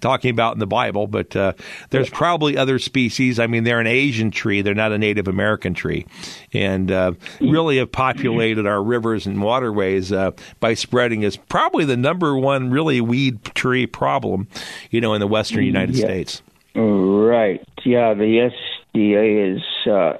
talking 0.00 0.30
about 0.30 0.54
in 0.54 0.58
the 0.58 0.66
Bible, 0.66 1.06
but 1.06 1.34
uh, 1.36 1.52
there's 1.90 2.10
probably 2.10 2.56
other 2.56 2.78
species. 2.78 3.38
I 3.38 3.46
mean, 3.46 3.64
they're 3.64 3.80
an 3.80 3.86
Asian 3.86 4.30
tree; 4.30 4.62
they're 4.62 4.74
not 4.74 4.92
a 4.92 4.98
Native 4.98 5.28
American 5.28 5.74
tree, 5.74 6.06
and 6.52 6.90
uh, 6.90 7.12
really 7.40 7.78
have 7.78 7.92
populated 7.92 8.66
our 8.66 8.82
rivers 8.82 9.26
and 9.26 9.40
waterways 9.42 10.12
uh, 10.12 10.32
by 10.60 10.74
spreading. 10.74 11.22
Is 11.22 11.36
probably 11.36 11.84
the 11.84 11.96
number 11.96 12.36
one 12.36 12.70
really 12.70 13.00
weed 13.00 13.44
tree 13.54 13.86
problem, 13.86 14.48
you 14.90 15.00
know, 15.00 15.14
in 15.14 15.20
the 15.20 15.26
Western 15.26 15.64
United 15.64 15.94
Yeah. 15.96 16.04
States. 16.06 16.42
right? 16.74 17.62
Yeah, 17.84 18.14
the 18.14 18.50
SDA 18.94 19.56
is 19.56 19.62
uh, 19.90 20.18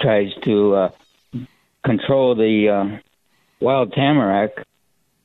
tries 0.00 0.32
to 0.44 0.74
uh, 0.74 0.90
control 1.84 2.34
the 2.34 2.68
uh, 2.68 2.98
wild 3.60 3.92
tamarack 3.92 4.50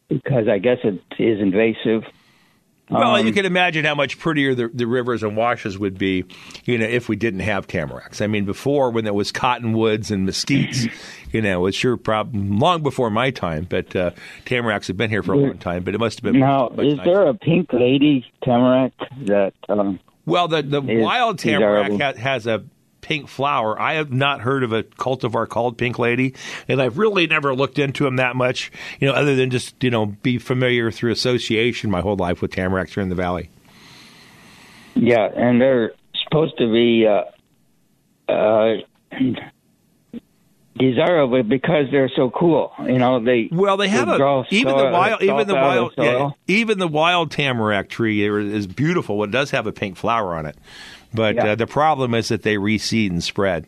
because 0.09 0.47
I 0.47 0.57
guess 0.57 0.79
it 0.83 1.01
is 1.19 1.39
invasive. 1.39 2.03
Well, 2.89 3.15
Um, 3.15 3.27
you 3.27 3.33
can 3.33 3.45
imagine 3.45 3.83
how 3.83 3.95
much 3.95 4.17
prettier 4.17 4.55
the, 4.55 4.69
the 4.73 4.87
rivers 4.87 5.21
and 5.23 5.35
washes 5.35 5.77
would 5.77 5.97
be, 5.97 6.23
you 6.65 6.77
know, 6.77 6.85
if 6.85 7.09
we 7.09 7.15
didn't 7.15 7.41
have 7.41 7.67
tamaracks. 7.67 8.21
I 8.21 8.27
mean, 8.27 8.45
before 8.45 8.91
when 8.91 9.03
there 9.03 9.13
was 9.13 9.31
cottonwoods 9.31 10.09
and 10.09 10.27
mesquites, 10.27 10.89
you 11.33 11.41
know, 11.41 11.65
it's 11.65 11.83
your 11.83 11.97
problem 11.97 12.59
long 12.59 12.81
before 12.83 13.09
my 13.09 13.29
time. 13.31 13.65
But 13.69 13.95
uh, 13.95 14.11
tamaracks 14.45 14.87
have 14.87 14.95
been 14.97 15.09
here 15.09 15.21
for 15.23 15.33
a 15.33 15.37
long 15.37 15.57
time. 15.57 15.83
But 15.83 15.95
it 15.95 15.99
must 15.99 16.19
have 16.21 16.31
been 16.31 16.39
Now, 16.39 16.69
much 16.69 16.85
is 16.85 16.95
nicer. 16.97 17.11
there 17.13 17.27
a 17.27 17.33
pink 17.33 17.73
lady 17.73 18.25
tamarack 18.43 18.93
that? 19.25 19.53
Um, 19.67 19.99
Well, 20.25 20.47
the 20.47 20.61
the 20.61 20.81
is 20.81 21.03
wild 21.03 21.39
tamarack 21.39 21.91
ha- 21.99 22.13
has 22.21 22.47
a 22.47 22.63
pink 23.01 23.27
flower. 23.27 23.79
I 23.79 23.93
have 23.93 24.11
not 24.11 24.41
heard 24.41 24.63
of 24.63 24.73
a 24.73 24.83
cultivar 24.83 25.47
called 25.47 25.77
Pink 25.77 25.99
Lady, 25.99 26.33
and 26.67 26.81
I've 26.81 26.97
really 26.97 27.27
never 27.27 27.55
looked 27.55 27.79
into 27.79 28.03
them 28.03 28.17
that 28.17 28.35
much. 28.35 28.71
You 28.99 29.07
know, 29.07 29.13
other 29.13 29.35
than 29.35 29.49
just 29.49 29.81
you 29.83 29.89
know 29.89 30.07
be 30.07 30.37
familiar 30.37 30.91
through 30.91 31.11
association 31.11 31.89
my 31.89 32.01
whole 32.01 32.15
life 32.15 32.41
with 32.41 32.51
tamaracks 32.51 32.93
here 32.93 33.03
in 33.03 33.09
the 33.09 33.15
valley. 33.15 33.49
Yeah, 34.95 35.29
and 35.35 35.61
they're 35.61 35.93
supposed 36.23 36.57
to 36.57 36.71
be 36.71 37.05
uh, 37.05 38.31
uh, 38.31 38.77
desirable 40.77 41.43
because 41.43 41.85
they're 41.91 42.11
so 42.15 42.29
cool. 42.29 42.71
You 42.79 42.97
know, 42.97 43.23
they 43.23 43.49
well 43.51 43.77
they 43.77 43.87
have 43.87 44.09
a 44.09 44.17
draw 44.17 44.43
even 44.49 44.73
soil- 44.73 44.85
the 44.85 44.91
wild 44.91 45.21
even 45.21 45.47
the 45.47 45.55
wild 45.55 45.93
yeah, 45.97 46.29
even 46.47 46.79
the 46.79 46.87
wild 46.87 47.31
tamarack 47.31 47.89
tree 47.89 48.25
is 48.25 48.67
beautiful. 48.67 49.23
It 49.23 49.31
does 49.31 49.51
have 49.51 49.67
a 49.67 49.71
pink 49.71 49.97
flower 49.97 50.35
on 50.35 50.45
it, 50.45 50.57
but 51.13 51.35
Yeah. 51.35 51.45
uh, 51.51 51.55
the 51.55 51.67
problem 51.67 52.13
is 52.13 52.27
that 52.29 52.43
they 52.43 52.55
reseed 52.55 53.09
and 53.11 53.23
spread. 53.23 53.65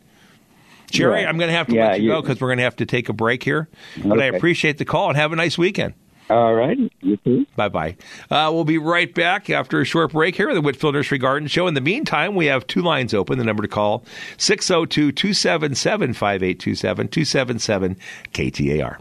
Jerry. 0.92 1.26
I'm 1.26 1.38
going 1.38 1.50
to 1.52 1.56
have 1.56 1.68
to 1.68 1.76
Yeah, 1.76 1.90
let 1.90 2.02
you, 2.02 2.08
you- 2.08 2.14
go 2.16 2.22
because 2.22 2.42
we're 2.42 2.48
going 2.50 2.58
to 2.58 2.64
have 2.64 2.78
to 2.78 2.86
take 2.86 3.10
a 3.10 3.14
break 3.14 3.44
here. 3.44 3.68
But 4.04 4.20
I 4.20 4.26
appreciate 4.26 4.78
the 4.80 4.86
call 4.86 5.10
and 5.10 5.18
have 5.18 5.32
a 5.32 5.36
nice 5.36 5.58
weekend. 5.58 5.94
All 6.32 6.54
right. 6.54 6.78
You 7.02 7.18
too. 7.18 7.46
Bye 7.56 7.70
bye. 7.70 7.96
Uh, 8.30 8.52
we'll 8.54 8.64
be 8.64 8.78
right 8.78 9.12
back 9.14 9.50
after 9.50 9.82
a 9.82 9.86
short 9.86 10.12
break 10.12 10.36
here 10.36 10.50
at 10.50 10.54
the 10.54 10.62
Whitfill 10.62 10.94
Nursery 10.94 11.18
Garden 11.18 11.48
Show. 11.48 11.66
In 11.68 11.74
the 11.74 11.82
meantime, 11.82 12.36
we 12.36 12.46
have 12.48 12.68
two 12.68 12.82
lines 12.84 13.16
open. 13.16 13.40
The 13.40 13.44
number 13.44 13.64
to 13.64 13.68
call 13.68 14.04
602 14.38 15.12
277 15.12 16.14
5827 16.14 17.08
277 17.08 17.98
KTAR. 18.34 18.98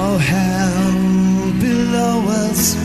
No 0.00 0.16
hell 0.16 1.52
below 1.58 2.18
us, 2.44 2.76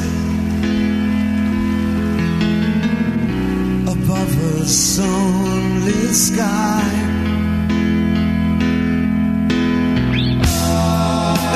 above 3.95 4.34
us 4.57 4.99
only 4.99 6.01
sky. 6.26 6.89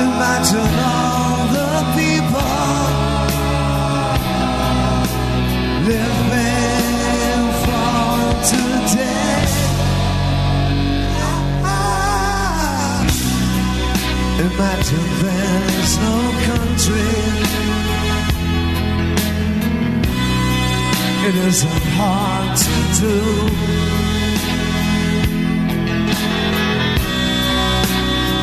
Imagine 0.05 0.79
all 0.85 0.96
isn't 21.47 21.83
hard 21.95 22.57
to 22.57 22.75
do. 23.01 23.17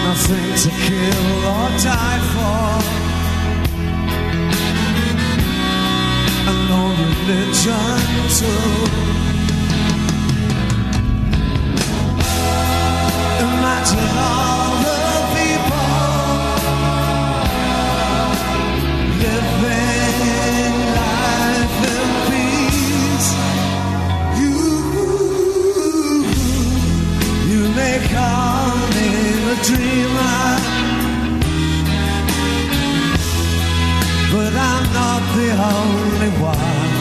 Nothing 0.07 0.51
to 0.63 0.71
kill 0.85 1.29
or 1.53 1.69
die 1.85 2.21
for. 2.33 2.71
And 6.49 6.61
no 6.71 6.83
religion 7.05 8.01
too. 8.39 8.73
Imagine 13.45 14.17
all 14.17 14.64
dreamer, 29.67 30.59
but 34.33 34.53
I'm 34.69 34.87
not 35.01 35.23
the 35.37 35.51
only 35.77 36.31
one. 36.53 36.93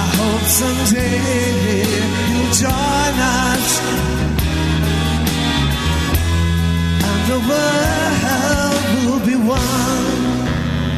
I 0.00 0.04
hope 0.18 0.46
someday 0.62 1.82
you'll 2.30 2.52
join 2.64 3.14
us 3.42 3.66
and 7.08 7.20
the 7.32 7.40
world 7.50 8.84
will 9.06 9.26
be 9.26 9.36
one. 9.48 10.13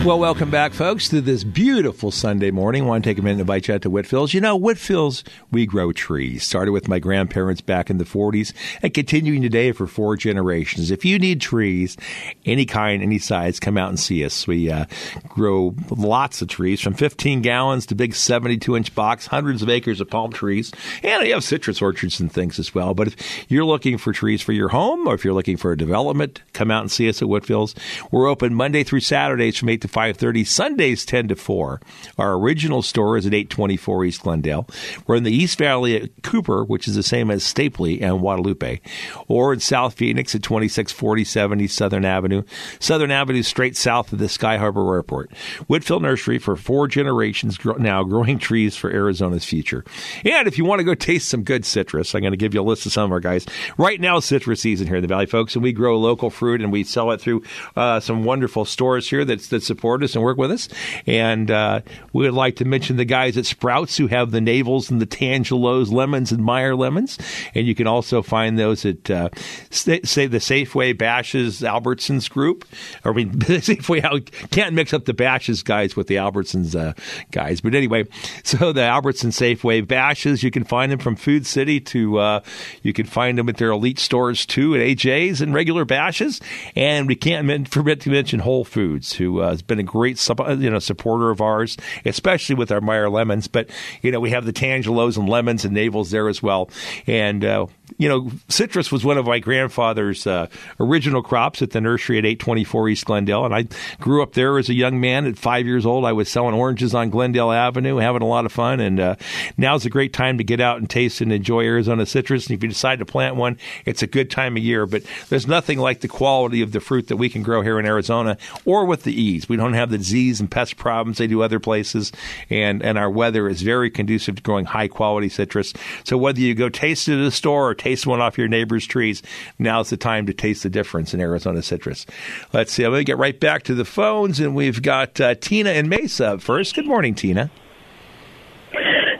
Well, 0.06 0.20
welcome 0.20 0.52
back, 0.52 0.72
folks, 0.72 1.08
to 1.08 1.20
this 1.20 1.42
beautiful 1.42 2.12
Sunday 2.12 2.52
morning. 2.52 2.84
I 2.84 2.86
want 2.86 3.02
to 3.02 3.10
take 3.10 3.18
a 3.18 3.22
minute 3.22 3.38
to 3.38 3.40
invite 3.40 3.66
you 3.66 3.74
out 3.74 3.82
to 3.82 3.90
Whitfill's. 3.90 4.32
You 4.32 4.40
know, 4.40 4.56
Whitfill's, 4.56 5.24
we 5.50 5.66
grow 5.66 5.90
trees. 5.90 6.44
Started 6.44 6.70
with 6.70 6.86
my 6.86 7.00
grandparents 7.00 7.60
back 7.60 7.90
in 7.90 7.98
the 7.98 8.04
40s 8.04 8.52
and 8.82 8.94
continuing 8.94 9.42
today 9.42 9.72
for 9.72 9.88
four 9.88 10.16
generations. 10.16 10.92
If 10.92 11.04
you 11.04 11.18
need 11.18 11.40
trees, 11.40 11.96
any 12.44 12.66
kind, 12.66 13.02
any 13.02 13.18
size, 13.18 13.58
come 13.58 13.76
out 13.76 13.88
and 13.88 13.98
see 13.98 14.24
us. 14.24 14.46
We 14.46 14.70
uh, 14.70 14.84
grow 15.26 15.74
lots 15.90 16.40
of 16.40 16.46
trees 16.46 16.80
from 16.80 16.94
15 16.94 17.42
gallons 17.42 17.84
to 17.86 17.96
big 17.96 18.14
72 18.14 18.76
inch 18.76 18.94
box, 18.94 19.26
hundreds 19.26 19.60
of 19.60 19.68
acres 19.68 20.00
of 20.00 20.08
palm 20.08 20.30
trees, 20.30 20.70
and 21.02 21.24
we 21.24 21.30
have 21.30 21.42
citrus 21.42 21.82
orchards 21.82 22.20
and 22.20 22.30
things 22.30 22.60
as 22.60 22.72
well. 22.72 22.94
But 22.94 23.08
if 23.08 23.50
you're 23.50 23.64
looking 23.64 23.98
for 23.98 24.12
trees 24.12 24.40
for 24.40 24.52
your 24.52 24.68
home 24.68 25.08
or 25.08 25.14
if 25.14 25.24
you're 25.24 25.34
looking 25.34 25.56
for 25.56 25.72
a 25.72 25.76
development, 25.76 26.42
come 26.52 26.70
out 26.70 26.82
and 26.82 26.92
see 26.92 27.08
us 27.08 27.22
at 27.22 27.26
Whitfill's. 27.26 27.74
We're 28.12 28.28
open 28.28 28.54
Monday 28.54 28.84
through 28.84 29.00
Saturdays 29.00 29.58
from 29.58 29.68
8 29.68 29.80
to 29.80 29.95
5.30, 29.96 30.46
Sundays 30.46 31.06
10 31.06 31.28
to 31.28 31.36
4. 31.36 31.80
Our 32.18 32.34
original 32.34 32.82
store 32.82 33.16
is 33.16 33.24
at 33.24 33.32
824 33.32 34.04
East 34.04 34.20
Glendale. 34.20 34.68
We're 35.06 35.16
in 35.16 35.22
the 35.22 35.32
East 35.32 35.56
Valley 35.56 35.96
at 35.96 36.22
Cooper, 36.22 36.64
which 36.64 36.86
is 36.86 36.96
the 36.96 37.02
same 37.02 37.30
as 37.30 37.42
Stapley 37.42 38.02
and 38.02 38.20
Guadalupe, 38.20 38.82
or 39.26 39.54
in 39.54 39.60
South 39.60 39.94
Phoenix 39.94 40.34
at 40.34 40.42
2647 40.42 41.62
East 41.62 41.78
Southern 41.78 42.04
Avenue. 42.04 42.42
Southern 42.78 43.10
Avenue 43.10 43.42
straight 43.42 43.74
south 43.74 44.12
of 44.12 44.18
the 44.18 44.28
Sky 44.28 44.58
Harbor 44.58 44.94
Airport. 44.94 45.30
Whitfill 45.66 46.02
Nursery 46.02 46.38
for 46.38 46.56
four 46.56 46.88
generations 46.88 47.58
now, 47.78 48.04
growing 48.04 48.38
trees 48.38 48.76
for 48.76 48.90
Arizona's 48.90 49.46
future. 49.46 49.82
And 50.26 50.46
if 50.46 50.58
you 50.58 50.66
want 50.66 50.80
to 50.80 50.84
go 50.84 50.94
taste 50.94 51.30
some 51.30 51.42
good 51.42 51.64
citrus, 51.64 52.14
I'm 52.14 52.20
going 52.20 52.32
to 52.32 52.36
give 52.36 52.52
you 52.52 52.60
a 52.60 52.62
list 52.62 52.84
of 52.84 52.92
some 52.92 53.04
of 53.04 53.12
our 53.12 53.20
guys. 53.20 53.46
Right 53.78 53.98
now, 53.98 54.20
citrus 54.20 54.60
season 54.60 54.88
here 54.88 54.96
in 54.96 55.02
the 55.02 55.08
Valley, 55.08 55.24
folks, 55.24 55.54
and 55.54 55.62
we 55.62 55.72
grow 55.72 55.98
local 55.98 56.28
fruit 56.28 56.60
and 56.60 56.70
we 56.70 56.84
sell 56.84 57.10
it 57.12 57.20
through 57.22 57.42
uh, 57.76 57.98
some 58.00 58.24
wonderful 58.24 58.66
stores 58.66 59.08
here 59.08 59.24
that, 59.24 59.40
that 59.40 59.62
support 59.76 60.02
us 60.02 60.14
and 60.14 60.24
work 60.24 60.38
with 60.38 60.50
us. 60.50 60.68
And 61.06 61.50
uh, 61.50 61.82
we 62.12 62.24
would 62.24 62.34
like 62.34 62.56
to 62.56 62.64
mention 62.64 62.96
the 62.96 63.04
guys 63.04 63.36
at 63.36 63.44
Sprouts 63.44 63.96
who 63.96 64.06
have 64.06 64.30
the 64.30 64.40
Navels 64.40 64.90
and 64.90 65.00
the 65.00 65.06
Tangelos 65.06 65.92
lemons 65.92 66.32
and 66.32 66.42
Meyer 66.42 66.74
lemons. 66.74 67.18
And 67.54 67.66
you 67.66 67.74
can 67.74 67.86
also 67.86 68.22
find 68.22 68.58
those 68.58 68.86
at, 68.86 69.10
uh, 69.10 69.28
say, 69.70 70.26
the 70.26 70.38
Safeway, 70.38 70.94
Bashas', 70.94 71.62
Albertsons 71.62 72.30
group. 72.30 72.64
I 73.04 73.12
mean, 73.12 73.32
Safeway, 73.38 74.04
I 74.04 74.20
can't 74.48 74.74
mix 74.74 74.94
up 74.94 75.04
the 75.04 75.12
Bashas' 75.12 75.62
guys 75.62 75.94
with 75.94 76.06
the 76.06 76.16
Albertsons 76.16 76.74
uh, 76.74 76.94
guys. 77.30 77.60
But 77.60 77.74
anyway, 77.74 78.04
so 78.44 78.72
the 78.72 78.82
Albertson 78.82 79.30
Safeway, 79.30 79.84
Bashas', 79.84 80.42
you 80.42 80.50
can 80.50 80.64
find 80.64 80.90
them 80.90 80.98
from 80.98 81.16
Food 81.16 81.46
City 81.46 81.80
to, 81.80 82.18
uh, 82.18 82.40
you 82.82 82.94
can 82.94 83.06
find 83.06 83.36
them 83.36 83.48
at 83.50 83.58
their 83.58 83.70
elite 83.70 83.98
stores 83.98 84.46
too, 84.46 84.74
at 84.74 84.80
AJ's 84.80 85.42
and 85.42 85.52
regular 85.52 85.84
Bashas'. 85.84 86.40
And 86.74 87.06
we 87.06 87.14
can't 87.14 87.68
forget 87.68 88.00
to 88.00 88.10
mention 88.10 88.40
Whole 88.40 88.64
Foods, 88.64 89.12
who 89.12 89.40
uh, 89.40 89.56
been 89.66 89.78
a 89.78 89.84
great 89.84 90.24
you 90.28 90.70
know 90.70 90.78
supporter 90.78 91.30
of 91.30 91.40
ours, 91.40 91.76
especially 92.04 92.54
with 92.54 92.70
our 92.72 92.80
Meyer 92.80 93.10
lemons. 93.10 93.48
But 93.48 93.68
you 94.02 94.10
know 94.10 94.20
we 94.20 94.30
have 94.30 94.44
the 94.44 94.52
Tangelos 94.52 95.16
and 95.16 95.28
lemons 95.28 95.64
and 95.64 95.76
Navels 95.76 96.10
there 96.10 96.28
as 96.28 96.42
well. 96.42 96.70
And 97.06 97.44
uh, 97.44 97.66
you 97.98 98.08
know 98.08 98.30
citrus 98.48 98.90
was 98.90 99.04
one 99.04 99.18
of 99.18 99.26
my 99.26 99.38
grandfather's 99.38 100.26
uh, 100.26 100.46
original 100.80 101.22
crops 101.22 101.62
at 101.62 101.70
the 101.70 101.80
nursery 101.80 102.18
at 102.18 102.24
824 102.24 102.88
East 102.88 103.04
Glendale, 103.04 103.44
and 103.44 103.54
I 103.54 103.66
grew 104.00 104.22
up 104.22 104.32
there 104.32 104.58
as 104.58 104.68
a 104.68 104.74
young 104.74 105.00
man. 105.00 105.26
At 105.26 105.38
five 105.38 105.66
years 105.66 105.86
old, 105.86 106.04
I 106.04 106.12
was 106.12 106.28
selling 106.28 106.54
oranges 106.54 106.94
on 106.94 107.10
Glendale 107.10 107.52
Avenue, 107.52 107.96
having 107.96 108.22
a 108.22 108.26
lot 108.26 108.46
of 108.46 108.52
fun. 108.52 108.80
And 108.80 109.00
uh, 109.00 109.16
now's 109.56 109.86
a 109.86 109.90
great 109.90 110.12
time 110.12 110.38
to 110.38 110.44
get 110.44 110.60
out 110.60 110.78
and 110.78 110.88
taste 110.88 111.20
and 111.20 111.32
enjoy 111.32 111.64
Arizona 111.64 112.06
citrus. 112.06 112.46
And 112.46 112.56
if 112.56 112.62
you 112.62 112.68
decide 112.68 112.98
to 112.98 113.06
plant 113.06 113.36
one, 113.36 113.58
it's 113.84 114.02
a 114.02 114.06
good 114.06 114.30
time 114.30 114.56
of 114.56 114.62
year. 114.62 114.86
But 114.86 115.02
there's 115.28 115.46
nothing 115.46 115.78
like 115.78 116.00
the 116.00 116.08
quality 116.08 116.62
of 116.62 116.72
the 116.72 116.80
fruit 116.80 117.08
that 117.08 117.16
we 117.16 117.28
can 117.28 117.42
grow 117.42 117.62
here 117.62 117.78
in 117.78 117.86
Arizona, 117.86 118.36
or 118.64 118.84
with 118.84 119.04
the 119.04 119.20
ease. 119.20 119.48
We 119.48 119.55
don't 119.56 119.74
have 119.74 119.90
the 119.90 119.98
disease 119.98 120.40
and 120.40 120.50
pest 120.50 120.76
problems 120.76 121.18
they 121.18 121.26
do 121.26 121.42
other 121.42 121.60
places, 121.60 122.12
and 122.50 122.82
and 122.82 122.98
our 122.98 123.10
weather 123.10 123.48
is 123.48 123.62
very 123.62 123.90
conducive 123.90 124.36
to 124.36 124.42
growing 124.42 124.64
high 124.64 124.88
quality 124.88 125.28
citrus. 125.28 125.72
So 126.04 126.16
whether 126.16 126.40
you 126.40 126.54
go 126.54 126.68
taste 126.68 127.08
it 127.08 127.20
at 127.20 127.26
a 127.26 127.30
store 127.30 127.68
or 127.68 127.74
taste 127.74 128.06
one 128.06 128.20
off 128.20 128.38
your 128.38 128.48
neighbor's 128.48 128.86
trees, 128.86 129.22
now's 129.58 129.90
the 129.90 129.96
time 129.96 130.26
to 130.26 130.34
taste 130.34 130.62
the 130.62 130.70
difference 130.70 131.14
in 131.14 131.20
Arizona 131.20 131.62
citrus. 131.62 132.06
Let's 132.52 132.72
see. 132.72 132.84
I'm 132.84 132.90
going 132.90 133.00
to 133.00 133.04
get 133.04 133.18
right 133.18 133.38
back 133.38 133.64
to 133.64 133.74
the 133.74 133.84
phones, 133.84 134.40
and 134.40 134.54
we've 134.54 134.82
got 134.82 135.20
uh, 135.20 135.34
Tina 135.34 135.70
and 135.70 135.88
Mesa 135.88 136.38
first. 136.38 136.74
Good 136.74 136.86
morning, 136.86 137.14
Tina. 137.14 137.50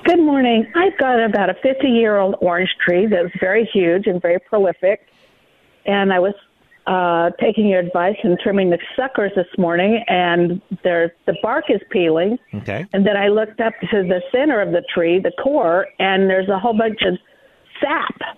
Good 0.05 0.21
morning. 0.21 0.71
I've 0.77 0.97
got 0.99 1.21
about 1.21 1.51
a 1.51 1.55
50 1.55 1.89
year 1.89 2.19
old 2.19 2.37
orange 2.41 2.71
tree 2.85 3.07
that's 3.07 3.35
very 3.41 3.69
huge 3.73 4.07
and 4.07 4.23
very 4.23 4.39
prolific. 4.39 5.01
And 5.85 6.13
I 6.13 6.21
was 6.21 6.35
uh, 6.87 7.31
taking 7.41 7.67
your 7.67 7.81
advice 7.81 8.17
and 8.23 8.39
trimming 8.39 8.71
the 8.71 8.79
suckers 8.95 9.33
this 9.35 9.47
morning, 9.59 10.03
and 10.07 10.61
there 10.85 11.13
the 11.27 11.35
bark 11.43 11.65
is 11.69 11.81
peeling. 11.91 12.39
Okay. 12.55 12.87
And 12.93 13.07
then 13.07 13.17
I 13.17 13.29
looked 13.29 13.61
up 13.61 13.73
to 13.91 14.03
the 14.03 14.21
center 14.33 14.61
of 14.61 14.71
the 14.73 14.83
tree, 14.95 15.19
the 15.19 15.33
core, 15.43 15.87
and 15.99 16.31
there's 16.31 16.49
a 16.49 16.59
whole 16.59 16.77
bunch 16.77 17.01
of 17.03 17.19
sap. 17.81 18.37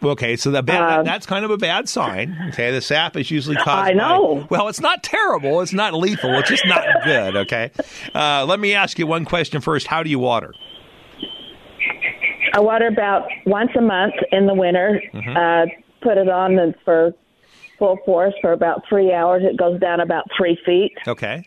Okay, 0.00 0.36
so 0.36 0.52
the 0.52 0.62
bad, 0.62 1.00
Um, 1.00 1.04
that's 1.04 1.26
kind 1.26 1.44
of 1.44 1.50
a 1.50 1.56
bad 1.56 1.88
sign. 1.88 2.36
Okay, 2.50 2.70
the 2.70 2.80
sap 2.80 3.16
is 3.16 3.30
usually 3.32 3.56
caused. 3.56 3.90
I 3.90 3.94
know. 3.94 4.36
By, 4.36 4.46
well, 4.58 4.68
it's 4.68 4.80
not 4.80 5.02
terrible. 5.02 5.60
It's 5.60 5.72
not 5.72 5.92
lethal. 5.94 6.38
It's 6.38 6.48
just 6.48 6.64
not 6.66 6.84
good. 7.04 7.36
Okay. 7.36 7.72
Uh, 8.14 8.44
let 8.46 8.60
me 8.60 8.74
ask 8.74 8.96
you 8.98 9.08
one 9.08 9.24
question 9.24 9.60
first. 9.60 9.88
How 9.88 10.04
do 10.04 10.10
you 10.10 10.20
water? 10.20 10.54
I 12.54 12.60
water 12.60 12.86
about 12.86 13.28
once 13.44 13.70
a 13.76 13.80
month 13.80 14.14
in 14.30 14.46
the 14.46 14.54
winter. 14.54 15.02
Mhm. 15.12 15.36
Uh, 15.36 15.66
put 16.02 16.18
it 16.18 16.28
on 16.28 16.56
the, 16.56 16.74
for 16.84 17.12
full 17.78 17.98
force 18.04 18.34
for 18.40 18.52
about 18.52 18.82
three 18.88 19.12
hours. 19.12 19.42
It 19.44 19.56
goes 19.56 19.80
down 19.80 20.00
about 20.00 20.24
three 20.36 20.58
feet. 20.64 20.92
Okay. 21.06 21.44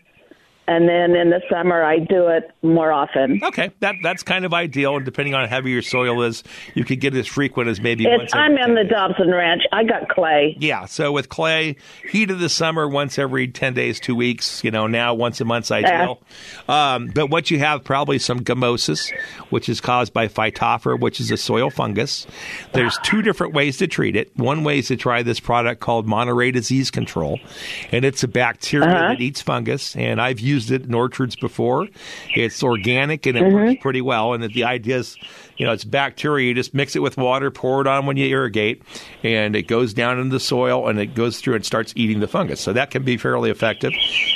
And 0.68 0.88
then 0.88 1.16
in 1.16 1.30
the 1.30 1.42
summer 1.50 1.82
I 1.82 1.98
do 1.98 2.28
it 2.28 2.50
more 2.62 2.92
often. 2.92 3.40
Okay, 3.42 3.70
that 3.80 3.96
that's 4.02 4.22
kind 4.22 4.44
of 4.44 4.54
ideal, 4.54 4.96
and 4.96 5.04
depending 5.04 5.34
on 5.34 5.42
how 5.48 5.56
heavy 5.56 5.70
your 5.72 5.82
soil 5.82 6.22
is, 6.22 6.42
you 6.74 6.84
could 6.84 7.00
get 7.00 7.14
as 7.14 7.26
frequent 7.26 7.68
as 7.68 7.80
maybe 7.80 8.06
once. 8.06 8.20
A 8.20 8.22
It's, 8.24 8.34
I'm 8.34 8.56
in 8.56 8.74
the 8.74 8.84
Dobson 8.84 9.30
Ranch. 9.30 9.62
I 9.72 9.84
got 9.84 10.08
clay. 10.08 10.56
Yeah, 10.58 10.86
so 10.86 11.12
with 11.12 11.28
clay, 11.28 11.76
heat 12.10 12.30
of 12.30 12.38
the 12.38 12.48
summer, 12.48 12.88
once 12.88 13.18
every 13.18 13.48
ten 13.48 13.74
days, 13.74 13.98
two 14.00 14.14
weeks. 14.14 14.62
You 14.64 14.70
know, 14.70 14.86
now 14.86 15.14
once 15.14 15.40
a 15.40 15.44
month's 15.44 15.70
ideal. 15.70 16.20
Um, 16.68 17.08
but 17.14 17.28
what 17.30 17.50
you 17.50 17.58
have 17.58 17.84
probably 17.84 18.18
some 18.18 18.40
gummosis, 18.40 19.10
which 19.50 19.68
is 19.68 19.80
caused 19.80 20.12
by 20.12 20.28
phytophthora, 20.28 20.98
which 21.00 21.20
is 21.20 21.30
a 21.30 21.36
soil 21.36 21.70
fungus. 21.70 22.26
There's 22.72 22.96
two 23.02 23.22
different 23.22 23.54
ways 23.54 23.78
to 23.78 23.86
treat 23.86 24.16
it. 24.16 24.36
One 24.36 24.64
way 24.64 24.78
is 24.78 24.88
to 24.88 24.96
try 24.96 25.22
this 25.22 25.40
product 25.40 25.80
called 25.80 26.06
Monterey 26.06 26.50
Disease 26.52 26.90
Control, 26.90 27.40
and 27.90 28.04
it's 28.04 28.22
a 28.22 28.28
bacteria 28.28 28.88
Uh-huh. 28.88 29.08
that 29.08 29.20
eats 29.20 29.42
fungus, 29.42 29.96
and 29.96 30.20
I've 30.20 30.38
used 30.40 30.51
it 30.70 30.82
in 30.84 30.94
orchards 30.94 31.36
before. 31.36 31.88
It's 32.34 32.62
organic 32.62 33.26
and 33.26 33.36
it 33.36 33.42
Mm-hmm. 33.42 33.54
works 33.54 33.82
pretty 33.82 34.00
well. 34.00 34.34
And 34.34 34.42
that 34.42 34.52
the 34.52 34.64
idea 34.64 34.98
is, 34.98 35.16
you 35.56 35.66
know, 35.66 35.72
it's 35.72 35.84
bacteria. 35.84 36.48
You 36.48 36.54
just 36.54 36.74
mix 36.74 36.96
it 36.96 37.00
with 37.00 37.16
water, 37.16 37.50
pour 37.50 37.80
it 37.80 37.86
on 37.86 38.06
when 38.06 38.16
you 38.16 38.26
irrigate, 38.26 38.82
and 39.22 39.54
it 39.56 39.62
goes 39.68 39.94
down 39.94 40.18
into 40.18 40.30
the 40.30 40.40
soil 40.40 40.88
and 40.88 40.98
it 40.98 41.14
goes 41.14 41.38
through 41.40 41.54
and 41.54 41.64
starts 41.64 41.92
eating 41.96 42.20
the 42.20 42.28
fungus. 42.28 42.60
So 42.60 42.72
that 42.72 42.90
can 42.90 43.02
be 43.04 43.16
fairly 43.16 43.50
effective. 43.50 43.92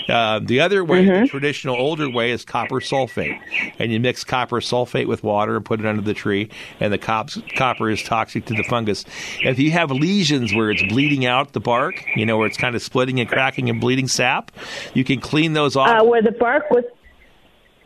Uh, 0.08 0.40
the 0.42 0.60
other 0.60 0.84
way, 0.84 0.96
Mm-hmm. 1.06 1.22
the 1.22 1.28
traditional 1.28 1.76
older 1.76 2.08
way, 2.10 2.30
is 2.30 2.44
copper 2.44 2.80
sulfate, 2.80 3.38
and 3.78 3.92
you 3.92 4.00
mix 4.00 4.24
copper 4.24 4.60
sulfate 4.60 5.06
with 5.06 5.22
water 5.22 5.56
and 5.56 5.64
put 5.64 5.80
it 5.80 5.86
under 5.86 6.02
the 6.02 6.14
tree, 6.14 6.48
and 6.80 6.92
the 6.92 6.98
cops, 6.98 7.38
copper 7.56 7.90
is 7.90 8.02
toxic 8.02 8.46
to 8.46 8.54
the 8.54 8.62
fungus. 8.64 9.04
If 9.42 9.58
you 9.58 9.70
have 9.72 9.90
lesions 9.90 10.54
where 10.54 10.70
it's 10.70 10.82
bleeding 10.84 11.26
out 11.26 11.52
the 11.52 11.60
bark, 11.60 12.02
you 12.16 12.24
know, 12.26 12.38
where 12.38 12.46
it's 12.46 12.56
kind 12.56 12.74
of 12.74 12.82
splitting 12.82 13.20
and 13.20 13.28
cracking 13.28 13.68
and 13.68 13.80
bleeding 13.80 14.08
sap, 14.08 14.50
you 14.94 15.04
can 15.04 15.20
clean 15.20 15.52
those 15.52 15.76
off. 15.76 15.88
Uh, 15.88 16.04
where 16.04 16.22
the 16.22 16.32
bark 16.32 16.70
was. 16.70 16.84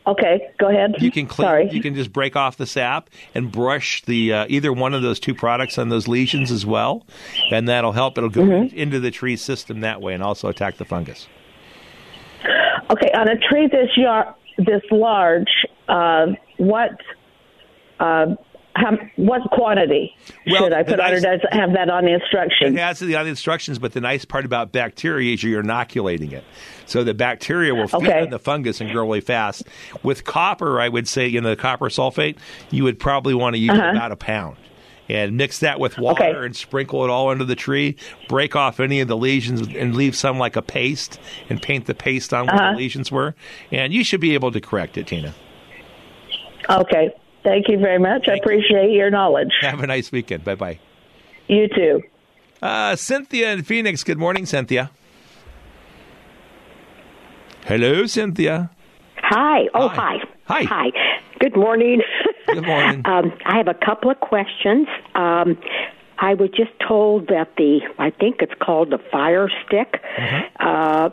Okay, 0.06 0.48
go 0.58 0.68
ahead. 0.68 0.94
You 0.98 1.10
can 1.10 1.26
clean. 1.26 1.46
Sorry. 1.46 1.70
You 1.70 1.82
can 1.82 1.94
just 1.94 2.12
break 2.12 2.34
off 2.34 2.56
the 2.56 2.66
sap 2.66 3.10
and 3.34 3.52
brush 3.52 4.02
the 4.06 4.32
uh, 4.32 4.46
either 4.48 4.72
one 4.72 4.94
of 4.94 5.02
those 5.02 5.20
two 5.20 5.34
products 5.34 5.76
on 5.78 5.88
those 5.90 6.08
lesions 6.08 6.50
as 6.50 6.64
well, 6.64 7.06
and 7.52 7.68
that'll 7.68 7.92
help. 7.92 8.16
It'll 8.16 8.30
go 8.30 8.40
Mm-hmm. 8.40 8.74
into 8.76 8.98
the 8.98 9.10
tree 9.10 9.36
system 9.36 9.80
that 9.80 10.00
way 10.00 10.14
and 10.14 10.22
also 10.22 10.48
attack 10.48 10.78
the 10.78 10.84
fungus. 10.86 11.28
Okay, 12.90 13.10
on 13.12 13.28
a 13.28 13.36
tree 13.38 13.68
this 13.68 13.90
yar- 13.96 14.34
this 14.58 14.82
large, 14.90 15.66
uh, 15.88 16.28
what 16.56 16.90
uh, 18.00 18.34
how, 18.76 18.96
what 19.16 19.42
quantity 19.50 20.14
Well, 20.46 20.62
should 20.64 20.72
I 20.72 20.82
put 20.82 21.00
on, 21.00 21.12
or 21.12 21.20
does 21.20 21.40
it 21.42 21.52
have 21.52 21.72
that 21.72 21.90
on 21.90 22.04
the 22.04 22.12
instructions? 22.14 22.76
It 22.76 22.78
has 22.80 22.98
the 23.00 23.16
on 23.16 23.24
the 23.24 23.30
instructions, 23.30 23.78
but 23.78 23.92
the 23.92 24.00
nice 24.00 24.24
part 24.24 24.44
about 24.44 24.72
bacteria 24.72 25.34
is 25.34 25.42
you're 25.42 25.60
inoculating 25.60 26.32
it, 26.32 26.44
so 26.86 27.02
the 27.04 27.14
bacteria 27.14 27.74
will 27.74 27.88
feed 27.88 28.02
Okay. 28.08 28.22
on 28.22 28.30
the 28.30 28.38
fungus 28.38 28.80
and 28.80 28.90
grow 28.92 29.02
really 29.04 29.20
fast. 29.20 29.64
With 30.02 30.24
copper, 30.24 30.80
I 30.80 30.88
would 30.88 31.08
say, 31.08 31.26
you 31.26 31.40
know, 31.40 31.50
the 31.50 31.56
copper 31.56 31.86
sulfate, 31.86 32.36
you 32.70 32.84
would 32.84 32.98
probably 32.98 33.34
want 33.34 33.54
to 33.54 33.60
use 33.60 33.70
Uh-huh. 33.76 33.90
about 33.90 34.12
a 34.12 34.16
pound. 34.16 34.56
And 35.08 35.36
mix 35.36 35.58
that 35.58 35.80
with 35.80 35.98
water 35.98 36.22
Okay. 36.24 36.46
and 36.46 36.54
sprinkle 36.54 37.02
it 37.02 37.10
all 37.10 37.30
under 37.30 37.42
the 37.44 37.56
tree. 37.56 37.96
Break 38.28 38.54
off 38.54 38.78
any 38.78 39.00
of 39.00 39.08
the 39.08 39.16
lesions 39.16 39.60
and 39.76 39.92
leave 39.96 40.14
some 40.14 40.38
like 40.38 40.54
a 40.54 40.62
paste 40.62 41.18
and 41.48 41.60
paint 41.60 41.86
the 41.86 41.94
paste 41.94 42.32
on 42.32 42.46
where 42.46 42.54
Uh-huh. 42.54 42.70
the 42.70 42.76
lesions 42.76 43.10
were. 43.10 43.34
And 43.72 43.92
you 43.92 44.04
should 44.04 44.20
be 44.20 44.34
able 44.34 44.52
to 44.52 44.60
correct 44.60 44.96
it, 44.96 45.08
Tina. 45.08 45.34
Okay, 46.68 47.10
thank 47.42 47.68
you 47.68 47.78
very 47.78 47.98
much. 47.98 48.28
I 48.28 48.34
appreciate 48.34 48.90
your 48.90 49.10
knowledge. 49.10 49.52
Have 49.60 49.80
a 49.80 49.86
nice 49.86 50.12
weekend. 50.12 50.44
Bye 50.44 50.54
bye. 50.54 50.78
You 51.48 51.68
too. 51.68 52.02
Uh, 52.62 52.94
Cynthia 52.96 53.52
in 53.52 53.62
Phoenix. 53.62 54.04
Good 54.04 54.18
morning, 54.18 54.46
Cynthia. 54.46 54.90
Hello, 57.64 58.06
Cynthia. 58.06 58.70
Hi. 59.16 59.68
Oh, 59.74 59.88
hi. 59.88 60.16
Hi. 60.46 60.62
Hi. 60.64 60.90
Good 61.38 61.56
morning. 61.56 62.02
Good 62.46 62.66
morning. 62.66 63.02
um, 63.04 63.32
I 63.46 63.56
have 63.56 63.68
a 63.68 63.74
couple 63.74 64.10
of 64.10 64.18
questions. 64.20 64.88
Um, 65.14 65.56
I 66.18 66.34
was 66.34 66.50
just 66.50 66.72
told 66.86 67.28
that 67.28 67.56
the, 67.56 67.80
I 67.98 68.10
think 68.10 68.36
it's 68.40 68.52
called 68.60 68.90
the 68.90 68.98
fire 69.10 69.48
stick. 69.66 70.02
Mm-hmm. 70.18 70.66
Uh, 70.66 71.10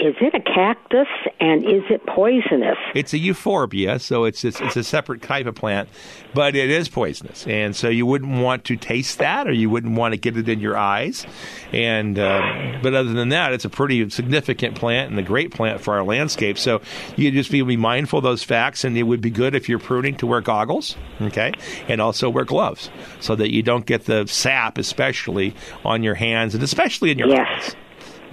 is 0.00 0.14
it 0.20 0.34
a 0.34 0.40
cactus 0.40 1.06
and 1.40 1.64
is 1.64 1.82
it 1.88 2.04
poisonous? 2.06 2.76
It's 2.94 3.12
a 3.14 3.18
euphorbia, 3.18 3.98
so 4.00 4.24
it's, 4.24 4.44
it's 4.44 4.60
it's 4.60 4.76
a 4.76 4.82
separate 4.82 5.22
type 5.22 5.46
of 5.46 5.54
plant, 5.54 5.88
but 6.34 6.56
it 6.56 6.68
is 6.68 6.88
poisonous, 6.88 7.46
and 7.46 7.76
so 7.76 7.88
you 7.88 8.04
wouldn't 8.04 8.42
want 8.42 8.64
to 8.64 8.76
taste 8.76 9.18
that, 9.18 9.46
or 9.46 9.52
you 9.52 9.70
wouldn't 9.70 9.96
want 9.96 10.12
to 10.12 10.18
get 10.18 10.36
it 10.36 10.48
in 10.48 10.58
your 10.60 10.76
eyes. 10.76 11.26
And 11.72 12.18
uh, 12.18 12.78
but 12.82 12.92
other 12.94 13.12
than 13.12 13.28
that, 13.28 13.52
it's 13.52 13.64
a 13.64 13.70
pretty 13.70 14.08
significant 14.10 14.74
plant 14.76 15.10
and 15.10 15.18
a 15.18 15.22
great 15.22 15.52
plant 15.52 15.80
for 15.80 15.94
our 15.94 16.02
landscape. 16.02 16.58
So 16.58 16.80
you 17.16 17.30
just 17.30 17.50
be, 17.50 17.62
be 17.62 17.76
mindful 17.76 18.18
of 18.18 18.24
those 18.24 18.42
facts, 18.42 18.84
and 18.84 18.98
it 18.98 19.04
would 19.04 19.20
be 19.20 19.30
good 19.30 19.54
if 19.54 19.68
you're 19.68 19.78
pruning 19.78 20.16
to 20.16 20.26
wear 20.26 20.40
goggles, 20.40 20.96
okay, 21.20 21.52
and 21.88 22.00
also 22.00 22.28
wear 22.28 22.44
gloves 22.44 22.90
so 23.20 23.36
that 23.36 23.52
you 23.52 23.62
don't 23.62 23.86
get 23.86 24.06
the 24.06 24.26
sap, 24.26 24.76
especially 24.76 25.54
on 25.84 26.02
your 26.02 26.14
hands 26.14 26.54
and 26.54 26.62
especially 26.64 27.10
in 27.10 27.18
your 27.18 27.28
Yes. 27.28 27.48
eyes. 27.68 27.76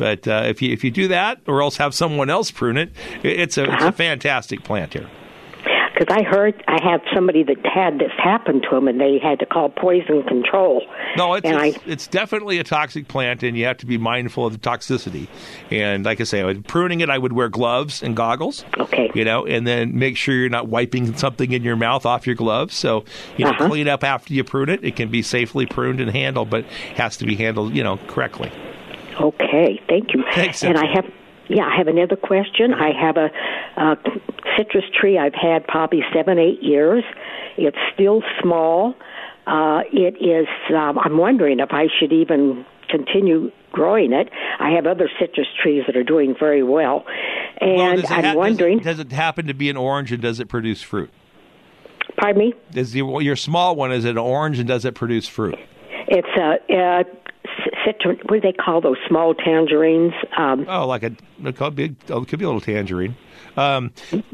But 0.02 0.28
uh, 0.28 0.46
if 0.48 0.64
you 0.64 0.74
if 0.74 0.84
you 0.84 0.90
do 0.90 1.10
that, 1.10 1.42
or 1.46 1.62
else 1.62 1.78
have 1.78 1.94
someone 1.94 2.32
else 2.32 2.50
prune 2.50 2.76
it, 2.78 2.90
it- 3.22 3.40
it's 3.40 3.58
a 3.60 3.72
it's 3.72 3.84
a 3.84 3.92
fantastic 3.92 4.64
plant 4.64 4.94
here. 4.94 5.08
Because 5.94 6.18
I 6.18 6.24
heard 6.24 6.64
I 6.68 6.82
had 6.82 7.02
somebody 7.14 7.44
that 7.44 7.58
had 7.64 8.00
this 8.00 8.12
happen 8.18 8.62
to 8.64 8.70
them 8.72 8.88
and 8.88 9.00
they 9.00 9.20
had 9.22 9.38
to 9.40 9.46
call 9.46 9.70
poison 9.70 10.24
control. 10.24 10.82
No, 11.16 11.36
it's 11.36 11.46
And 11.46 11.62
it's, 11.64 11.78
it's 11.86 12.08
definitely 12.08 12.58
a 12.58 12.64
toxic 12.64 13.08
plant, 13.08 13.44
and 13.44 13.56
you 13.56 13.66
have 13.66 13.78
to 13.78 13.86
be 13.86 14.00
mindful 14.00 14.48
of 14.48 14.54
the 14.54 14.58
toxicity. 14.58 15.28
And 15.70 16.04
like 16.04 16.20
I 16.20 16.24
say, 16.24 16.52
pruning 16.56 17.02
it, 17.02 17.12
I 17.12 17.20
would 17.20 17.34
wear 17.34 17.50
gloves 17.50 18.02
and 18.02 18.16
goggles. 18.16 18.66
Okay. 18.80 19.12
You 19.14 19.24
know, 19.24 19.46
and 19.46 19.68
then 19.68 20.00
make 20.00 20.18
sure 20.18 20.34
you're 20.34 20.50
not 20.50 20.68
wiping 20.68 21.16
something 21.16 21.52
in 21.52 21.62
your 21.62 21.76
mouth 21.76 22.08
off 22.08 22.26
your 22.26 22.36
gloves. 22.36 22.74
So 22.74 23.06
you 23.38 23.46
know, 23.46 23.52
Uh-huh. 23.52 23.68
clean 23.68 23.88
up 23.88 24.04
after 24.04 24.34
you 24.34 24.44
prune 24.44 24.70
it. 24.70 24.84
It 24.84 24.96
can 24.96 25.10
be 25.10 25.22
safely 25.22 25.68
pruned 25.68 26.02
and 26.02 26.10
handled, 26.10 26.50
but 26.50 26.66
has 26.96 27.18
to 27.18 27.26
be 27.28 27.36
handled, 27.36 27.76
you 27.76 27.84
know, 27.84 27.98
correctly. 28.08 28.52
Okay, 29.22 29.80
thank 29.88 30.14
you. 30.14 30.24
Thanks, 30.34 30.64
and 30.64 30.78
I 30.78 30.86
have, 30.94 31.06
yeah, 31.48 31.66
I 31.66 31.78
have 31.78 31.88
another 31.88 32.16
question. 32.16 32.74
I 32.74 32.92
have 33.00 33.18
a, 33.18 33.30
uh 33.78 33.96
citrus 34.58 34.84
tree 35.00 35.18
I've 35.18 35.34
had 35.36 35.66
probably 35.68 36.02
seven, 36.14 36.38
eight 36.40 36.62
years. 36.62 37.04
It's 37.58 37.78
still 37.94 38.22
small. 38.42 38.96
Uh, 39.48 39.82
it 39.92 40.16
is. 40.22 40.48
Um, 40.76 40.98
I'm 41.00 41.18
wondering 41.18 41.60
if 41.60 41.70
I 41.72 41.88
should 42.00 42.12
even 42.14 42.66
continue 42.90 43.52
growing 43.72 44.12
it. 44.14 44.30
I 44.60 44.72
have 44.72 44.86
other 44.86 45.10
citrus 45.20 45.48
trees 45.62 45.84
that 45.88 45.96
are 45.96 46.04
doing 46.04 46.36
very 46.40 46.64
well, 46.64 47.06
and 47.60 47.78
Well, 47.78 47.90
I'm 47.92 48.00
ha- 48.04 48.22
does 48.22 48.32
it- 48.34 48.38
wondering. 48.38 48.80
does 48.80 49.00
it 49.00 49.12
happen 49.12 49.48
to 49.48 49.54
be 49.54 49.70
an 49.70 49.78
orange, 49.78 50.12
and 50.12 50.22
does 50.22 50.40
it 50.40 50.48
produce 50.50 50.82
fruit? 50.82 51.10
Pardon 52.18 52.40
me. 52.40 52.54
Is 52.76 52.92
the, 52.92 53.00
your 53.22 53.36
small 53.36 53.76
one 53.76 53.92
is 53.92 54.06
it 54.06 54.12
an 54.12 54.18
orange, 54.18 54.60
and 54.60 54.68
does 54.68 54.84
it 54.86 54.96
produce 54.96 55.28
fruit? 55.28 55.58
It's 56.08 56.28
a. 56.38 56.74
Uh, 56.76 57.04
Citron, 57.86 58.18
what 58.28 58.42
do 58.42 58.42
they 58.42 58.54
call 58.54 58.82
those 58.82 58.98
small 59.08 59.34
tangerines? 59.34 60.14
Um, 60.38 60.66
Oh, 60.68 60.88
like 60.88 61.04
a 61.04 61.12
be, 61.76 61.96
oh, 62.10 62.22
it 62.22 62.28
could 62.28 62.40
be 62.40 62.46
a 62.46 62.48
little 62.48 62.62
tangerine. 62.62 63.16
Um, 63.58 63.92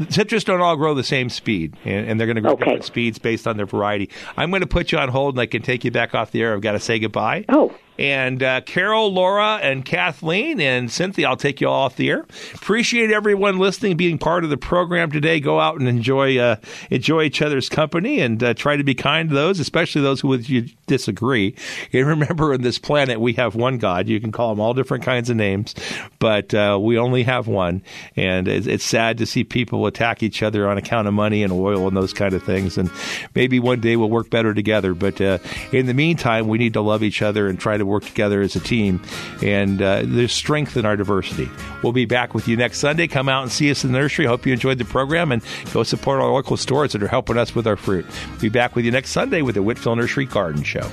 citrus 0.10 0.44
don't 0.44 0.62
all 0.62 0.76
grow 0.76 0.94
the 0.94 1.04
same 1.04 1.30
speed, 1.30 1.76
and, 1.86 2.08
and 2.10 2.20
they're 2.20 2.28
going 2.28 2.36
to 2.36 2.42
grow 2.42 2.52
Okay. 2.54 2.66
different 2.66 2.84
speeds 2.86 3.20
based 3.20 3.48
on 3.48 3.58
their 3.58 3.66
variety. 3.66 4.10
I'm 4.36 4.50
going 4.50 4.62
to 4.62 4.68
put 4.68 4.92
you 4.92 4.98
on 4.98 5.10
hold, 5.10 5.36
and 5.36 5.42
I 5.42 5.46
can 5.46 5.62
take 5.62 5.84
you 5.84 5.92
back 5.92 6.14
off 6.16 6.32
the 6.32 6.42
air. 6.42 6.54
I've 6.54 6.62
got 6.62 6.74
to 6.74 6.80
say 6.80 7.00
goodbye. 7.00 7.46
Oh. 7.50 7.74
And 8.00 8.44
uh, 8.44 8.62
Carol, 8.62 9.12
Laura, 9.12 9.56
and 9.56 9.84
Kathleen, 9.84 10.62
and 10.62 10.92
Cynthia, 10.92 11.28
I'll 11.28 11.36
take 11.36 11.60
you 11.60 11.68
all 11.68 11.86
off 11.86 11.96
the 11.96 12.12
air. 12.12 12.28
Appreciate 12.54 13.10
everyone 13.10 13.58
listening, 13.58 13.98
being 13.98 14.20
part 14.20 14.44
of 14.44 14.52
the 14.52 14.58
program 14.58 15.12
today. 15.12 15.40
Go 15.40 15.60
out 15.60 15.80
and 15.80 15.88
enjoy 15.90 16.38
uh, 16.38 16.58
enjoy 16.92 17.24
each 17.24 17.42
other's 17.42 17.70
company, 17.70 18.20
and 18.20 18.44
uh, 18.44 18.54
try 18.54 18.76
to 18.78 18.84
be 18.84 18.94
kind 18.94 19.30
to 19.30 19.36
those, 19.36 19.60
especially 19.60 20.04
those 20.04 20.22
who 20.22 20.28
with 20.28 20.48
you 20.48 20.68
disagree. 20.86 21.56
And 21.92 22.06
remember, 22.08 22.54
in 22.54 22.62
this 22.62 22.78
planet, 22.78 23.20
we 23.20 23.34
have 23.34 23.56
one 23.56 23.80
God. 23.80 24.08
You 24.08 24.22
can 24.22 24.32
call 24.32 24.52
him 24.52 24.60
all 24.60 24.76
different 24.76 25.04
kinds 25.04 25.32
of 25.32 25.36
names, 25.36 25.74
but 26.20 26.54
uh, 26.54 26.78
we 26.80 27.00
only 27.00 27.24
have 27.24 27.48
one. 27.48 27.82
And 28.16 28.48
it's, 28.48 28.68
it's 28.68 28.86
sad 28.98 29.20
to 29.20 29.28
see 29.28 29.44
people 29.44 29.86
attack 29.86 30.24
each 30.24 30.42
other 30.42 30.68
on 30.68 30.76
account 30.76 31.08
of 31.08 31.14
money 31.14 31.44
and 31.44 31.54
oil 31.54 31.88
and 31.88 31.96
those 31.96 32.14
kind 32.14 32.34
of 32.34 32.42
things. 32.42 32.80
And 32.80 32.90
maybe 33.36 33.60
one 33.60 33.80
day 33.80 33.96
we'll 33.96 34.10
work 34.10 34.32
better 34.32 34.56
together. 34.56 34.96
But 34.96 35.22
uh, 35.22 35.38
in 35.72 35.86
the 35.86 35.94
meantime, 35.94 36.48
we 36.48 36.58
need 36.58 36.74
to 36.74 36.82
love 36.82 37.04
each 37.04 37.22
other 37.22 37.48
and 37.48 37.60
try 37.60 37.78
to 37.78 37.86
work 37.86 38.06
together 38.06 38.42
as 38.42 38.56
a 38.56 38.60
team. 38.60 39.00
And 39.44 39.84
uh, 39.84 40.02
there's 40.04 40.34
strength 40.34 40.78
in 40.78 40.86
our 40.88 40.96
diversity. 40.96 41.48
We'll 41.84 41.94
be 41.94 42.06
back 42.06 42.34
with 42.34 42.48
you 42.48 42.58
next 42.58 42.80
Sunday. 42.80 43.06
Come 43.06 43.30
out 43.30 43.44
and 43.44 43.52
see 43.52 43.70
us 43.70 43.84
in 43.84 43.92
the 43.92 44.00
nursery. 44.00 44.26
Hope 44.26 44.48
you 44.48 44.54
enjoyed 44.54 44.80
the 44.80 44.86
program 44.86 45.32
and 45.32 45.44
go 45.74 45.84
support 45.84 46.20
our 46.20 46.32
local 46.32 46.58
stores 46.58 46.94
that 46.94 47.04
are 47.04 47.08
helping 47.08 47.38
us 47.38 47.54
with 47.54 47.68
our 47.68 47.76
fruit. 47.76 48.04
We'll 48.32 48.40
be 48.40 48.50
back 48.50 48.76
with 48.76 48.84
you 48.84 48.90
next 48.90 49.12
Sunday 49.12 49.44
with 49.44 49.54
the 49.54 49.62
Whitfill 49.62 49.96
Nursery 49.96 50.26
Garden 50.26 50.64
Show. 50.64 50.90